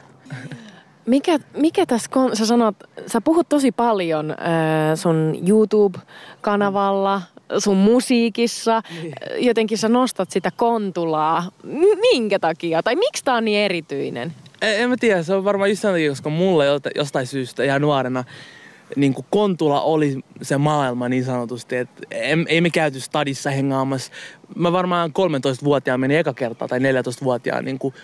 Mikä, 1.07 1.38
mikä 1.57 1.86
tässä, 1.86 2.11
kun 2.11 2.36
sä 2.36 2.47
sanot, 2.47 2.76
sä 3.07 3.20
puhut 3.20 3.49
tosi 3.49 3.72
paljon 3.72 4.30
äh, 4.30 4.36
sun 4.95 5.34
YouTube-kanavalla, 5.49 7.22
sun 7.59 7.76
musiikissa, 7.76 8.82
niin. 9.03 9.14
jotenkin 9.36 9.78
sä 9.78 9.88
nostat 9.88 10.30
sitä 10.30 10.51
kontulaa. 10.57 11.51
M- 11.62 11.99
minkä 12.01 12.38
takia? 12.38 12.82
Tai 12.82 12.97
miksi 12.97 13.24
tää 13.24 13.34
on 13.34 13.45
niin 13.45 13.59
erityinen? 13.59 14.32
En, 14.62 14.80
en 14.80 14.90
mä 14.90 14.97
tiedä, 15.01 15.22
se 15.22 15.34
on 15.34 15.45
varmaan 15.45 15.70
just 15.70 15.82
sen 15.82 15.92
takia, 15.92 16.11
koska 16.11 16.30
mulle 16.30 16.64
jostain 16.95 17.26
syystä 17.26 17.64
ihan 17.64 17.80
nuorena 17.80 18.24
niin 18.97 19.14
kuin 19.14 19.26
Kontula 19.30 19.80
oli 19.80 20.18
se 20.42 20.59
maailma 20.59 21.09
niin 21.09 21.24
sanotusti, 21.24 21.76
että 21.76 22.03
ei 22.49 22.61
me 22.61 22.70
käyty 22.70 23.01
stadissa 23.01 23.51
hengaamassa. 23.51 24.12
Mä 24.57 24.72
varmaan 24.72 25.11
13-vuotiaan 25.11 26.01
meni 26.01 26.16
eka 26.16 26.34
kertaa 26.34 26.68
tai 26.68 26.78
14-vuotiaan 26.78 27.64
niin 27.64 27.78
kuin 27.78 27.95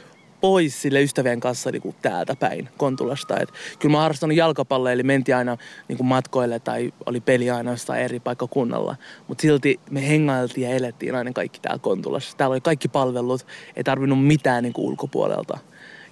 pois 0.40 0.82
sille 0.82 1.02
ystävien 1.02 1.40
kanssa 1.40 1.70
niin 1.70 1.82
kuin 1.82 1.96
täältä 2.02 2.36
päin 2.36 2.68
Kontulasta. 2.76 3.40
Et 3.40 3.52
kyllä 3.78 3.92
mä 3.92 4.00
harrastanut 4.00 4.36
jalkapalloa, 4.36 4.92
eli 4.92 5.02
mentiin 5.02 5.36
aina 5.36 5.56
niin 5.88 5.96
kuin 5.96 6.06
matkoille 6.06 6.58
tai 6.58 6.92
oli 7.06 7.20
peli 7.20 7.50
aina 7.50 7.70
jostain 7.70 8.02
eri 8.02 8.20
paikkakunnalla. 8.20 8.96
Mutta 9.28 9.42
silti 9.42 9.80
me 9.90 10.08
hengailtiin 10.08 10.70
ja 10.70 10.76
elettiin 10.76 11.14
aina 11.14 11.32
kaikki 11.32 11.60
täällä 11.60 11.78
Kontulassa. 11.78 12.36
Täällä 12.36 12.54
oli 12.54 12.60
kaikki 12.60 12.88
palvelut, 12.88 13.46
ei 13.76 13.84
tarvinnut 13.84 14.26
mitään 14.26 14.62
niin 14.62 14.72
kuin 14.72 14.86
ulkopuolelta. 14.86 15.58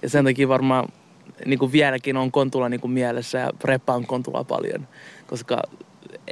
Ja 0.01 0.09
sen 0.09 0.25
takia 0.25 0.47
varmaan 0.47 0.87
niin 1.45 1.59
kuin 1.59 1.71
vieläkin 1.71 2.17
on 2.17 2.31
Kontula 2.31 2.69
niin 2.69 2.81
kuin 2.81 2.91
mielessä 2.91 3.37
ja 3.37 3.51
reppaan 3.63 4.05
Kontulaa 4.05 4.43
paljon, 4.43 4.87
koska 5.27 5.61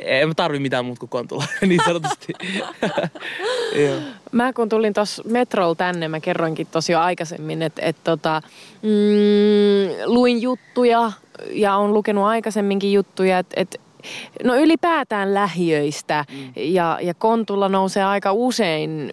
en 0.05 0.35
tarvi 0.35 0.59
mitään 0.59 0.85
muuta 0.85 0.99
kuin 0.99 1.09
Kontula, 1.09 1.43
niin 1.67 1.81
sanotusti. 1.85 2.33
mä 4.31 4.53
kun 4.53 4.69
tulin 4.69 4.93
tuossa 4.93 5.23
metrolla 5.25 5.75
tänne, 5.75 6.07
mä 6.07 6.19
kerroinkin 6.19 6.67
tosi 6.71 6.91
jo 6.91 6.99
aikaisemmin, 6.99 7.61
että 7.61 7.81
et 7.85 7.95
tota, 8.03 8.41
mm, 8.81 8.89
luin 10.05 10.41
juttuja 10.41 11.11
ja 11.51 11.75
on 11.75 11.93
lukenut 11.93 12.25
aikaisemminkin 12.25 12.93
juttuja, 12.93 13.39
että 13.39 13.61
et, 13.61 13.81
No 14.43 14.55
ylipäätään 14.55 15.33
lähiöistä 15.33 16.25
mm. 16.31 16.51
ja, 16.55 16.99
ja 17.01 17.13
Kontulla 17.13 17.69
nousee 17.69 18.03
aika 18.03 18.31
usein 18.33 19.11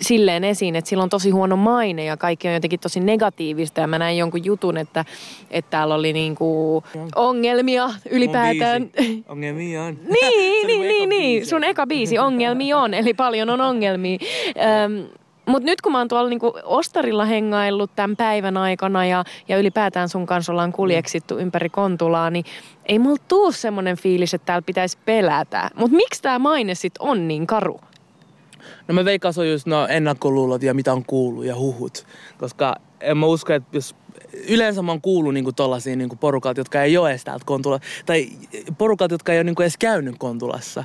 silleen 0.00 0.44
esiin, 0.44 0.76
että 0.76 0.88
sillä 0.88 1.02
on 1.02 1.10
tosi 1.10 1.30
huono 1.30 1.56
maine 1.56 2.04
ja 2.04 2.16
kaikki 2.16 2.48
on 2.48 2.54
jotenkin 2.54 2.80
tosi 2.80 3.00
negatiivista. 3.00 3.80
Ja 3.80 3.86
mä 3.86 3.98
näin 3.98 4.18
jonkun 4.18 4.44
jutun, 4.44 4.76
että, 4.76 5.04
että 5.50 5.70
täällä 5.70 5.94
oli 5.94 6.12
niinku 6.12 6.82
ongelmia 7.14 7.90
ylipäätään. 8.10 8.90
Ongelmia 9.28 9.82
on. 9.82 9.98
niin, 10.20 10.66
niin, 10.66 10.88
niin, 10.88 11.08
niin. 11.08 11.46
Sun 11.46 11.64
eka 11.64 11.86
biisi, 11.86 12.18
ongelmia 12.18 12.78
on, 12.78 12.94
eli 12.94 13.14
paljon 13.14 13.50
on 13.50 13.60
ongelmia. 13.60 14.18
Öm, 14.84 15.20
mutta 15.46 15.66
nyt 15.66 15.80
kun 15.80 15.92
mä 15.92 15.98
oon 15.98 16.08
tuolla 16.08 16.30
niinku 16.30 16.52
Ostarilla 16.64 17.24
hengaillut 17.24 17.90
tämän 17.96 18.16
päivän 18.16 18.56
aikana 18.56 19.06
ja, 19.06 19.24
ja 19.48 19.58
ylipäätään 19.58 20.08
sun 20.08 20.26
kanssa 20.26 20.52
ollaan 20.52 20.72
kuljeksittu 20.72 21.38
ympäri 21.38 21.68
Kontulaa, 21.68 22.30
niin 22.30 22.44
ei 22.86 22.98
mulla 22.98 23.22
tuu 23.28 23.52
semmoinen 23.52 23.96
fiilis, 23.96 24.34
että 24.34 24.46
täällä 24.46 24.62
pitäisi 24.66 24.98
pelätä. 25.04 25.70
Mutta 25.74 25.96
miksi 25.96 26.22
tämä 26.22 26.38
maine 26.38 26.74
sit 26.74 26.94
on 26.98 27.28
niin 27.28 27.46
karu? 27.46 27.80
No 28.88 28.94
mä 28.94 29.04
veikkaan 29.04 29.34
se 29.34 29.40
on 29.40 29.50
just 29.50 29.66
no 29.66 29.86
ennakkoluulot 29.86 30.62
ja 30.62 30.74
mitä 30.74 30.92
on 30.92 31.04
kuullut 31.04 31.44
ja 31.44 31.56
huhut. 31.56 32.06
Koska 32.38 32.76
en 33.00 33.18
mä 33.18 33.26
usko, 33.26 33.52
että 33.52 33.76
jos 33.76 33.94
yleensä 34.48 34.82
mä 34.82 34.92
oon 34.92 35.00
kuullut 35.00 35.34
niinku 35.34 35.52
tollasia 35.52 35.96
niinku 35.96 36.16
porukat, 36.16 36.56
jotka 36.56 36.82
ei 36.82 36.96
ole 36.96 37.10
edes 37.10 37.24
täältä 37.24 37.44
Kontula, 37.44 37.80
tai 38.06 38.28
porukat, 38.78 39.10
jotka 39.10 39.32
ei 39.32 39.38
ole 39.38 39.44
niinku 39.44 39.62
edes 39.62 39.76
käynyt 39.76 40.14
Kontulassa. 40.18 40.84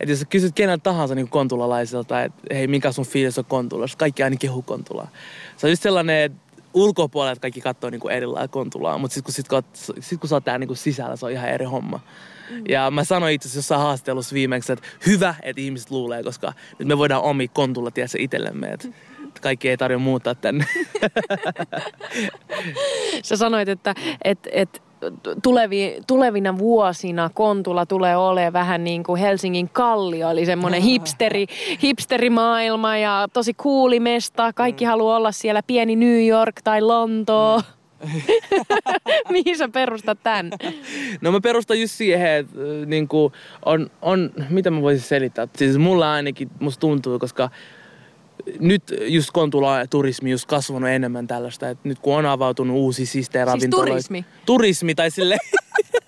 Että 0.00 0.12
jos 0.12 0.24
kysyt 0.28 0.54
kenen 0.54 0.80
tahansa 0.80 1.14
niinku 1.14 1.30
kontulalaiselta, 1.30 2.22
että 2.22 2.54
hei, 2.54 2.66
mikä 2.66 2.92
sun 2.92 3.06
fiilis 3.06 3.38
on 3.38 3.44
Kontulassa, 3.44 3.98
kaikki 3.98 4.22
aina 4.22 4.36
kehu 4.36 4.62
Kontulaa. 4.62 5.08
Se 5.56 5.66
on 5.66 5.70
just 5.70 5.82
sellainen, 5.82 6.22
että 6.22 6.38
ulkopuolelta 6.74 7.40
kaikki 7.40 7.60
katsoo 7.60 7.90
niinku 7.90 8.08
erilailla 8.08 8.48
Kontulaa, 8.48 8.98
mutta 8.98 9.14
sitten 9.14 9.34
kun, 9.50 9.62
sit, 9.72 9.94
sit, 10.00 10.20
kun 10.20 10.28
sä 10.28 10.36
oot 10.36 10.44
täällä 10.44 10.58
niinku 10.58 10.74
sisällä, 10.74 11.16
se 11.16 11.26
on 11.26 11.32
ihan 11.32 11.48
eri 11.48 11.64
homma. 11.64 12.00
Mm. 12.50 12.62
Ja 12.68 12.90
mä 12.90 13.04
sanoin 13.04 13.34
itse 13.34 13.46
asiassa 13.46 13.58
jossain 13.58 13.80
haastattelussa 13.80 14.34
viimeksi, 14.34 14.72
että 14.72 14.86
hyvä, 15.06 15.34
että 15.42 15.60
ihmiset 15.60 15.90
luulee, 15.90 16.22
koska 16.22 16.52
nyt 16.78 16.88
me 16.88 16.98
voidaan 16.98 17.22
omi 17.22 17.48
kontulla 17.48 17.90
tiedä 17.90 18.08
itsellemme, 18.18 18.68
että 18.68 18.88
kaikki 19.40 19.68
ei 19.68 19.76
tarvitse 19.76 20.02
muuttaa 20.02 20.34
tänne. 20.34 20.66
Sä 23.22 23.36
sanoit, 23.36 23.68
että 23.68 23.94
et, 24.24 24.38
et, 24.52 24.82
tulevi, 25.42 25.96
tulevina 26.06 26.58
vuosina 26.58 27.30
Kontula 27.34 27.86
tulee 27.86 28.16
olemaan 28.16 28.52
vähän 28.52 28.84
niin 28.84 29.04
kuin 29.04 29.20
Helsingin 29.20 29.68
kallio, 29.68 30.30
eli 30.30 30.46
semmoinen 30.46 30.82
hipsteri, 30.82 31.46
hipsterimaailma 31.82 32.96
ja 32.96 33.28
tosi 33.32 33.54
kuulimesta. 33.54 34.52
Kaikki 34.52 34.84
mm. 34.84 34.88
haluaa 34.88 35.16
olla 35.16 35.32
siellä 35.32 35.62
pieni 35.66 35.96
New 35.96 36.26
York 36.26 36.54
tai 36.64 36.80
Lontoo. 36.80 37.58
Mm. 37.58 37.64
Mihin 39.32 39.58
sä 39.58 39.68
perustat 39.68 40.18
tämän? 40.22 40.50
No 41.20 41.32
mä 41.32 41.40
perustan 41.40 41.80
just 41.80 41.94
siihen, 41.94 42.30
että 42.30 42.58
äh, 42.58 42.86
niin 42.86 43.08
kuin 43.08 43.32
on, 43.64 43.90
on, 44.02 44.32
mitä 44.50 44.70
mä 44.70 44.82
voisin 44.82 45.08
selittää. 45.08 45.48
Siis 45.56 45.78
mulla 45.78 46.12
ainakin, 46.12 46.50
musta 46.60 46.80
tuntuu, 46.80 47.18
koska 47.18 47.50
nyt 48.60 48.82
just 49.06 49.30
Kontula 49.30 49.86
turismi 49.86 50.30
just 50.30 50.46
kasvanut 50.46 50.88
enemmän 50.90 51.26
tällaista, 51.26 51.68
että 51.68 51.88
nyt 51.88 51.98
kun 51.98 52.16
on 52.16 52.26
avautunut 52.26 52.76
uusi 52.76 53.06
siistejä 53.06 53.46
siis 53.58 53.70
turismi? 53.70 54.24
Turismi 54.46 54.94
tai 54.94 55.10
sille 55.10 55.36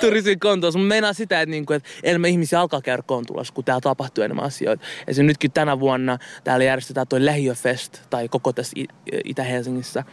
turismin 0.00 0.40
kontossa. 0.40 0.78
Mutta 0.78 0.88
meinaa 0.88 1.12
sitä, 1.12 1.40
että, 1.40 1.50
niinku, 1.50 1.72
että 1.72 1.88
enemmän 2.02 2.30
ihmisiä 2.30 2.60
alkaa 2.60 2.80
käydä 2.80 3.02
kontulassa, 3.02 3.54
kun 3.54 3.64
täällä 3.64 3.80
tapahtuu 3.80 4.24
enemmän 4.24 4.44
asioita. 4.44 4.84
Esimerkiksi 4.84 5.22
nytkin 5.22 5.52
tänä 5.52 5.80
vuonna 5.80 6.18
täällä 6.44 6.64
järjestetään 6.64 7.06
toi 7.06 7.24
Lähiöfest, 7.24 8.02
tai 8.10 8.28
koko 8.28 8.52
tässä 8.52 8.76
Itä-Helsingissä. 9.24 10.04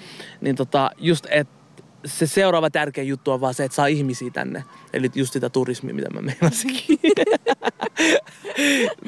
Niin 0.41 0.55
tota, 0.55 0.91
just, 0.97 1.27
että 1.29 1.63
se 2.05 2.27
seuraava 2.27 2.69
tärkeä 2.69 3.03
juttu 3.03 3.31
on 3.31 3.41
vaan 3.41 3.53
se, 3.53 3.63
että 3.63 3.75
saa 3.75 3.87
ihmisiä 3.87 4.31
tänne. 4.31 4.63
Eli 4.93 5.09
just 5.15 5.33
sitä 5.33 5.49
turismia, 5.49 5.95
mitä 5.95 6.09
mä 6.09 6.21
meinasinkin. 6.21 6.99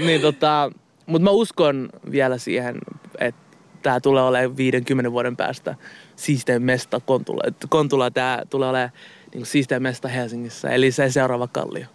niin 0.06 0.22
tota, 0.22 0.72
mutta 1.06 1.24
mä 1.24 1.30
uskon 1.30 1.90
vielä 2.12 2.38
siihen, 2.38 2.78
että 3.20 3.42
tämä 3.82 4.00
tulee 4.00 4.24
olemaan 4.24 4.58
50 4.58 5.12
vuoden 5.12 5.38
päästä 5.38 5.76
siistein 6.16 6.64
mesta 6.64 7.00
Kontula. 7.00 7.44
Kontula 7.70 8.12
tämä 8.12 8.42
tulee 8.50 8.70
olemaan 8.70 8.92
niin 9.36 9.46
siistein 9.46 9.84
mesta 9.84 10.08
Helsingissä, 10.08 10.70
eli 10.70 10.92
se 10.92 11.10
seuraava 11.10 11.48
kallio. 11.48 11.86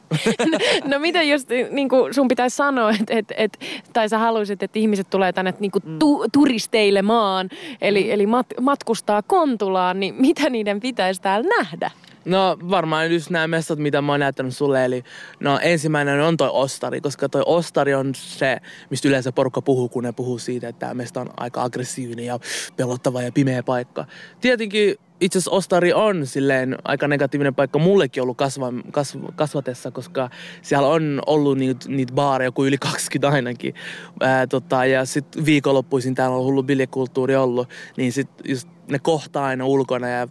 no 0.91 0.99
mitä 0.99 1.23
jos 1.23 1.47
niin 1.71 1.89
kuin 1.89 2.15
sun 2.15 2.29
pitäisi 2.29 2.57
sanoa, 2.57 2.91
että 2.91 3.15
et, 3.15 3.33
et, 3.37 3.61
tai 3.93 4.09
sä 4.09 4.19
haluaisit, 4.19 4.63
että 4.63 4.79
ihmiset 4.79 5.11
tulee 5.11 5.33
tänne 5.33 5.55
niin 5.61 5.71
kuin 5.71 5.99
tu, 5.99 6.25
turisteilemaan, 6.33 7.49
eli, 7.81 8.05
mm. 8.05 8.11
eli 8.11 8.27
mat, 8.27 8.47
matkustaa 8.61 9.23
Kontulaan, 9.23 10.01
niin 10.01 10.15
mitä 10.15 10.51
niiden 10.51 10.81
pitäisi 10.81 11.23
täällä 11.23 11.49
nähdä? 11.59 11.91
No 12.25 12.59
varmaan 12.71 13.13
just 13.13 13.31
nämä 13.31 13.49
messat, 13.49 13.79
mitä 13.79 14.03
mä 14.03 14.13
oon 14.13 14.21
näyttänyt 14.21 14.57
sulle. 14.57 14.85
Eli 14.85 15.05
no 15.41 15.59
ensimmäinen 15.63 16.21
on 16.21 16.37
toi 16.37 16.51
ostari, 16.53 17.01
koska 17.01 17.29
toi 17.29 17.43
ostari 17.47 17.95
on 17.95 18.15
se, 18.15 18.61
mistä 18.91 19.09
yleensä 19.09 19.33
porukka 19.33 19.63
puhuu, 19.63 19.89
kun 19.89 20.05
ne 20.05 20.13
puhuu 20.13 20.39
siitä, 20.39 20.69
että 20.69 20.81
tämä 20.81 20.95
mesta 20.95 21.21
on 21.21 21.31
aika 21.37 21.63
aggressiivinen 21.63 22.25
ja 22.25 22.39
pelottava 22.77 23.23
ja 23.23 23.33
pimeä 23.33 23.63
paikka. 23.63 24.05
Tietenkin 24.41 24.97
itse 25.21 25.39
asiassa 25.39 25.51
Ostari 25.51 25.93
on 25.93 26.27
silleen 26.27 26.79
aika 26.85 27.09
negatiivinen 27.09 27.55
paikka 27.55 27.79
mullekin 27.79 28.23
ollut 28.23 28.37
kasva, 28.37 28.73
kasv, 28.91 29.19
kasvatessa, 29.35 29.91
koska 29.91 30.31
siellä 30.63 30.89
on 30.89 31.23
ollut 31.27 31.59
niitä, 31.59 31.89
niitä 31.89 32.15
baareja 32.15 32.47
joku 32.47 32.65
yli 32.65 32.79
20 32.79 33.29
ainakin. 33.29 33.75
Ää, 34.21 34.47
tota, 34.47 34.85
ja 34.85 35.05
sitten 35.05 35.47
viikonloppuisin 35.47 36.15
täällä 36.15 36.37
on 36.37 36.45
hullu 36.45 36.63
biljekulttuuri 36.63 37.37
ollut, 37.37 37.69
niin 37.97 38.13
sitten 38.13 38.51
just 38.51 38.69
ne 38.91 38.99
kohtaa 38.99 39.47
aina 39.47 39.67
ulkona 39.67 40.09
ja 40.09 40.29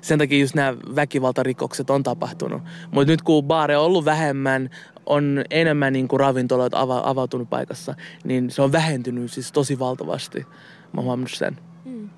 sen 0.00 0.18
takia 0.18 0.38
just 0.38 0.54
nämä 0.54 0.74
väkivaltarikokset 0.96 1.90
on 1.90 2.02
tapahtunut. 2.02 2.62
Mutta 2.90 3.12
nyt 3.12 3.22
kun 3.22 3.44
baare 3.44 3.76
on 3.76 3.84
ollut 3.84 4.04
vähemmän, 4.04 4.70
on 5.06 5.44
enemmän 5.50 5.92
niin 5.92 6.08
kuin 6.08 6.20
ravintoloita 6.20 6.80
ava, 6.80 7.02
avautunut 7.04 7.50
paikassa, 7.50 7.94
niin 8.24 8.50
se 8.50 8.62
on 8.62 8.72
vähentynyt 8.72 9.32
siis 9.32 9.52
tosi 9.52 9.78
valtavasti. 9.78 10.46
Mä 10.92 11.00
oon 11.00 11.24
sen. 11.28 11.58
Mm. 11.84 12.10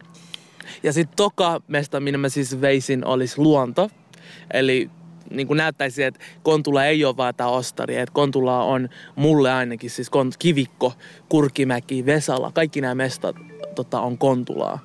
Ja 0.83 0.93
sitten 0.93 1.17
toka 1.17 1.61
mesta, 1.69 2.01
minne 2.01 2.19
mä 2.19 2.29
siis 2.29 2.61
veisin, 2.61 3.05
olisi 3.05 3.39
luonto. 3.39 3.91
Eli 4.53 4.91
niin 5.31 5.47
kuin 5.47 5.57
näyttäisi, 5.57 6.03
että 6.03 6.21
Kontula 6.43 6.85
ei 6.85 7.05
ole 7.05 7.17
vaan 7.17 7.35
tämä 7.35 7.51
ostari. 7.51 7.97
Että 7.97 8.13
Kontula 8.13 8.65
on 8.65 8.89
mulle 9.17 9.53
ainakin 9.53 9.91
siis 9.91 10.11
Kivikko, 10.39 10.93
Kurkimäki, 11.29 12.07
Vesala. 12.07 12.53
Kaikki 12.53 12.81
nämä 12.81 12.95
mestat 12.95 13.37
tota, 13.75 14.01
on 14.01 14.19
Kontulaa. 14.19 14.79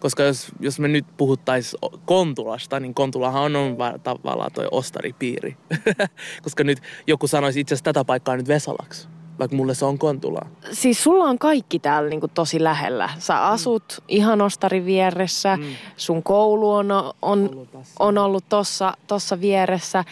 Koska 0.00 0.22
jos, 0.22 0.48
jos 0.60 0.78
me 0.78 0.88
nyt 0.88 1.06
puhuttaisiin 1.16 1.80
Kontulasta, 2.04 2.80
niin 2.80 2.94
Kontulahan 2.94 3.42
on, 3.42 3.56
on 3.56 3.76
tavallaan 4.02 4.52
toi 4.52 4.68
ostaripiiri. 4.70 5.56
Koska 6.42 6.64
nyt 6.64 6.78
joku 7.06 7.26
sanoisi 7.26 7.60
itse 7.60 7.74
asiassa 7.74 7.84
tätä 7.84 8.04
paikkaa 8.04 8.36
nyt 8.36 8.48
Vesalaksi 8.48 9.08
vaikka 9.40 9.56
mulle 9.56 9.74
se 9.74 9.84
on 9.84 9.98
Kontula. 9.98 10.40
Siis 10.72 11.02
sulla 11.02 11.24
on 11.24 11.38
kaikki 11.38 11.78
täällä 11.78 12.10
niin 12.10 12.20
kuin 12.20 12.32
tosi 12.34 12.64
lähellä. 12.64 13.08
Sä 13.18 13.34
mm. 13.34 13.40
asut 13.42 13.84
mm. 13.98 14.04
ihan 14.08 14.40
Ostarin 14.40 14.86
vieressä, 14.86 15.56
mm. 15.56 15.64
sun 15.96 16.22
koulu 16.22 16.72
on, 16.72 16.88
on, 17.22 17.66
on 17.98 18.18
ollut 18.18 18.44
tossa, 18.48 18.94
tossa 19.06 19.40
vieressä. 19.40 20.04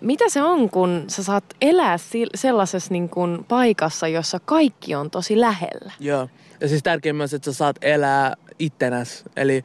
Mitä 0.00 0.28
se 0.28 0.42
on, 0.42 0.70
kun 0.70 1.04
sä 1.08 1.22
saat 1.22 1.44
elää 1.60 1.96
sellaisessa 2.34 2.92
niin 2.92 3.08
kuin 3.08 3.44
paikassa, 3.48 4.08
jossa 4.08 4.40
kaikki 4.44 4.94
on 4.94 5.10
tosi 5.10 5.40
lähellä? 5.40 5.92
Joo. 6.00 6.28
Ja 6.60 6.68
siis 6.68 6.82
tärkein 6.82 7.16
myös, 7.16 7.34
että 7.34 7.52
sä 7.52 7.56
saat 7.56 7.76
elää 7.82 8.34
ittenäs. 8.58 9.24
Eli 9.36 9.62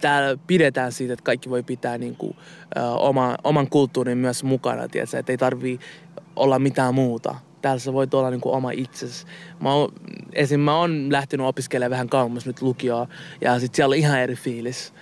täällä 0.00 0.38
pidetään 0.46 0.92
siitä, 0.92 1.12
että 1.12 1.22
kaikki 1.22 1.50
voi 1.50 1.62
pitää 1.62 1.98
niin 1.98 2.16
kuin, 2.16 2.36
ö, 2.76 2.80
oma, 2.82 3.36
oman 3.44 3.70
kulttuurin 3.70 4.18
myös 4.18 4.44
mukana, 4.44 4.88
tiedätkö? 4.88 5.18
että 5.18 5.32
ei 5.32 5.38
tarvii 5.38 5.78
olla 6.36 6.58
mitään 6.58 6.94
muuta. 6.94 7.34
Täällä 7.62 7.78
sä 7.78 7.92
voit 7.92 8.14
olla 8.14 8.30
niin 8.30 8.40
kuin 8.40 8.54
oma 8.54 8.70
itsesi. 8.70 9.26
Mä 9.60 9.74
oon, 9.74 9.92
esim. 10.32 10.60
mä 10.60 10.76
oon 10.76 11.12
lähtenyt 11.12 11.46
opiskelemaan 11.46 11.90
vähän 11.90 12.08
kauemmas 12.08 12.46
nyt 12.46 12.62
lukioa 12.62 13.06
ja 13.40 13.60
sit 13.60 13.74
siellä 13.74 13.92
on 13.92 13.98
ihan 13.98 14.20
eri 14.20 14.34
fiilis. 14.34 14.92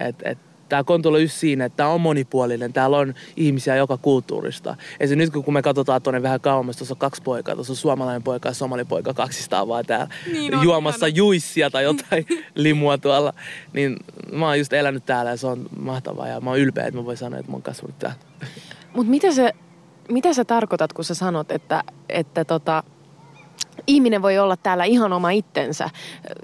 Et, 0.00 0.16
et, 0.24 0.38
tämä 0.68 0.84
Kontula 0.84 1.18
just 1.18 1.34
siinä, 1.34 1.64
että 1.64 1.76
tämä 1.76 1.88
on 1.88 2.00
monipuolinen. 2.00 2.72
Täällä 2.72 2.96
on 2.96 3.14
ihmisiä 3.36 3.76
joka 3.76 3.96
kulttuurista. 3.96 4.76
Esim. 5.00 5.18
nyt 5.18 5.32
kun 5.32 5.54
me 5.54 5.62
katsotaan 5.62 6.02
tuonne 6.02 6.22
vähän 6.22 6.40
kauemmas, 6.40 6.76
tuossa 6.76 6.94
on 6.94 6.98
kaksi 6.98 7.22
poikaa. 7.22 7.54
Tuossa 7.54 7.72
on 7.72 7.76
suomalainen 7.76 8.22
poika 8.22 8.48
ja 8.48 8.54
somalipoika 8.54 9.14
kaksistaan 9.14 9.68
vaan 9.68 9.86
täällä 9.86 10.08
niin 10.32 10.62
juomassa 10.62 11.06
ihana. 11.06 11.16
juissia 11.16 11.70
tai 11.70 11.84
jotain 11.84 12.26
limua 12.54 12.98
tuolla. 12.98 13.32
Niin 13.72 13.96
mä 14.32 14.46
oon 14.46 14.58
just 14.58 14.72
elänyt 14.72 15.06
täällä 15.06 15.30
ja 15.30 15.36
se 15.36 15.46
on 15.46 15.66
mahtavaa 15.78 16.28
ja 16.28 16.40
mä 16.40 16.50
oon 16.50 16.58
ylpeä, 16.58 16.86
että 16.86 17.00
mä 17.00 17.04
voin 17.04 17.16
sanoa, 17.16 17.38
että 17.38 17.52
mä 17.52 17.54
oon 17.54 17.62
kasvanut 17.62 17.98
täällä. 17.98 18.18
Mutta 18.94 19.10
mitä 19.10 19.32
se, 19.32 19.52
mitä 20.08 20.32
sä 20.32 20.44
tarkoitat, 20.44 20.92
kun 20.92 21.04
sä 21.04 21.14
sanot, 21.14 21.50
että, 21.50 21.84
että 22.08 22.44
tota, 22.44 22.82
ihminen 23.86 24.22
voi 24.22 24.38
olla 24.38 24.56
täällä 24.56 24.84
ihan 24.84 25.12
oma 25.12 25.30
itsensä. 25.30 25.90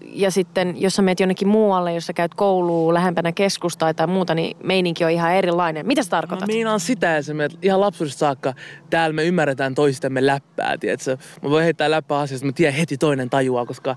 Ja 0.05 0.31
sitten, 0.31 0.81
jos 0.81 0.95
sä 0.95 1.03
meet 1.03 1.21
jonnekin 1.21 1.49
muualle, 1.49 1.95
jos 1.95 2.07
sä 2.07 2.13
käyt 2.13 2.35
kouluun 2.35 2.95
lähempänä 2.95 3.33
keskustaa 3.33 3.95
tai 3.95 4.07
muuta, 4.07 4.35
niin 4.35 4.57
meininki 4.63 5.05
on 5.05 5.11
ihan 5.11 5.35
erilainen. 5.35 5.87
Mitä 5.87 6.03
sä 6.03 6.11
tarkoitat? 6.11 6.49
Mä 6.65 6.73
on 6.73 6.81
sitä 6.81 7.17
esimerkiksi, 7.17 7.59
ihan 7.67 7.81
lapsuudesta 7.81 8.19
saakka 8.19 8.55
täällä 8.91 9.15
me 9.15 9.25
ymmärretään 9.25 9.75
toistemme 9.75 10.27
läppää, 10.27 10.79
tiedätkö? 10.79 11.17
Mä 11.43 11.51
voin 11.51 11.65
heittää 11.65 11.91
läppää 11.91 12.19
asiasta, 12.19 12.47
mä 12.47 12.53
tiedän 12.53 12.75
heti 12.75 12.99
toinen 12.99 13.31
tajua, 13.31 13.67
koska 13.67 13.97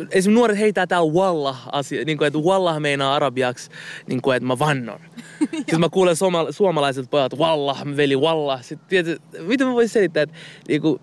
esimerkiksi 0.00 0.30
nuoret 0.30 0.58
heittää 0.58 0.86
täällä 0.86 1.12
wallah 1.12 1.68
asia, 1.72 2.04
niin 2.04 2.18
kuin, 2.18 2.26
että 2.26 2.38
wallah 2.38 2.80
meinaa 2.80 3.14
arabiaksi, 3.14 3.70
niin 4.06 4.22
kuin, 4.22 4.36
että 4.36 4.46
mä 4.46 4.58
vannon. 4.58 5.00
Sitten 5.56 5.80
mä 5.80 5.88
kuulen 5.88 6.16
suoma, 6.16 6.46
suomalaiset 6.50 7.10
pojat, 7.10 7.38
wallah, 7.38 7.82
veli, 7.96 8.16
wallah. 8.16 8.64
Sitten, 8.64 9.06
miten 9.40 9.66
mä 9.66 9.72
voisin 9.72 9.92
selittää, 9.92 10.22
että 10.22 10.36
niin 10.68 10.82
kuin, 10.82 11.00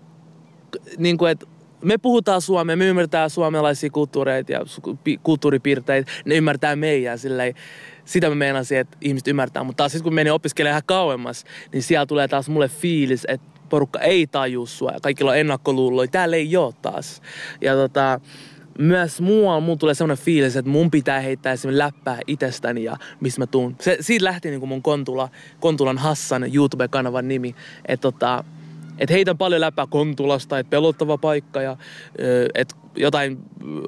niin 0.98 1.18
kuin, 1.18 1.30
että 1.30 1.46
me 1.82 1.98
puhutaan 1.98 2.40
suomea, 2.40 2.76
me 2.76 2.86
ymmärtää 2.86 3.28
suomalaisia 3.28 3.90
kulttuureita 3.90 4.52
ja 4.52 4.60
kulttuuripiirteitä, 5.22 6.12
ne 6.24 6.34
ymmärtää 6.34 6.76
meidän 6.76 7.18
silleen. 7.18 7.54
Sitä 8.04 8.28
mä 8.28 8.34
meinasin, 8.34 8.78
että 8.78 8.96
ihmiset 9.00 9.28
ymmärtää, 9.28 9.64
mutta 9.64 9.76
taas 9.76 9.92
sitten 9.92 10.04
kun 10.04 10.14
meni 10.14 10.30
opiskelemaan 10.30 10.72
ihan 10.72 10.82
kauemmas, 10.86 11.44
niin 11.72 11.82
siellä 11.82 12.06
tulee 12.06 12.28
taas 12.28 12.48
mulle 12.48 12.68
fiilis, 12.68 13.24
että 13.28 13.46
porukka 13.68 13.98
ei 13.98 14.26
taju 14.26 14.66
sua 14.66 14.90
ja 14.90 15.00
kaikilla 15.00 15.30
on 15.30 15.38
ennakkoluuloja. 15.38 16.08
Täällä 16.08 16.36
ei 16.36 16.56
ole 16.56 16.74
taas. 16.82 17.22
Ja 17.60 17.74
tota, 17.74 18.20
myös 18.78 19.20
muualla 19.20 19.60
mun 19.60 19.78
tulee 19.78 19.94
sellainen 19.94 20.24
fiilis, 20.24 20.56
että 20.56 20.70
mun 20.70 20.90
pitää 20.90 21.20
heittää 21.20 21.52
esimerkiksi 21.52 21.78
läppää 21.78 22.18
itsestäni 22.26 22.84
ja 22.84 22.96
mistä 23.20 23.40
mä 23.40 23.46
tuun. 23.46 23.76
Se, 23.80 23.96
siitä 24.00 24.24
lähti 24.24 24.50
niin 24.50 24.60
kuin 24.60 24.68
mun 24.68 24.82
Kontula, 24.82 25.28
Kontulan 25.60 25.98
Hassan 25.98 26.44
YouTube-kanavan 26.54 27.28
nimi. 27.28 27.54
Että 27.88 28.02
tota, 28.02 28.44
et 28.98 29.10
heitän 29.10 29.38
paljon 29.38 29.60
läppää 29.60 29.86
Kontulasta, 29.86 30.58
että 30.58 30.70
pelottava 30.70 31.18
paikka 31.18 31.62
ja 31.62 31.76
että 32.54 32.74
jotain 32.96 33.38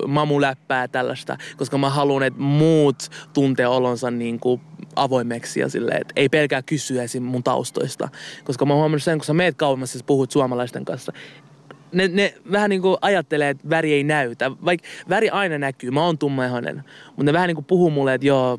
mamuläppää 0.07 0.88
tällaista, 0.88 1.36
koska 1.57 1.78
mä 1.78 1.91
haluan, 1.91 2.22
että 2.22 2.41
muut 2.41 3.09
tuntee 3.32 3.66
olonsa 3.66 4.11
niin 4.11 4.41
kuin 4.41 4.61
avoimeksi 4.97 5.61
ja 5.61 5.68
sille, 5.68 5.93
että 5.93 6.12
ei 6.16 6.28
pelkää 6.28 6.62
kysyä 6.62 7.03
esim. 7.03 7.22
mun 7.22 7.43
taustoista. 7.43 8.09
Koska 8.45 8.66
mä 8.66 8.74
huomannut 8.74 9.03
sen, 9.03 9.18
kun 9.18 9.24
sä 9.24 9.34
meet 9.34 9.57
kauemmas 9.57 9.95
ja 9.95 10.01
puhut 10.07 10.30
suomalaisten 10.30 10.84
kanssa, 10.84 11.12
ne, 11.93 12.09
ne 12.09 12.34
vähän 12.53 12.70
niin 12.70 12.82
kuin 12.82 12.97
ajattelee, 13.01 13.51
että 13.51 13.70
väri 13.70 13.93
ei 13.93 14.05
näytä. 14.05 14.51
Vaikka 14.64 14.88
väri 15.09 15.30
aina 15.30 15.59
näkyy, 15.59 15.91
mä 15.91 16.05
oon 16.05 16.18
tummaihoinen. 16.18 16.84
Mutta 17.07 17.22
ne 17.24 17.32
vähän 17.32 17.49
niin 17.49 17.57
kuin 17.57 17.64
puhuu 17.64 17.91
mulle, 17.91 18.14
että 18.14 18.26
joo, 18.26 18.59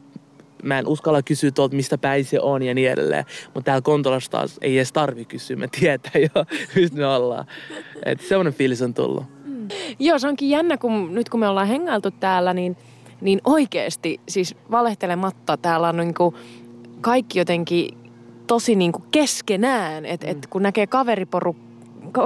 mä 0.63 0.79
en 0.79 0.88
uskalla 0.88 1.21
kysyä 1.21 1.51
tuolta, 1.51 1.75
mistä 1.75 1.97
päin 1.97 2.25
se 2.25 2.39
on 2.39 2.63
ja 2.63 2.73
niin 2.73 2.91
edelleen. 2.91 3.25
Mutta 3.45 3.61
täällä 3.61 3.82
Kontolassa 3.82 4.32
taas 4.32 4.57
ei 4.61 4.77
edes 4.77 4.91
tarvi 4.91 5.25
kysyä, 5.25 5.55
me 5.55 5.67
tietää 5.79 6.21
jo, 6.21 6.45
mistä 6.75 6.97
me 6.97 7.05
ollaan. 7.05 7.45
Että 8.05 8.27
semmoinen 8.27 8.53
fiilis 8.53 8.82
on 8.82 8.93
tullut. 8.93 9.23
Mm. 9.45 9.67
Joo, 9.99 10.19
se 10.19 10.27
onkin 10.27 10.49
jännä, 10.49 10.77
kun 10.77 11.13
nyt 11.13 11.29
kun 11.29 11.39
me 11.39 11.47
ollaan 11.47 11.67
hengailtu 11.67 12.11
täällä, 12.11 12.53
niin, 12.53 12.77
niin 13.21 13.41
oikeasti, 13.45 14.19
siis 14.29 14.55
valehtelematta, 14.71 15.57
täällä 15.57 15.89
on 15.89 15.97
niin 15.97 16.13
kuin 16.13 16.36
kaikki 17.01 17.39
jotenkin 17.39 17.97
tosi 18.47 18.75
niin 18.75 18.91
kuin 18.91 19.03
keskenään. 19.11 20.05
Että 20.05 20.27
mm. 20.27 20.32
et 20.32 20.47
kun 20.47 20.63
näkee 20.63 20.88
kaveriporukkaa, 20.88 21.70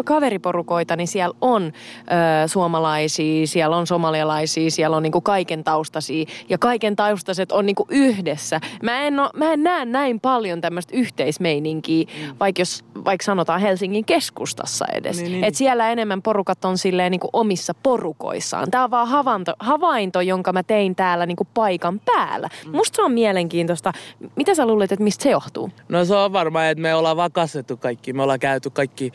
kaveriporukoita, 0.05 0.95
niin 0.95 1.07
siellä 1.07 1.35
on 1.41 1.63
ö, 1.63 2.47
suomalaisia, 2.47 3.47
siellä 3.47 3.77
on 3.77 3.87
somalialaisia, 3.87 4.71
siellä 4.71 4.97
on 4.97 5.03
niinku 5.03 5.21
kaiken 5.21 5.63
taustaisia 5.63 6.25
ja 6.49 6.57
kaiken 6.57 6.95
taustaiset 6.95 7.51
on 7.51 7.65
niinku 7.65 7.85
yhdessä. 7.89 8.59
Mä 8.83 9.01
en, 9.01 9.19
oo, 9.19 9.29
mä 9.35 9.53
en 9.53 9.63
näe 9.63 9.85
näin 9.85 10.19
paljon 10.19 10.61
tämmöistä 10.61 10.97
yhteismeininkiä, 10.97 12.05
mm. 12.05 12.35
vaikka 12.39 12.61
jos 12.61 12.83
vaikka 13.05 13.25
sanotaan 13.25 13.61
Helsingin 13.61 14.05
keskustassa 14.05 14.85
edes. 14.93 15.17
Niin, 15.17 15.31
niin. 15.31 15.43
Että 15.43 15.57
siellä 15.57 15.91
enemmän 15.91 16.21
porukat 16.21 16.65
on 16.65 16.77
silleen 16.77 17.11
niinku 17.11 17.29
omissa 17.33 17.73
porukoissaan. 17.83 18.71
Tämä 18.71 18.83
on 18.83 18.91
vaan 18.91 19.07
havainto, 19.07 19.53
havainto, 19.59 20.21
jonka 20.21 20.53
mä 20.53 20.63
tein 20.63 20.95
täällä 20.95 21.25
niinku 21.25 21.47
paikan 21.53 22.01
päällä. 22.05 22.49
Mm. 22.65 22.75
Musta 22.75 22.95
se 22.95 23.01
on 23.01 23.11
mielenkiintoista. 23.11 23.93
Mitä 24.35 24.55
sä 24.55 24.65
luulet, 24.65 24.91
että 24.91 25.03
mistä 25.03 25.23
se 25.23 25.29
johtuu? 25.29 25.69
No 25.89 26.05
se 26.05 26.15
on 26.15 26.33
varmaan, 26.33 26.65
että 26.65 26.81
me 26.81 26.95
ollaan 26.95 27.17
vaan 27.17 27.31
kasvettu 27.31 27.77
kaikki. 27.77 28.13
Me 28.13 28.21
ollaan 28.21 28.39
käyty 28.39 28.69
kaikki 28.69 29.11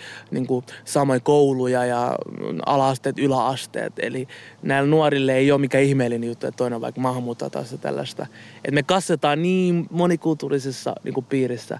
samoin 0.84 1.22
kouluja 1.22 1.84
ja 1.84 2.16
alaasteet, 2.66 3.18
yläasteet. 3.18 3.92
Eli 3.98 4.28
näillä 4.62 4.90
nuorille 4.90 5.34
ei 5.34 5.52
ole 5.52 5.60
mikään 5.60 5.84
ihmeellinen 5.84 6.28
juttu, 6.28 6.46
että 6.46 6.56
toinen 6.56 6.74
on 6.74 6.80
vaikka 6.80 7.00
maahanmuuttajatausta 7.00 7.78
tällaista. 7.78 8.26
Et 8.64 8.74
me 8.74 8.82
kasvetaan 8.82 9.42
niin 9.42 9.86
monikulttuurisessa 9.90 10.94
niin 11.04 11.14
kuin 11.14 11.26
piirissä, 11.26 11.78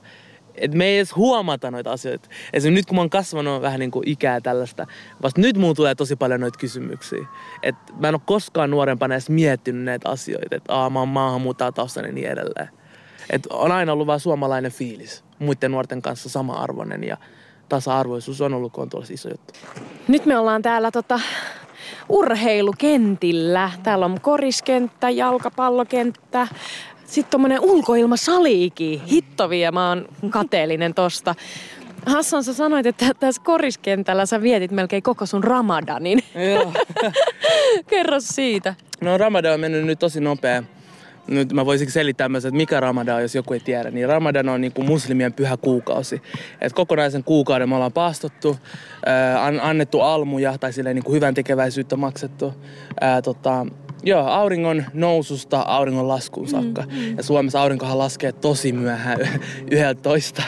et 0.54 0.74
me 0.74 0.84
ei 0.84 0.96
edes 0.96 1.16
huomata 1.16 1.70
noita 1.70 1.92
asioita. 1.92 2.28
Esimerkiksi 2.52 2.80
nyt 2.80 2.86
kun 2.86 2.96
mä 2.96 3.00
oon 3.00 3.10
kasvanut 3.10 3.62
vähän 3.62 3.80
niin 3.80 3.90
kuin 3.90 4.08
ikää 4.08 4.40
tällaista, 4.40 4.86
vasta 5.22 5.40
nyt 5.40 5.56
muun 5.56 5.76
tulee 5.76 5.94
tosi 5.94 6.16
paljon 6.16 6.40
noita 6.40 6.58
kysymyksiä. 6.58 7.26
Et 7.62 7.74
mä 7.98 8.08
en 8.08 8.14
ole 8.14 8.22
koskaan 8.26 8.70
nuorempana 8.70 9.14
edes 9.14 9.30
miettinyt 9.30 9.84
näitä 9.84 10.08
asioita, 10.08 10.56
että 10.56 10.74
aa 10.74 10.90
mä 10.90 10.98
oon 10.98 11.08
maahanmuuttajataustainen 11.08 12.08
ja 12.08 12.14
niin 12.14 12.28
edelleen. 12.28 12.68
Et 13.30 13.46
on 13.46 13.72
aina 13.72 13.92
ollut 13.92 14.06
vaan 14.06 14.20
suomalainen 14.20 14.72
fiilis 14.72 15.24
muiden 15.38 15.70
nuorten 15.70 16.02
kanssa 16.02 16.28
sama-arvoinen 16.28 17.04
ja 17.04 17.16
tasa-arvoisuus 17.70 18.40
on 18.40 18.54
ollut 18.54 18.72
tuolla 18.72 19.06
iso 19.10 19.28
juttu. 19.28 19.54
Nyt 20.08 20.26
me 20.26 20.38
ollaan 20.38 20.62
täällä 20.62 20.90
tota, 20.90 21.20
urheilukentillä. 22.08 23.70
Täällä 23.82 24.06
on 24.06 24.20
koriskenttä, 24.20 25.10
jalkapallokenttä, 25.10 26.48
sitten 27.04 27.30
tommonen 27.30 27.60
ulkoilmasaliikin. 27.60 29.00
Hittovia, 29.00 29.72
mä 29.72 29.88
oon 29.88 30.08
kateellinen 30.30 30.94
tosta. 30.94 31.34
Hassan, 32.06 32.44
sä 32.44 32.54
sanoit, 32.54 32.86
että 32.86 33.14
tässä 33.20 33.42
koriskentällä 33.44 34.26
sä 34.26 34.42
vietit 34.42 34.70
melkein 34.70 35.02
koko 35.02 35.26
sun 35.26 35.44
ramadanin. 35.44 36.22
Joo. 36.54 36.72
Kerro 37.90 38.20
siitä. 38.20 38.74
No 39.00 39.18
Ramadan 39.18 39.54
on 39.54 39.60
mennyt 39.60 39.84
nyt 39.84 39.98
tosi 39.98 40.20
nopea. 40.20 40.62
Nyt 41.30 41.52
mä 41.52 41.66
voisin 41.66 41.90
selittää 41.90 42.28
myös, 42.28 42.44
että 42.44 42.56
mikä 42.56 42.80
Ramadan 42.80 43.16
on, 43.16 43.22
jos 43.22 43.34
joku 43.34 43.54
ei 43.54 43.60
tiedä. 43.60 43.90
Niin 43.90 44.08
Ramadan 44.08 44.48
on 44.48 44.60
niin 44.60 44.72
kuin 44.72 44.86
muslimien 44.86 45.32
pyhä 45.32 45.56
kuukausi. 45.56 46.22
Et 46.60 46.72
kokonaisen 46.72 47.24
kuukauden 47.24 47.68
me 47.68 47.74
ollaan 47.74 47.92
paastottu, 47.92 48.56
annettu 49.62 50.00
almuja 50.00 50.58
tai 50.58 50.72
silleen 50.72 50.96
niin 50.96 51.04
kuin 51.04 51.16
hyvän 51.16 51.34
tekeväisyyttä 51.34 51.96
maksettu. 51.96 52.54
Ää, 53.00 53.22
tota, 53.22 53.66
Joo, 54.02 54.26
auringon 54.26 54.84
noususta 54.94 55.60
auringon 55.60 56.08
laskuun 56.08 56.48
saakka. 56.48 56.82
Mm, 56.82 56.98
mm. 56.98 57.16
Ja 57.16 57.22
Suomessa 57.22 57.62
aurinkohan 57.62 57.98
laskee 57.98 58.32
tosi 58.32 58.72
myöhään 58.72 59.18
11. 59.70 60.42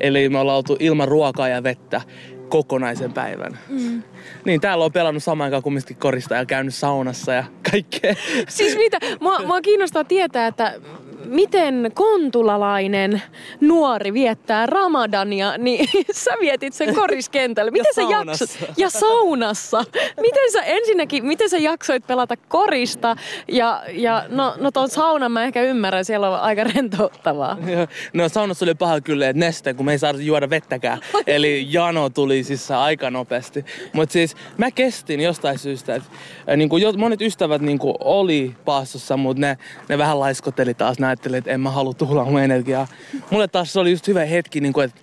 Eli 0.00 0.28
me 0.28 0.38
ollaan 0.38 0.56
oltu 0.56 0.76
ilman 0.80 1.08
ruokaa 1.08 1.48
ja 1.48 1.62
vettä 1.62 2.00
kokonaisen 2.48 3.12
päivän. 3.12 3.58
Mm. 3.68 4.02
Niin, 4.46 4.60
täällä 4.60 4.84
on 4.84 4.92
pelannut 4.92 5.22
samaan 5.22 5.44
aikaan 5.44 5.62
kumminkin 5.62 5.96
korista 5.96 6.34
ja 6.34 6.46
käynyt 6.46 6.74
saunassa 6.74 7.32
ja 7.32 7.44
kaikkea. 7.70 8.14
Siis 8.48 8.76
mitä? 8.76 8.98
Mua, 9.20 9.38
mua 9.46 9.60
kiinnostaa 9.60 10.04
tietää, 10.04 10.46
että 10.46 10.80
miten 11.28 11.90
kontulalainen 11.94 13.22
nuori 13.60 14.12
viettää 14.12 14.66
ramadania, 14.66 15.58
niin 15.58 15.88
sä 16.12 16.30
vietit 16.40 16.72
sen 16.72 16.94
koriskentällä. 16.94 17.70
Miten 17.70 17.86
Ja 17.96 18.04
sä 18.04 18.10
saunassa. 18.10 18.66
Ja 18.76 18.90
saunassa. 18.90 19.84
Miten 20.20 20.52
sä 20.52 20.62
ensinnäkin, 20.62 21.26
miten 21.26 21.50
sä 21.50 21.58
jaksoit 21.58 22.06
pelata 22.06 22.34
korista? 22.48 23.16
Ja, 23.48 23.82
ja 23.92 24.24
no, 24.28 24.54
no 24.60 24.70
ton 24.70 24.88
saunan 24.88 25.32
mä 25.32 25.44
ehkä 25.44 25.62
ymmärrän, 25.62 26.04
siellä 26.04 26.30
on 26.30 26.40
aika 26.40 26.64
rentouttavaa. 26.64 27.56
No 28.12 28.28
saunassa 28.28 28.64
oli 28.64 28.74
paha 28.74 29.00
kyllä, 29.00 29.28
että 29.28 29.40
neste, 29.40 29.74
kun 29.74 29.86
me 29.86 29.92
ei 29.92 29.98
saada 29.98 30.18
juoda 30.18 30.50
vettäkään. 30.50 30.98
Eli 31.26 31.66
jano 31.70 32.10
tuli 32.10 32.44
siis 32.44 32.70
aika 32.70 33.10
nopeasti. 33.10 33.64
Mutta 33.92 34.12
siis 34.12 34.36
mä 34.58 34.70
kestin 34.70 35.20
jostain 35.20 35.58
syystä, 35.58 35.94
että 35.94 36.08
niin 36.56 36.70
monet 36.96 37.20
ystävät 37.22 37.62
niin 37.62 37.78
kuin 37.78 37.94
oli 38.00 38.54
paastossa, 38.64 39.16
mutta 39.16 39.40
ne, 39.40 39.58
ne 39.88 39.98
vähän 39.98 40.20
laiskoteli 40.20 40.74
taas. 40.74 40.98
Ne 40.98 41.06
ajatteli, 41.16 41.36
että 41.36 41.50
en 41.50 41.60
mä 41.60 41.70
halua 41.70 41.94
tuhlaa 41.94 42.24
mun 42.24 42.40
energiaa. 42.40 42.86
Mulle 43.30 43.48
taas 43.48 43.72
se 43.72 43.80
oli 43.80 43.90
just 43.90 44.08
hyvä 44.08 44.24
hetki, 44.24 44.60
niin 44.60 44.72
kuin, 44.72 44.84
että 44.84 45.00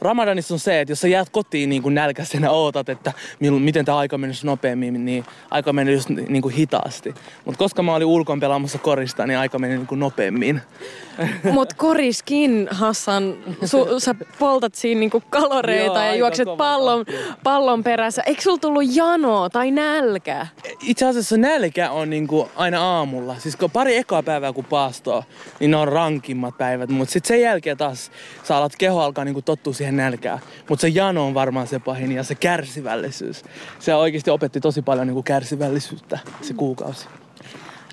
Ramadanissa 0.00 0.54
on 0.54 0.58
se, 0.58 0.80
että 0.80 0.92
jos 0.92 1.00
sä 1.00 1.08
jäät 1.08 1.30
kotiin 1.30 1.70
niin 1.70 1.82
kuin 1.82 1.94
nälkäisenä 1.94 2.46
ja 2.46 2.50
ootat, 2.50 2.88
että 2.88 3.12
milloin, 3.40 3.62
miten 3.62 3.84
tämä 3.84 3.98
aika 3.98 4.18
menisi 4.18 4.46
nopeammin, 4.46 5.04
niin 5.04 5.24
aika 5.50 5.72
meni 5.72 5.92
just 5.92 6.08
niin 6.08 6.42
kuin 6.42 6.54
hitaasti. 6.54 7.14
Mutta 7.44 7.58
koska 7.58 7.82
mä 7.82 7.94
olin 7.94 8.06
ulkon 8.06 8.40
pelaamassa 8.40 8.78
korista, 8.78 9.26
niin 9.26 9.38
aika 9.38 9.58
meni 9.58 9.76
niin 9.76 9.86
kuin 9.86 9.98
nopeammin. 9.98 10.60
Mut 11.52 11.74
koriskin, 11.74 12.68
Hassan, 12.70 13.36
su, 13.64 14.00
sä 14.00 14.14
poltat 14.38 14.74
siinä 14.74 14.98
niinku 14.98 15.22
kaloreita 15.30 15.94
Joo, 15.94 16.04
ja 16.04 16.14
juokset 16.14 16.48
pallon, 16.56 17.04
pallon 17.42 17.84
perässä. 17.84 18.22
Eikö 18.26 18.42
sulla 18.42 18.58
tullut 18.58 18.96
jano 18.96 19.48
tai 19.48 19.70
nälkä? 19.70 20.46
Itse 20.82 21.06
asiassa 21.06 21.36
nälkä 21.36 21.90
on 21.90 22.10
niinku 22.10 22.48
aina 22.56 22.82
aamulla. 22.82 23.38
Siis 23.38 23.56
kun 23.56 23.70
pari 23.70 23.96
ekaa 23.96 24.22
päivää 24.22 24.52
kun 24.52 24.64
paastoo, 24.64 25.24
niin 25.60 25.70
ne 25.70 25.76
on 25.76 25.88
rankimmat 25.88 26.58
päivät. 26.58 26.90
Mutta 26.90 27.12
sitten 27.12 27.28
sen 27.28 27.40
jälkeen 27.40 27.76
taas 27.76 28.10
sä 28.42 28.56
alat 28.56 28.76
keho 28.78 29.00
alkaa 29.00 29.24
niinku 29.24 29.42
tottua 29.42 29.72
siihen 29.72 29.89
nälkään. 29.96 30.38
Mutta 30.68 30.80
se 30.80 30.88
jano 30.88 31.26
on 31.26 31.34
varmaan 31.34 31.66
se 31.66 31.78
pahin 31.78 32.12
ja 32.12 32.22
se 32.22 32.34
kärsivällisyys. 32.34 33.44
Se 33.78 33.94
oikeasti 33.94 34.30
opetti 34.30 34.60
tosi 34.60 34.82
paljon 34.82 35.06
niinku 35.06 35.22
kärsivällisyyttä 35.22 36.18
se 36.42 36.54
kuukausi. 36.54 37.06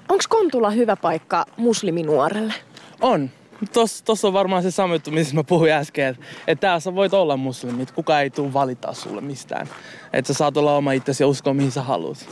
Onko 0.10 0.24
Kontula 0.30 0.70
hyvä 0.70 0.96
paikka 0.96 1.46
musliminuorelle? 1.58 2.54
On. 3.02 3.30
Tossa 3.74 4.06
tos 4.06 4.26
on 4.26 4.34
varmaan 4.34 4.64
se 4.64 4.72
sama 4.72 4.96
juttu, 4.96 5.12
mistä 5.12 5.36
mä 5.36 5.44
puhuin 5.44 5.72
äsken, 5.72 6.08
että 6.08 6.26
et 6.48 6.60
täällä 6.60 6.80
sä 6.80 6.96
voit 6.96 7.14
olla 7.14 7.38
muslimit, 7.38 7.92
kukaan 7.92 8.22
ei 8.22 8.30
tule 8.30 8.54
valita 8.54 8.94
sulle 8.94 9.22
mistään. 9.22 9.68
Että 10.14 10.34
sä 10.34 10.38
saat 10.38 10.58
olla 10.58 10.76
oma 10.76 10.92
itsesi 10.92 11.24
ja 11.24 11.28
uskoa 11.28 11.54
mihin 11.54 11.72
sä 11.72 11.82
haluat. 11.82 12.28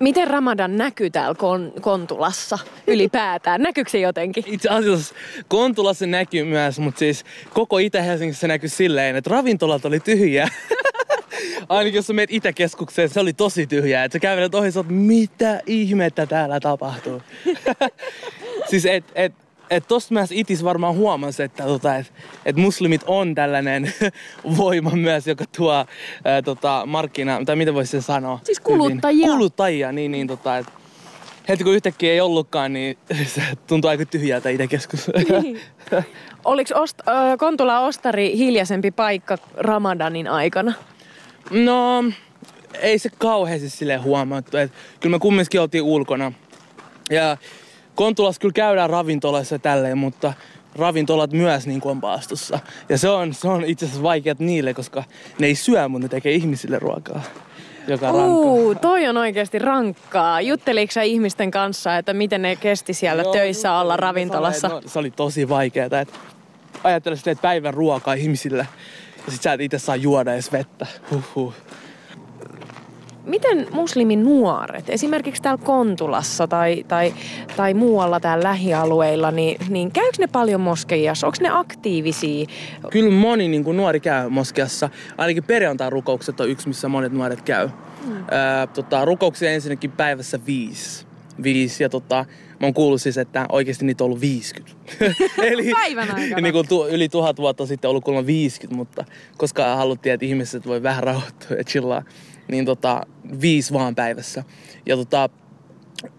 Miten 0.00 0.28
Ramadan 0.28 0.76
näkyy 0.76 1.10
täällä 1.10 1.34
kon- 1.34 1.80
Kontulassa 1.80 2.58
ylipäätään? 2.86 3.62
Näkyykö 3.62 3.90
se 3.90 3.98
jotenkin? 3.98 4.44
Itse 4.46 4.68
asiassa 4.68 5.14
Kontulassa 5.48 6.06
näkyy 6.06 6.44
myös, 6.44 6.78
mutta 6.78 6.98
siis 6.98 7.24
koko 7.54 7.78
Itä-Helsingissä 7.78 8.48
näkyy 8.48 8.68
silleen, 8.68 9.16
että 9.16 9.30
ravintolat 9.30 9.84
oli 9.84 10.00
tyhjiä. 10.00 10.48
Ainakin 11.68 11.96
jos 11.96 12.06
sä 12.06 12.12
menet 12.12 12.32
Itäkeskukseen, 12.32 13.08
se 13.08 13.20
oli 13.20 13.32
tosi 13.32 13.66
tyhjää. 13.66 14.04
Että 14.04 14.16
sä 14.16 14.20
kävelet 14.20 14.54
ohi, 14.54 14.72
sä 14.72 14.80
oot, 14.80 14.88
mitä 14.88 15.60
ihmettä 15.66 16.26
täällä 16.26 16.60
tapahtuu. 16.60 17.22
siis 18.70 18.86
et, 18.86 19.04
et, 19.14 19.32
et 19.70 19.88
tosta 19.88 20.14
myös 20.14 20.32
itis 20.32 20.64
varmaan 20.64 20.94
huomasi, 20.94 21.42
että, 21.42 21.64
tota, 21.64 21.96
et, 21.96 22.12
et 22.44 22.56
muslimit 22.56 23.02
on 23.06 23.34
tällainen 23.34 23.92
voima 24.58 24.90
myös, 24.90 25.26
joka 25.26 25.44
tuo 25.56 25.72
ää, 26.24 26.42
tota, 26.42 26.82
markkina, 26.86 27.40
tai 27.46 27.56
mitä 27.56 27.74
voisi 27.74 27.90
sen 27.90 28.02
sanoa? 28.02 28.40
Siis 28.44 28.60
kuluttajia. 28.60 29.26
Hyvin. 29.26 29.38
Kuluttajia, 29.38 29.92
niin, 29.92 30.12
niin 30.12 30.26
tota, 30.26 30.58
et, 30.58 30.66
heti 31.48 31.64
kun 31.64 31.74
yhtäkkiä 31.74 32.12
ei 32.12 32.20
ollutkaan, 32.20 32.72
niin 32.72 32.98
se 33.34 33.42
tuntuu 33.66 33.90
aika 33.90 34.04
tyhjältä 34.06 34.48
Itäkeskus. 34.48 35.10
Niin. 35.42 35.60
Oliko 36.44 36.74
ost- 36.74 37.08
ö, 37.08 37.36
Kontula 37.38 37.80
Ostari 37.80 38.36
hiljaisempi 38.36 38.90
paikka 38.90 39.38
Ramadanin 39.56 40.28
aikana? 40.28 40.72
No, 41.50 42.04
ei 42.80 42.98
se 42.98 43.10
kauheasti 43.18 43.70
sille 43.70 43.96
huomattu. 43.96 44.56
Et 44.56 44.72
kyllä 45.00 45.16
me 45.16 45.18
kumminkin 45.18 45.60
oltiin 45.60 45.82
ulkona. 45.82 46.32
Ja 47.10 47.36
Kontulassa 48.00 48.40
kyllä 48.40 48.52
käydään 48.52 48.90
ravintolassa 48.90 49.54
ja 49.54 49.58
tälleen, 49.58 49.98
mutta 49.98 50.32
ravintolat 50.76 51.32
myös 51.32 51.66
niin 51.66 51.80
kuin 51.80 51.90
on 51.90 52.00
paastossa. 52.00 52.58
Ja 52.88 52.98
se 52.98 53.08
on, 53.08 53.34
se 53.34 53.48
on 53.48 53.64
itse 53.64 53.84
asiassa 53.84 54.02
vaikeat 54.02 54.38
niille, 54.38 54.74
koska 54.74 55.04
ne 55.38 55.46
ei 55.46 55.54
syö, 55.54 55.88
mutta 55.88 56.04
ne 56.04 56.08
tekee 56.08 56.32
ihmisille 56.32 56.78
ruokaa. 56.78 57.22
Joka 57.88 58.08
on 58.08 58.14
rankkaa. 58.14 58.52
Uu, 58.52 58.74
toi 58.74 59.06
on 59.08 59.16
oikeasti 59.16 59.58
rankkaa. 59.58 60.40
Jutteliko 60.40 60.92
sä 60.92 61.02
ihmisten 61.02 61.50
kanssa, 61.50 61.96
että 61.96 62.14
miten 62.14 62.42
ne 62.42 62.56
kesti 62.56 62.94
siellä 62.94 63.22
Joo, 63.22 63.32
töissä 63.32 63.72
olla 63.72 63.96
ravintolassa? 63.96 64.60
Sanoin, 64.60 64.82
no, 64.82 64.88
se 64.88 64.98
oli 64.98 65.10
tosi 65.10 65.48
vaikeaa. 65.48 65.84
Että 65.86 66.06
ajattele, 66.84 67.14
että 67.14 67.24
teet 67.24 67.42
päivän 67.42 67.74
ruokaa 67.74 68.14
ihmisille 68.14 68.66
ja 69.26 69.32
sit 69.32 69.42
sä 69.42 69.52
et 69.52 69.60
itse 69.60 69.78
saa 69.78 69.96
juoda 69.96 70.32
edes 70.34 70.52
vettä. 70.52 70.86
Huhhuh. 71.10 71.54
Miten 73.24 73.66
muslimin 73.72 74.24
nuoret, 74.24 74.90
esimerkiksi 74.90 75.42
täällä 75.42 75.64
Kontulassa 75.64 76.46
tai, 76.46 76.84
tai, 76.88 77.14
tai 77.56 77.74
muualla 77.74 78.20
täällä 78.20 78.44
lähialueilla, 78.44 79.30
niin, 79.30 79.56
niin 79.68 79.92
käykö 79.92 80.16
ne 80.18 80.26
paljon 80.26 80.60
moskeijassa? 80.60 81.26
Onko 81.26 81.36
ne 81.40 81.48
aktiivisia? 81.52 82.46
Kyllä 82.90 83.10
moni 83.10 83.48
niin 83.48 83.64
kuin 83.64 83.76
nuori 83.76 84.00
käy 84.00 84.28
moskeassa. 84.28 84.90
Ainakin 85.18 85.44
perjantai-rukoukset 85.44 86.40
on 86.40 86.48
yksi, 86.48 86.68
missä 86.68 86.88
monet 86.88 87.12
nuoret 87.12 87.42
käy. 87.42 87.68
Mm. 88.06 88.16
Öö, 88.16 88.66
tota, 88.74 89.04
rukouksia 89.04 89.50
ensinnäkin 89.50 89.90
päivässä 89.90 90.40
viisi. 90.46 91.06
Viisi 91.42 91.82
ja 91.82 91.88
tota, 91.88 92.24
mä 92.60 92.66
oon 92.66 92.74
kuullut 92.74 93.02
siis, 93.02 93.18
että 93.18 93.46
oikeasti 93.48 93.84
niitä 93.84 94.04
on 94.04 94.06
ollut 94.06 94.20
50. 94.20 94.80
Eli 95.42 95.70
Päivän 95.72 96.14
aikana. 96.14 96.40
niin 96.40 96.52
kuin 96.52 96.68
tu, 96.68 96.86
yli 96.86 97.08
tuhat 97.08 97.38
vuotta 97.38 97.66
sitten 97.66 97.90
ollut 97.90 98.04
kuulemma 98.04 98.26
50, 98.26 98.76
mutta 98.76 99.04
koska 99.36 99.76
haluttiin, 99.76 100.12
että 100.12 100.26
ihmiset 100.26 100.66
voi 100.66 100.82
vähän 100.82 101.02
rauhoittua 101.02 101.56
ja 101.56 101.64
chillaa, 101.64 102.02
niin 102.50 102.64
tota, 102.64 103.06
viisi 103.40 103.72
vaan 103.72 103.94
päivässä. 103.94 104.44
Ja 104.86 104.96
tota, 104.96 105.28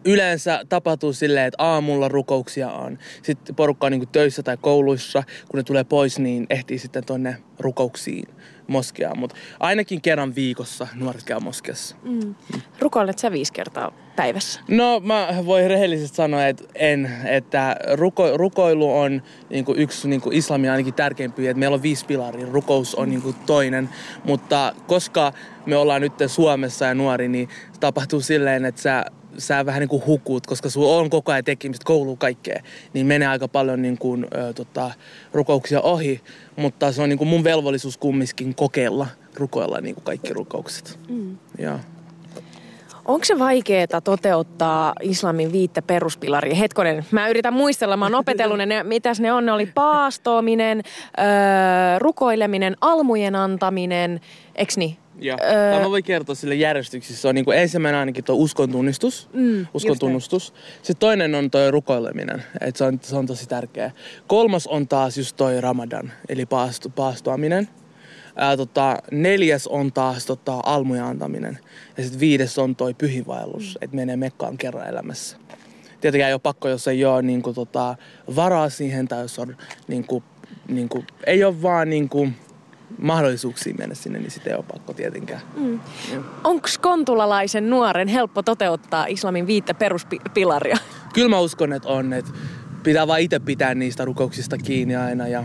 yleensä 0.06 0.62
tapahtuu 0.70 1.14
silleen, 1.14 1.48
että 1.48 1.64
aamulla 1.64 2.08
rukouksia 2.08 2.72
on. 2.72 2.98
Sitten 3.24 3.56
porukka 3.56 3.88
on 3.88 3.92
niin 3.92 4.08
töissä 4.08 4.44
tai 4.44 4.58
kouluissa. 4.62 5.24
Kun 5.50 5.58
ne 5.58 5.64
tulee 5.64 5.84
pois, 5.84 6.20
niin 6.20 6.46
ehtii 6.50 6.78
sitten 6.78 7.06
tonne 7.06 7.38
rukouksiin 7.60 8.28
moskeaan. 8.68 9.20
Mutta 9.20 9.36
ainakin 9.59 10.01
kerran 10.01 10.36
viikossa 10.36 10.88
nuoret 10.95 11.24
käy 11.24 11.39
moskeassa. 11.39 11.95
Mm. 12.03 12.36
Rukoilet 12.80 13.20
sä 13.20 13.32
viisi 13.32 13.53
kertaa 13.53 13.91
päivässä? 14.16 14.59
No 14.68 14.99
mä 14.99 15.28
voin 15.45 15.70
rehellisesti 15.70 16.16
sanoa, 16.16 16.47
että 16.47 16.64
en. 16.76 17.12
Että 17.26 17.76
ruko, 17.93 18.38
rukoilu 18.38 18.97
on 18.97 19.22
niin 19.49 19.66
kuin 19.66 19.80
yksi 19.80 20.07
niin 20.07 20.22
kuin 20.22 20.36
islamin 20.36 20.72
ainakin 20.72 20.93
tärkeimpiä. 20.93 21.51
Että 21.51 21.59
meillä 21.59 21.76
on 21.76 21.84
viisi 21.84 22.05
pilaria, 22.05 22.47
rukous 22.51 22.95
on 22.95 23.09
niin 23.09 23.22
kuin 23.22 23.36
toinen. 23.45 23.89
Mutta 24.24 24.76
koska 24.88 25.34
me 25.66 25.76
ollaan 25.76 26.01
nyt 26.01 26.14
Suomessa 26.28 26.86
ja 26.86 26.93
nuori, 26.93 27.28
niin 27.28 27.49
tapahtuu 27.80 28.22
silleen, 28.22 28.66
että 28.66 28.82
sä 28.82 29.05
sä 29.38 29.66
vähän 29.66 29.80
niin 29.80 29.89
kuin 29.89 30.05
hukut, 30.05 30.47
koska 30.47 30.70
sulla 30.70 30.97
on 30.97 31.09
koko 31.09 31.32
ajan 31.32 31.43
tekemistä, 31.43 31.86
koulu 31.86 32.16
kaikkea, 32.16 32.64
niin 32.93 33.05
menee 33.05 33.28
aika 33.28 33.47
paljon 33.47 33.82
niin 33.82 33.97
kuin, 33.97 34.28
ö, 34.36 34.53
tota, 34.53 34.91
rukouksia 35.34 35.82
ohi. 35.82 36.22
Mutta 36.62 36.91
se 36.91 37.01
on 37.01 37.09
niin 37.09 37.18
kuin 37.18 37.28
mun 37.28 37.43
velvollisuus 37.43 37.97
kumminkin 37.97 38.55
kokeilla, 38.55 39.07
rukoilla 39.36 39.82
niin 39.82 39.95
kuin 39.95 40.03
kaikki 40.03 40.34
rukoukset. 40.34 40.99
Mm. 41.09 41.38
Ja. 41.59 41.80
Onko 43.05 43.26
se 43.26 43.39
vaikeaa 43.39 44.01
toteuttaa 44.03 44.93
islamin 45.01 45.51
viittä 45.51 45.82
peruspilaria? 45.82 46.55
Hetkonen, 46.55 47.05
mä 47.12 47.30
yritän 47.30 47.53
muistella, 47.53 47.97
mä 47.97 48.05
oon 48.05 48.16
opetellut 48.16 48.57
ne, 48.57 48.66
ne 48.66 48.84
mitäs 48.84 49.20
ne 49.20 49.34
on. 49.34 49.45
Ne 49.45 49.51
oli 49.51 49.66
paastoaminen, 49.66 50.82
öö, 51.20 51.99
rukoileminen, 51.99 52.76
almujen 52.82 53.36
antaminen, 53.36 54.22
eks 54.55 54.78
niin? 54.78 54.97
Ja. 55.22 55.38
Öö... 55.41 55.80
Mä 55.80 55.89
voin 55.89 56.03
kertoa 56.03 56.36
sille 56.36 56.55
järjestyksissä. 56.55 57.22
Se 57.22 57.28
on 57.28 57.36
niin 57.36 57.45
kuin 57.45 57.57
ensimmäinen 57.57 57.99
ainakin 57.99 58.24
tuo 58.24 58.36
uskon 58.36 58.72
tunnistus, 58.72 59.30
mm, 59.34 59.67
uskon 59.74 59.99
tunnustus. 59.99 60.53
Sitten 60.76 60.97
toinen 60.99 61.36
on 61.36 61.51
tuo 61.51 61.72
rukoileminen, 61.72 62.43
että 62.61 62.78
se 62.78 62.84
on, 62.84 62.99
se 63.01 63.15
on 63.15 63.26
tosi 63.26 63.49
tärkeä. 63.49 63.91
Kolmas 64.28 64.67
on 64.67 64.88
taas 64.88 65.17
just 65.17 65.36
toi 65.36 65.61
ramadan, 65.61 66.11
eli 66.30 66.45
paasto, 66.45 66.89
paastoaminen. 66.89 67.67
Ää, 68.36 68.57
tota, 68.57 68.97
neljäs 69.11 69.67
on 69.67 69.91
taas 69.91 70.26
tota, 70.26 70.59
almuja 70.63 71.07
antaminen. 71.07 71.59
Ja 71.97 72.03
sitten 72.03 72.19
viides 72.19 72.59
on 72.59 72.76
toi 72.76 72.93
pyhivaellus, 72.93 73.63
mm. 73.63 73.84
että 73.84 73.95
menee 73.95 74.17
mekkaan 74.17 74.57
kerran 74.57 74.88
elämässä. 74.88 75.38
Tietenkään 76.01 76.28
ei 76.28 76.34
ole 76.34 76.41
pakko, 76.43 76.69
jos 76.69 76.88
ei 76.88 77.05
ole 77.05 77.22
niin 77.22 77.41
kuin, 77.41 77.55
tota, 77.55 77.95
varaa 78.36 78.69
siihen 78.69 79.07
tai 79.07 79.22
jos 79.22 79.39
on, 79.39 79.57
niin 79.88 80.07
kuin, 80.07 80.24
niin 80.67 80.89
kuin, 80.89 81.07
ei 81.26 81.43
ole 81.43 81.61
vaan 81.61 81.89
niin 81.89 82.09
kuin, 82.09 82.36
mahdollisuuksia 82.98 83.74
mennä 83.78 83.96
sinne, 83.96 84.20
niin 84.20 84.32
sitä 84.32 84.50
ei 84.50 84.56
ole 84.56 84.66
pakko 84.72 84.94
tietenkään. 84.94 85.42
Mm. 85.58 85.80
Onko 86.44 86.68
kontulalaisen 86.82 87.70
nuoren 87.70 88.08
helppo 88.08 88.44
toteuttaa 88.44 89.06
islamin 89.06 89.48
viittä 89.48 89.74
peruspilaria? 89.74 90.78
Kyllä 91.14 91.30
mä 91.30 91.39
uskon, 91.39 91.74
että 91.74 91.89
on. 91.89 92.14
Että 92.14 92.32
pitää 92.84 93.08
vaan 93.08 93.20
itse 93.20 93.39
pitää 93.39 93.76
niistä 93.76 94.06
rukouksista 94.06 94.58
kiinni 94.58 94.96
aina 94.96 95.28
ja 95.28 95.44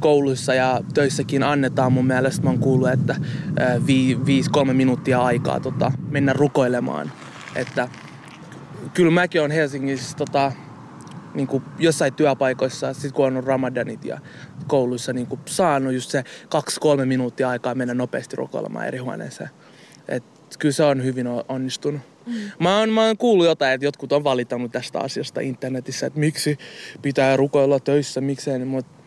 kouluissa 0.00 0.54
ja 0.54 0.80
töissäkin 0.94 1.42
annetaan 1.42 1.92
mun 1.92 2.06
mielestä. 2.06 2.42
Mä 2.42 2.50
oon 2.50 2.58
kuullut, 2.58 2.88
että 2.88 3.16
vi, 3.86 4.18
viisi, 4.26 4.50
kolme 4.50 4.74
minuuttia 4.74 5.22
aikaa 5.22 5.60
tota, 5.60 5.92
mennä 6.10 6.32
rukoilemaan. 6.32 7.12
Että 7.54 7.88
kyllä 8.94 9.10
mäkin 9.10 9.42
on 9.42 9.50
Helsingissä 9.50 10.16
tota, 10.16 10.52
niin 11.34 11.46
kuin 11.46 11.62
jossain 11.78 12.14
työpaikoissa, 12.14 12.94
sit 12.94 13.12
kun 13.12 13.26
on 13.26 13.32
ollut 13.32 13.46
ramadanit 13.46 14.04
ja 14.04 14.18
kouluissa 14.66 15.12
niin 15.12 15.26
kuin 15.26 15.40
saanut 15.46 15.92
just 15.92 16.10
se 16.10 16.24
kaksi-kolme 16.48 17.06
minuuttia 17.06 17.48
aikaa 17.48 17.74
mennä 17.74 17.94
nopeasti 17.94 18.36
rukoilemaan 18.36 18.86
eri 18.86 18.98
huoneeseen. 18.98 19.50
Et 20.08 20.24
kyllä 20.58 20.72
se 20.72 20.84
on 20.84 21.04
hyvin 21.04 21.26
onnistunut. 21.48 22.00
Mm. 22.26 22.34
Mä, 22.60 22.78
oon, 22.78 22.90
mä 22.90 23.06
oon 23.06 23.16
kuullut 23.16 23.46
jotain, 23.46 23.72
että 23.72 23.84
jotkut 23.84 24.12
on 24.12 24.24
valittanut 24.24 24.72
tästä 24.72 25.00
asiasta 25.00 25.40
internetissä, 25.40 26.06
että 26.06 26.20
miksi 26.20 26.58
pitää 27.02 27.36
rukoilla 27.36 27.80
töissä, 27.80 28.20
miksei, 28.20 28.58
mutta 28.58 28.97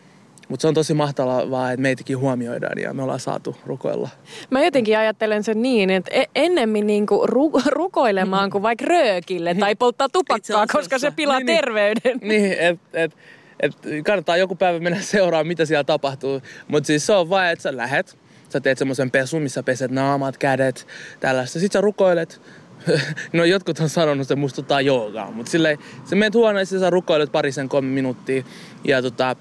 mutta 0.48 0.62
se 0.62 0.68
on 0.68 0.74
tosi 0.74 0.94
mahtavaa, 0.94 1.72
että 1.72 1.82
meitäkin 1.82 2.18
huomioidaan 2.18 2.78
ja 2.78 2.94
me 2.94 3.02
ollaan 3.02 3.20
saatu 3.20 3.56
rukoilla. 3.66 4.08
Mä 4.50 4.64
jotenkin 4.64 4.98
ajattelen 4.98 5.44
sen 5.44 5.62
niin, 5.62 5.90
että 5.90 6.10
e- 6.14 6.30
ennemmin 6.34 6.86
niinku 6.86 7.26
ru- 7.26 7.62
rukoilemaan 7.66 8.50
kuin 8.50 8.62
vaikka 8.62 8.84
röökille 8.84 9.54
tai 9.54 9.74
polttaa 9.74 10.08
tupakkaa, 10.08 10.66
koska 10.72 10.98
se 10.98 11.10
pilaa 11.10 11.38
niin, 11.38 11.46
niin. 11.46 11.56
terveyden. 11.56 12.18
Niin, 12.22 12.52
että 12.52 12.86
et, 12.92 13.16
et 13.60 13.72
kannattaa 14.04 14.36
joku 14.36 14.54
päivä 14.54 14.80
mennä 14.80 15.00
seuraamaan, 15.00 15.46
mitä 15.46 15.64
siellä 15.64 15.84
tapahtuu. 15.84 16.40
Mutta 16.68 16.86
siis 16.86 17.06
se 17.06 17.12
on 17.12 17.30
vain, 17.30 17.52
että 17.52 17.62
sä 17.62 17.76
lähet, 17.76 18.18
sä 18.48 18.60
teet 18.60 18.78
semmoisen 18.78 19.10
pesun, 19.10 19.42
missä 19.42 19.62
peset 19.62 19.90
naamat, 19.90 20.38
kädet, 20.38 20.86
tällaista. 21.20 21.60
Sitten 21.60 21.78
sä 21.78 21.80
rukoilet, 21.80 22.40
no 23.32 23.44
jotkut 23.44 23.80
on 23.80 23.88
sanonut, 23.88 24.22
että 24.22 24.28
se 24.28 24.36
muistuttaa 24.36 24.80
joogaa, 24.80 25.30
mutta 25.30 25.52
silleen, 25.52 25.78
sä 26.04 26.16
menet 26.16 26.34
huoneeseen, 26.34 26.80
sä 26.80 26.90
rukoilet 26.90 27.32
parisen 27.32 27.68
kolme 27.68 27.88
minuuttia 27.88 28.42
ja 28.84 29.02
tota, 29.02 29.36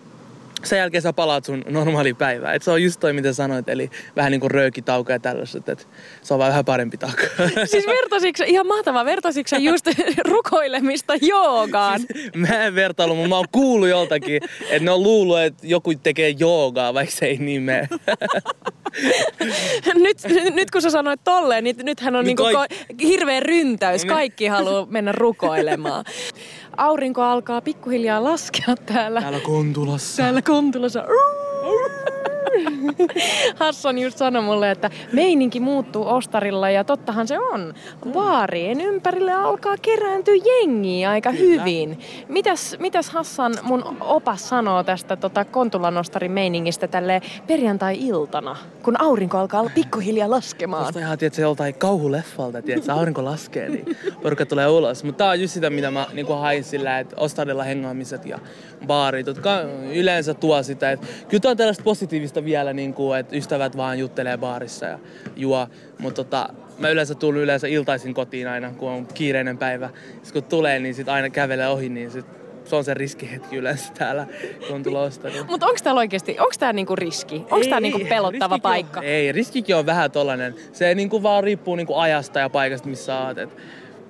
sen 0.64 0.80
jälkeen 0.80 1.01
sä 1.01 1.14
palaat 1.14 1.45
sun 1.45 1.64
normaaliin 1.70 2.16
päivään. 2.16 2.55
Et 2.55 2.64
se 2.64 2.72
on 2.72 2.84
just 2.84 2.99
toi, 2.99 3.14
mitä 3.14 3.34
sanoit, 3.34 3.70
eli 3.70 3.89
vähän 4.16 4.32
niin 4.32 4.41
kuin 4.41 4.51
röökitauko 4.51 5.12
ja 5.12 5.20
tällaiset, 5.20 5.70
että 5.70 5.86
se 6.22 6.34
on 6.34 6.39
vaan 6.39 6.49
vähän 6.49 6.66
parempi 6.66 6.97
tauko. 6.97 7.22
Siis 7.66 7.88
vertasitko, 7.88 8.43
ihan 8.47 8.68
mahtavaa, 8.68 9.05
vertasitko 9.05 9.55
just 9.59 9.86
rukoilemista 10.32 11.14
joogaan? 11.22 11.99
Siis, 11.99 12.34
mä 12.36 12.66
en 12.66 12.76
vertailu, 12.76 13.16
mutta 13.16 13.30
mä 13.30 13.36
oon 13.36 13.45
kuullut 13.51 13.89
joltakin, 13.89 14.43
että 14.62 14.84
ne 14.84 14.91
on 14.91 15.03
luullut, 15.03 15.39
että 15.39 15.68
joku 15.68 15.93
tekee 16.03 16.30
joogaa, 16.30 16.93
vaikka 16.93 17.16
se 17.16 17.26
ei 17.26 17.38
niin 17.38 17.62
mene. 17.62 17.88
nyt, 20.04 20.18
nyt 20.54 20.72
kun 20.72 20.82
sä 20.82 20.89
sanoit 20.89 21.24
tolleen, 21.24 21.64
niin 21.64 21.76
nythän 21.84 22.16
on 22.16 22.26
niin 22.26 22.38
niinku 22.38 22.54
kaik... 22.54 22.72
hirveä 23.02 23.39
ryntäys. 23.39 24.06
Kaikki 24.06 24.48
haluaa 24.48 24.86
mennä 24.89 25.12
rukoilemaan. 25.12 26.06
Aurinko 26.78 27.22
alkaa 27.22 27.62
pikkuhiljaa 27.62 28.24
laskea 28.24 28.76
täällä. 28.86 29.22
Täällä 29.22 29.39
Kontulassa. 29.39 30.24
Täällä 30.24 30.42
Kontulassa. 30.42 31.04
Hassan 33.60 33.99
just 33.99 34.18
sanoi 34.18 34.41
mulle, 34.41 34.72
että 34.72 34.89
meininki 35.14 35.60
muuttuu 35.60 36.08
Ostarilla 36.08 36.70
ja 36.70 36.84
tottahan 36.84 37.28
se 37.28 37.39
on. 37.39 37.74
Vaarien 38.14 38.82
ympärille 38.82 39.34
alkaa 39.34 39.78
kerääntyä 39.82 40.36
jengiä 40.36 41.10
aika 41.10 41.32
Kyllä. 41.32 41.64
hyvin. 41.64 41.99
Mitäs, 42.28 42.76
mitäs 42.80 43.10
Hassan 43.10 43.54
mun 43.64 43.97
opas 43.99 44.49
sanoo 44.49 44.84
tästä 44.84 45.16
tota 45.16 45.45
Kontulan 45.45 45.97
Ostarin 45.97 46.32
meiningistä 46.32 46.88
tälle 46.88 47.22
perjantai-iltana, 47.47 48.58
kun 48.84 49.02
aurinko 49.02 49.38
alkaa 49.38 49.66
pikkuhiljaa 49.76 50.30
laskemaan? 50.30 50.84
Tuosta 50.84 50.99
ihan, 50.99 51.18
tiedätkö, 51.18 51.41
joltain 51.41 51.76
kauhuleffalta, 51.76 52.58
että 52.58 52.93
aurinko 52.93 53.26
laskee, 53.26 53.70
niin 53.70 53.97
porukka 54.24 54.45
tulee 54.45 54.68
ulos. 54.68 55.04
Mutta 55.04 55.18
tää 55.18 55.30
on 55.30 55.41
just 55.41 55.54
sitä, 55.54 55.70
mitä 55.70 55.91
mä 55.91 56.08
niin 56.14 56.28
hain 56.28 56.64
sillä, 56.64 56.99
että 56.99 57.16
Ostarilla 57.20 57.64
hengaamiset 57.64 58.26
ja 58.26 58.39
baarit, 58.88 59.28
jotka 59.28 59.62
yleensä 59.93 60.34
tuo 60.34 60.64
sitä. 60.64 60.91
Että 60.91 61.08
kyllä 61.30 61.41
tämä 61.41 61.52
on 61.52 61.58
tällaista 61.58 61.84
positiivista 61.84 62.43
vielä, 62.52 62.74
niin 62.74 62.93
kuin, 62.93 63.20
että 63.20 63.36
ystävät 63.36 63.78
vaan 63.78 63.99
juttelee 63.99 64.38
baarissa 64.38 64.86
ja 64.86 64.99
juo. 65.36 65.68
Mutta 65.99 66.24
tota, 66.24 66.49
mä 66.78 66.89
yleensä 66.89 67.16
tulen 67.16 67.41
yleensä 67.41 67.68
iltaisin 67.68 68.14
kotiin 68.14 68.47
aina, 68.47 68.72
kun 68.78 68.89
on 68.89 69.08
kiireinen 69.14 69.58
päivä. 69.58 69.89
Sitten 70.24 70.41
kun 70.41 70.49
tulee, 70.49 70.80
niin 70.80 70.95
sit 70.95 71.10
aina 71.10 71.30
kävelee 71.30 71.68
ohi, 71.68 71.89
niin 71.89 72.12
sit 72.12 72.26
se 72.66 72.76
on 72.76 72.84
se 72.84 72.93
riskihetki 72.93 73.56
yleensä 73.56 73.93
täällä, 73.97 74.28
kun 74.68 74.84
tulee 74.84 75.02
ostamaan. 75.02 75.45
Mutta 75.49 75.66
onko 75.66 75.80
täällä 75.84 75.99
oikeasti, 75.99 76.32
onko 76.32 76.54
tää 76.60 76.74
niinku 76.74 76.95
riski? 76.95 77.36
Onko 77.36 77.66
tää 77.70 77.80
niinku 77.80 77.99
pelottava 78.10 78.60
paikka? 78.60 78.99
On, 78.99 79.06
ei, 79.06 79.32
riskikin 79.32 79.76
on 79.76 79.86
vähän 79.86 80.12
tollanen. 80.12 80.56
Se 80.72 80.95
niinku 80.95 81.24
vaan 81.24 81.43
riippuu 81.43 81.76
niinku 81.76 81.95
ajasta 81.95 82.39
ja 82.39 82.49
paikasta, 82.49 82.89
missä 82.89 83.20
oot. 83.20 83.38
Et, 83.38 83.49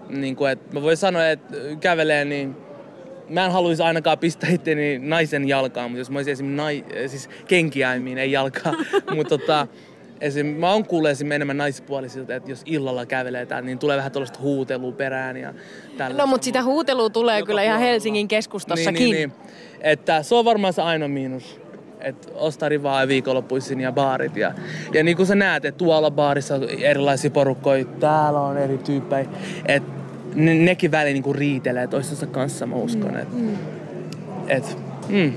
niinku, 0.09 0.45
et 0.45 0.73
mä 0.73 0.81
voin 0.81 0.97
sanoa, 0.97 1.29
että 1.29 1.57
kävelee 1.79 2.25
niin 2.25 2.55
mä 3.31 3.45
en 3.45 3.51
haluaisi 3.51 3.83
ainakaan 3.83 4.17
pistää 4.17 4.49
itteni 4.49 4.99
naisen 4.99 5.47
jalkaan, 5.47 5.91
mutta 5.91 5.99
jos 5.99 6.09
mä 6.09 6.17
olisin 6.19 6.31
esimerkiksi 6.31 6.57
nai, 6.57 7.07
siis 7.07 7.29
kenkiäimiin, 7.47 8.17
ei 8.17 8.31
jalkaa. 8.31 8.73
mutta 9.15 9.37
tota, 9.37 9.67
esim, 10.21 10.45
mä 10.45 10.71
oon 10.71 10.85
kuullut 10.85 11.11
esim. 11.11 11.31
enemmän 11.31 11.57
naispuolisilta, 11.57 12.35
että 12.35 12.51
jos 12.51 12.61
illalla 12.65 13.05
kävelee 13.05 13.45
täällä, 13.45 13.65
niin 13.65 13.79
tulee 13.79 13.97
vähän 13.97 14.11
tuollaista 14.11 14.39
huutelua 14.39 14.91
perään 14.91 15.37
ja 15.37 15.53
tällaista. 15.97 16.23
No 16.23 16.27
mutta 16.27 16.45
sitä 16.45 16.63
huutelua 16.63 17.09
tulee 17.09 17.39
Joka 17.39 17.47
kyllä 17.47 17.63
ihan 17.63 17.79
Helsingin 17.79 18.27
keskustassakin. 18.27 18.93
Niin, 18.93 19.15
niin, 19.15 19.29
niin. 19.29 19.51
Että 19.81 20.23
se 20.23 20.35
on 20.35 20.45
varmaan 20.45 20.73
se 20.73 20.81
ainoa 20.81 21.07
miinus 21.07 21.61
että 22.03 22.27
ostari 22.35 22.83
vaan 22.83 23.07
viikonloppuisin 23.07 23.81
ja 23.81 23.91
baarit. 23.91 24.35
Ja, 24.35 24.53
ja 24.93 25.03
niin 25.03 25.17
kuin 25.17 25.27
sä 25.27 25.35
näet, 25.35 25.65
että 25.65 25.77
tuolla 25.77 26.11
baarissa 26.11 26.55
on 26.55 26.69
erilaisia 26.69 27.31
porukkoja, 27.31 27.85
täällä 27.85 28.39
on 28.39 28.57
eri 28.57 28.77
tyyppejä. 28.77 29.29
Että 29.65 30.01
ne, 30.35 30.53
nekin 30.53 30.91
väliin 30.91 31.13
niinku 31.13 31.33
riitelee 31.33 31.87
toistensa 31.87 32.25
kanssa, 32.25 32.65
mä 32.65 32.75
uskon. 32.75 33.11
Mm. 33.11 33.19
Et, 33.19 33.33
mm. 33.33 33.55
et, 34.47 34.77
mm. 35.09 35.33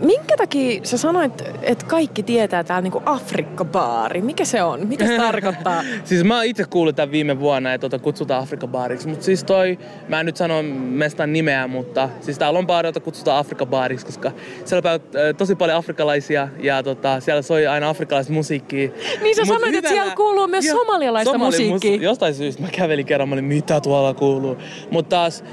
Minkä 0.00 0.36
takia 0.36 0.80
sä 0.82 0.98
sanoit, 0.98 1.32
että 1.62 1.86
kaikki 1.86 2.22
tietää 2.22 2.64
täällä 2.64 2.82
niinku 2.82 3.02
Afrikka-baari? 3.06 4.22
Mikä 4.22 4.44
se 4.44 4.62
on? 4.62 4.86
Mitä 4.86 5.06
se 5.06 5.16
tarkoittaa? 5.26 5.82
siis 6.04 6.24
mä 6.24 6.42
itse 6.42 6.64
kuullut 6.70 6.96
tämän 6.96 7.12
viime 7.12 7.40
vuonna, 7.40 7.74
että 7.74 7.88
tota 7.88 8.02
kutsutaan 8.02 8.42
Afrikka-baariksi. 8.42 9.08
Mutta 9.08 9.24
siis 9.24 9.44
toi, 9.44 9.78
mä 10.08 10.20
en 10.20 10.26
nyt 10.26 10.36
sano 10.36 10.62
mestan 10.72 11.32
nimeä, 11.32 11.66
mutta 11.66 12.08
siis 12.20 12.38
täällä 12.38 12.58
on 12.58 12.66
baari, 12.66 12.88
jota 12.88 13.00
kutsutaan 13.00 13.38
Afrikka-baariksi, 13.38 14.06
koska 14.06 14.32
siellä 14.64 14.92
on 14.92 15.00
tosi 15.36 15.54
paljon 15.54 15.78
afrikkalaisia 15.78 16.48
ja 16.62 16.82
tota, 16.82 17.20
siellä 17.20 17.42
soi 17.42 17.66
aina 17.66 17.88
afrikkalaista 17.88 18.32
musiikkia. 18.32 18.88
Niin 19.22 19.36
sä 19.36 19.42
Mut 19.42 19.54
sanoit, 19.54 19.74
että 19.74 19.90
siellä 19.90 20.14
kuuluu 20.14 20.46
myös 20.46 20.66
somalialaista 20.66 21.32
somali 21.32 21.50
musiikkia. 21.50 21.96
Mus- 21.96 22.02
jostain 22.02 22.34
syystä 22.34 22.62
mä 22.62 22.68
kävelin 22.72 23.06
kerran, 23.06 23.28
mä 23.28 23.32
olin, 23.34 23.44
mitä 23.44 23.80
tuolla 23.80 24.14
kuuluu. 24.14 24.56
Mutta 24.90 25.16
taas 25.16 25.44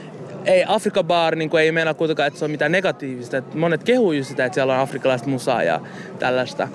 ei 0.45 0.65
Afrika 0.67 1.03
Bar 1.03 1.35
niin 1.35 1.57
ei 1.57 1.71
meinaa 1.71 1.93
kuitenkaan, 1.93 2.27
että 2.27 2.39
se 2.39 2.45
on 2.45 2.51
mitään 2.51 2.71
negatiivista. 2.71 3.37
Et 3.37 3.53
monet 3.53 3.83
kehuu 3.83 4.11
just 4.11 4.29
sitä, 4.29 4.45
että 4.45 4.53
siellä 4.53 4.73
on 4.73 4.79
afrikkalaista 4.79 5.29
musaa 5.29 5.63
ja 5.63 5.81
tällaista. 6.19 6.67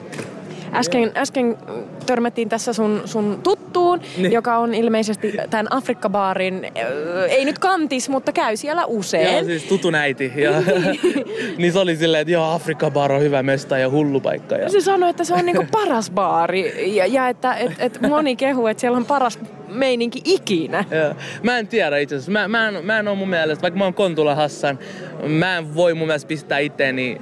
Äsken, 0.73 1.13
äsken 1.17 1.59
törmättiin 2.07 2.49
tässä 2.49 2.73
sun, 2.73 3.03
sun 3.05 3.41
tuttuun, 3.43 4.01
niin. 4.17 4.33
joka 4.33 4.59
on 4.59 4.75
ilmeisesti 4.75 5.35
tämän 5.51 5.67
Afrikka-baarin, 5.71 6.73
ei 7.29 7.45
nyt 7.45 7.59
kantis, 7.59 8.09
mutta 8.09 8.33
käy 8.33 8.57
siellä 8.57 8.87
usein. 8.87 9.33
Joo, 9.33 9.45
siis 9.45 9.65
tutun 9.65 9.95
äiti. 9.95 10.33
Ja, 10.37 10.51
niin 11.59 11.73
se 11.73 11.79
oli 11.79 11.97
silleen, 11.97 12.21
että 12.21 12.33
joo, 12.33 12.55
Afrikka-baar 12.55 13.13
on 13.13 13.21
hyvä 13.21 13.43
mesta 13.43 13.79
ja 13.79 13.91
hullu 13.91 14.21
paikka. 14.21 14.55
Ja... 14.55 14.69
Se 14.69 14.81
sanoi, 14.81 15.11
että 15.11 15.25
se 15.25 15.35
on 15.35 15.47
niinku 15.47 15.67
paras 15.71 16.11
baari 16.11 16.95
ja, 16.97 17.07
ja 17.07 17.29
että 17.29 17.55
et, 17.55 17.73
et 17.79 18.01
moni 18.01 18.37
kehu, 18.37 18.67
että 18.67 18.81
siellä 18.81 18.97
on 18.97 19.07
paras 19.07 19.39
meininki 19.71 20.23
ikinä. 20.25 20.85
Joo. 21.03 21.15
Mä 21.43 21.59
en 21.59 21.69
tiedä 21.69 21.99
itse 21.99 22.15
asiassa. 22.15 22.33
Mä, 22.33 22.49
mä, 22.49 22.69
en, 22.69 22.85
mä 22.85 22.99
en 22.99 23.09
ole 23.09 23.17
mun 23.17 23.29
mielestä, 23.29 23.63
vaikka 23.63 23.79
mä 23.79 23.85
oon 23.85 23.95
Kontula 23.95 24.35
Hassan, 24.35 24.79
mä 25.27 25.59
en 25.59 25.75
voi 25.75 25.95
mun 25.95 26.07
mielestä 26.07 26.29
pistää 26.29 26.59
itteeni 26.59 27.21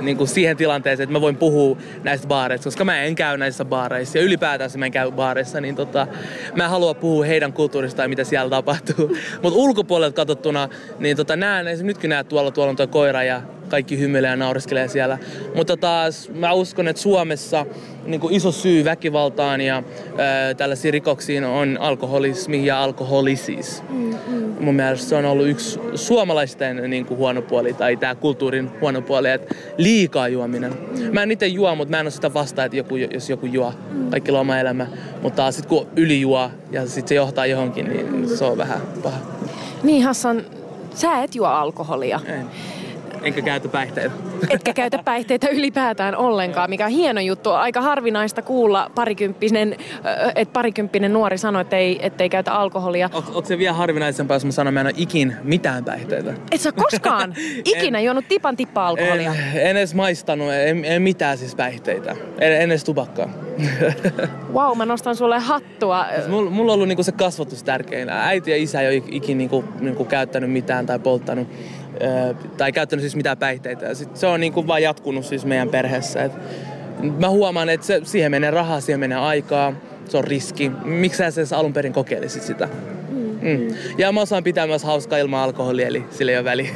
niin 0.00 0.16
kuin 0.16 0.28
siihen 0.28 0.56
tilanteeseen, 0.56 1.04
että 1.04 1.12
mä 1.12 1.20
voin 1.20 1.36
puhua 1.36 1.76
näistä 2.02 2.26
baareista, 2.26 2.64
koska 2.64 2.84
mä 2.84 3.02
en 3.02 3.14
käy 3.14 3.36
näissä 3.38 3.64
baareissa 3.64 4.15
ja 4.16 4.22
ylipäätään 4.22 4.70
mä 4.76 4.86
en 4.86 4.92
käy 4.92 5.12
baareissa, 5.12 5.60
niin 5.60 5.76
tota, 5.76 6.06
mä 6.54 6.64
en 6.64 6.70
halua 6.70 6.94
puhua 6.94 7.24
heidän 7.24 7.52
kulttuurista 7.52 8.02
ja 8.02 8.08
mitä 8.08 8.24
siellä 8.24 8.50
tapahtuu. 8.50 9.16
Mutta 9.42 9.58
ulkopuolelta 9.58 10.16
katsottuna, 10.16 10.68
niin 10.98 11.16
tota, 11.16 11.36
näen, 11.36 11.66
nytkin 11.82 12.10
näet 12.10 12.28
tuolla, 12.28 12.50
tuolla 12.50 12.70
on 12.70 12.76
tuo 12.76 12.86
koira 12.86 13.22
ja 13.22 13.42
kaikki 13.68 13.98
hymyilee 13.98 14.30
ja 14.30 14.36
naureskelee 14.36 14.88
siellä. 14.88 15.18
Mutta 15.54 15.76
taas 15.76 16.30
mä 16.34 16.52
uskon, 16.52 16.88
että 16.88 17.02
Suomessa 17.02 17.66
niin 18.06 18.20
kuin 18.20 18.34
iso 18.34 18.52
syy 18.52 18.84
väkivaltaan 18.84 19.60
ja 19.60 19.82
ää, 20.18 20.54
tällaisiin 20.54 20.92
rikoksiin 20.92 21.44
on 21.44 21.78
alkoholismi 21.80 22.66
ja 22.66 22.82
alkoholisis. 22.82 23.82
Mm, 23.88 24.14
mm. 24.28 24.56
Mun 24.60 24.74
mielestä 24.74 25.08
se 25.08 25.16
on 25.16 25.24
ollut 25.24 25.48
yksi 25.48 25.80
suomalaisten 25.94 26.90
niin 26.90 27.06
kuin 27.06 27.18
huono 27.18 27.42
puoli 27.42 27.72
tai 27.72 27.96
tämä 27.96 28.14
kulttuurin 28.14 28.70
huono 28.80 29.02
puoli, 29.02 29.30
että 29.30 29.54
liikaa 29.78 30.28
juominen. 30.28 30.72
Mm. 30.72 31.14
Mä 31.14 31.22
en 31.22 31.30
itse 31.30 31.46
juo, 31.46 31.74
mutta 31.74 31.90
mä 31.90 32.00
en 32.00 32.06
ole 32.06 32.10
sitä 32.10 32.34
vastaan, 32.34 32.66
että 32.66 32.76
joku, 32.76 32.96
jos 32.96 33.30
joku 33.30 33.46
juo. 33.46 33.72
Mm. 33.90 34.10
Kaikki 34.10 34.30
on 34.30 34.40
oma 34.40 34.58
elämä. 34.58 34.86
Mutta 35.22 35.52
sitten 35.52 35.68
kun 35.68 35.86
yli 35.96 36.20
juo 36.20 36.50
ja 36.70 36.86
sitten 36.86 37.08
se 37.08 37.14
johtaa 37.14 37.46
johonkin, 37.46 37.88
niin 37.88 38.28
se 38.28 38.44
on 38.44 38.58
vähän 38.58 38.80
paha. 39.02 39.18
Niin 39.82 40.02
Hassan, 40.02 40.42
sä 40.94 41.22
et 41.22 41.34
juo 41.34 41.46
alkoholia. 41.46 42.20
En 42.26 42.46
enkä 43.26 43.42
käytä 43.42 43.68
päihteitä. 43.68 44.14
Etkä 44.50 44.72
käytä 44.72 44.98
päihteitä 45.04 45.48
ylipäätään 45.48 46.16
ollenkaan, 46.16 46.70
mikä 46.70 46.84
on 46.84 46.90
hieno 46.90 47.20
juttu. 47.20 47.50
Aika 47.50 47.80
harvinaista 47.80 48.42
kuulla 48.42 48.90
parikymppinen, 48.94 49.76
että 50.34 50.52
parikymppinen 50.52 51.12
nuori 51.12 51.38
sanoi, 51.38 51.62
että 51.62 51.76
ei, 51.76 52.06
ettei 52.06 52.28
käytä 52.28 52.52
alkoholia. 52.52 53.10
Onko 53.14 53.44
se 53.44 53.58
vielä 53.58 53.72
harvinaisempaa, 53.72 54.34
jos 54.34 54.44
mä 54.44 54.52
sanon, 54.52 54.68
että 54.68 54.74
mä 54.74 54.80
en 54.80 54.94
ole 54.94 55.02
ikin 55.02 55.36
mitään 55.42 55.84
päihteitä? 55.84 56.34
Et 56.52 56.60
sä 56.60 56.72
koskaan 56.72 57.34
ikinä 57.64 57.98
en, 57.98 58.04
juonut 58.04 58.28
tipan 58.28 58.56
tippa 58.56 58.86
alkoholia? 58.86 59.34
En, 59.54 59.60
en 59.60 59.76
edes 59.76 59.94
maistanut, 59.94 60.52
en, 60.52 60.84
en 60.84 61.02
mitään 61.02 61.38
siis 61.38 61.54
päihteitä. 61.54 62.16
En, 62.38 62.52
en 62.52 62.70
edes 62.70 62.84
tupakkaa. 62.84 63.28
wow, 64.54 64.76
mä 64.76 64.86
nostan 64.86 65.16
sulle 65.16 65.38
hattua. 65.38 66.06
Siis 66.14 66.28
mulla, 66.28 66.50
mulla 66.50 66.72
on 66.72 66.74
ollut 66.74 66.88
niinku 66.88 67.02
se 67.02 67.12
kasvatus 67.12 67.62
tärkein. 67.62 68.08
Äiti 68.08 68.50
ja 68.50 68.56
isä 68.56 68.80
ei 68.80 68.98
ole 68.98 69.04
ikinä 69.10 69.38
niinku, 69.38 69.64
niinku 69.80 70.04
käyttänyt 70.04 70.50
mitään 70.50 70.86
tai 70.86 70.98
polttanut 70.98 71.48
tai 72.56 72.72
käyttänyt 72.72 73.02
siis 73.02 73.16
mitään 73.16 73.38
päihteitä. 73.38 73.94
Sit 73.94 74.16
se 74.16 74.26
on 74.26 74.40
niin 74.40 74.52
kuin 74.52 74.66
vaan 74.66 74.82
jatkunut 74.82 75.24
siis 75.24 75.44
meidän 75.44 75.68
perheessä. 75.68 76.24
Et 76.24 76.32
mä 77.18 77.28
huomaan, 77.28 77.68
että 77.68 77.86
se, 77.86 78.00
siihen 78.04 78.30
menee 78.30 78.50
rahaa, 78.50 78.80
siihen 78.80 79.00
menee 79.00 79.18
aikaa, 79.18 79.72
se 80.08 80.16
on 80.16 80.24
riski. 80.24 80.72
Miksi 80.84 81.18
sä 81.18 81.26
edes 81.26 81.52
alun 81.52 81.72
perin 81.72 81.92
kokeilisit 81.92 82.42
sitä? 82.42 82.68
Mm. 83.46 83.76
Ja 83.98 84.12
mä 84.12 84.20
osaan 84.20 84.44
pitää 84.44 84.66
myös 84.66 84.84
hauskaa 84.84 85.18
ilman 85.18 85.40
alkoholia, 85.40 85.86
eli 85.86 86.04
sillä 86.10 86.32
ei 86.32 86.38
ole 86.38 86.44
väliä. 86.44 86.70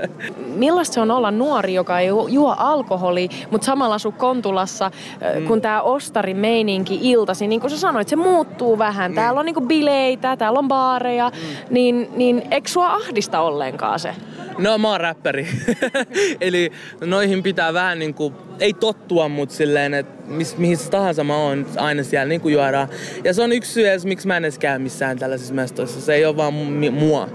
Millaista 0.56 0.94
se 0.94 1.00
on 1.00 1.10
olla 1.10 1.30
nuori, 1.30 1.74
joka 1.74 2.00
ei 2.00 2.08
juo 2.28 2.54
alkoholi, 2.58 3.28
mutta 3.50 3.64
samalla 3.64 3.94
asuu 3.94 4.12
Kontulassa, 4.12 4.90
mm. 5.38 5.46
kun 5.46 5.60
tämä 5.60 5.82
ostari 5.82 6.34
meininki 6.34 6.98
iltasi, 7.02 7.46
niin 7.46 7.60
kuin 7.60 7.70
sä 7.70 7.78
sanoit, 7.78 8.08
se 8.08 8.16
muuttuu 8.16 8.78
vähän. 8.78 9.10
Mm. 9.10 9.14
Täällä 9.14 9.40
on 9.40 9.46
niinku 9.46 9.60
bileitä, 9.60 10.36
täällä 10.36 10.58
on 10.58 10.68
baareja, 10.68 11.30
mm. 11.30 11.74
niin, 11.74 12.08
niin 12.16 12.42
eikö 12.50 12.68
sua 12.68 12.92
ahdista 12.92 13.40
ollenkaan 13.40 13.98
se? 13.98 14.14
No 14.58 14.78
mä 14.78 14.88
oon 14.88 15.00
räppäri. 15.00 15.48
Eli 16.40 16.72
noihin 17.00 17.42
pitää 17.42 17.72
vähän 17.72 17.98
niinku, 17.98 18.32
ei 18.60 18.72
tottua, 18.72 19.28
mutta 19.28 19.54
silleen, 19.54 19.94
että 19.94 20.21
mis, 20.32 20.56
mihin 20.56 20.78
tahansa 20.90 21.24
mä 21.24 21.36
oon 21.36 21.66
aina 21.76 22.02
siellä 22.02 22.28
niinku 22.28 22.48
juodaan. 22.48 22.88
Ja 23.24 23.34
se 23.34 23.42
on 23.42 23.52
yksi 23.52 23.72
syy 23.72 23.84
miksi 24.04 24.26
mä 24.26 24.36
en 24.36 24.44
edes 24.44 24.58
käy 24.58 24.78
missään 24.78 25.18
tällaisissa 25.18 25.54
mestoissa. 25.54 26.00
Se 26.00 26.14
ei 26.14 26.24
ole 26.24 26.36
vaan 26.36 26.54
mua. 26.92 27.28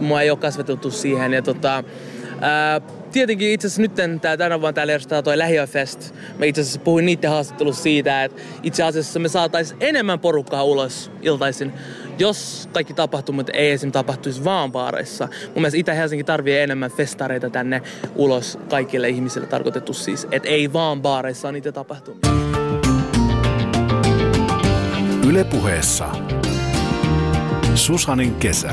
Mua 0.00 0.22
ei 0.22 0.30
ole 0.30 0.38
kasvatettu 0.38 0.90
siihen. 0.90 1.32
Ja 1.32 1.42
tota, 1.42 1.84
ää, 2.40 2.80
tietenkin 3.12 3.50
itse 3.50 3.66
asiassa 3.66 3.82
nyt 3.82 4.20
tää, 4.20 4.36
tänä 4.36 4.60
vuonna 4.60 4.72
täällä 4.72 4.92
järjestetään 4.92 5.24
toi 5.24 5.38
Lähiöfest. 5.38 6.14
Mä 6.38 6.44
itse 6.44 6.60
asiassa 6.60 6.80
puhuin 6.80 7.06
niiden 7.06 7.30
haastattelussa 7.30 7.82
siitä, 7.82 8.24
että 8.24 8.42
itse 8.62 8.82
asiassa 8.82 9.18
me 9.18 9.28
saatais 9.28 9.74
enemmän 9.80 10.20
porukkaa 10.20 10.64
ulos 10.64 11.10
iltaisin, 11.22 11.72
jos 12.18 12.68
kaikki 12.72 12.94
tapahtumat 12.94 13.50
ei 13.52 13.70
esim. 13.70 13.92
tapahtuisi 13.92 14.44
vaan 14.44 14.72
baareissa. 14.72 15.28
Mun 15.44 15.54
mielestä 15.54 15.78
Itä-Helsinki 15.78 16.24
tarvii 16.24 16.58
enemmän 16.58 16.90
festareita 16.90 17.50
tänne 17.50 17.82
ulos 18.14 18.58
kaikille 18.70 19.08
ihmisille 19.08 19.46
tarkoitettu 19.46 19.92
siis, 19.92 20.26
että 20.32 20.48
ei 20.48 20.72
vaan 20.72 21.02
baareissa 21.02 21.48
on 21.48 21.54
niitä 21.54 21.72
tapahtumia. 21.72 22.20
Ylepuheessa 25.28 26.08
Susanin 27.74 28.34
kesä. 28.34 28.70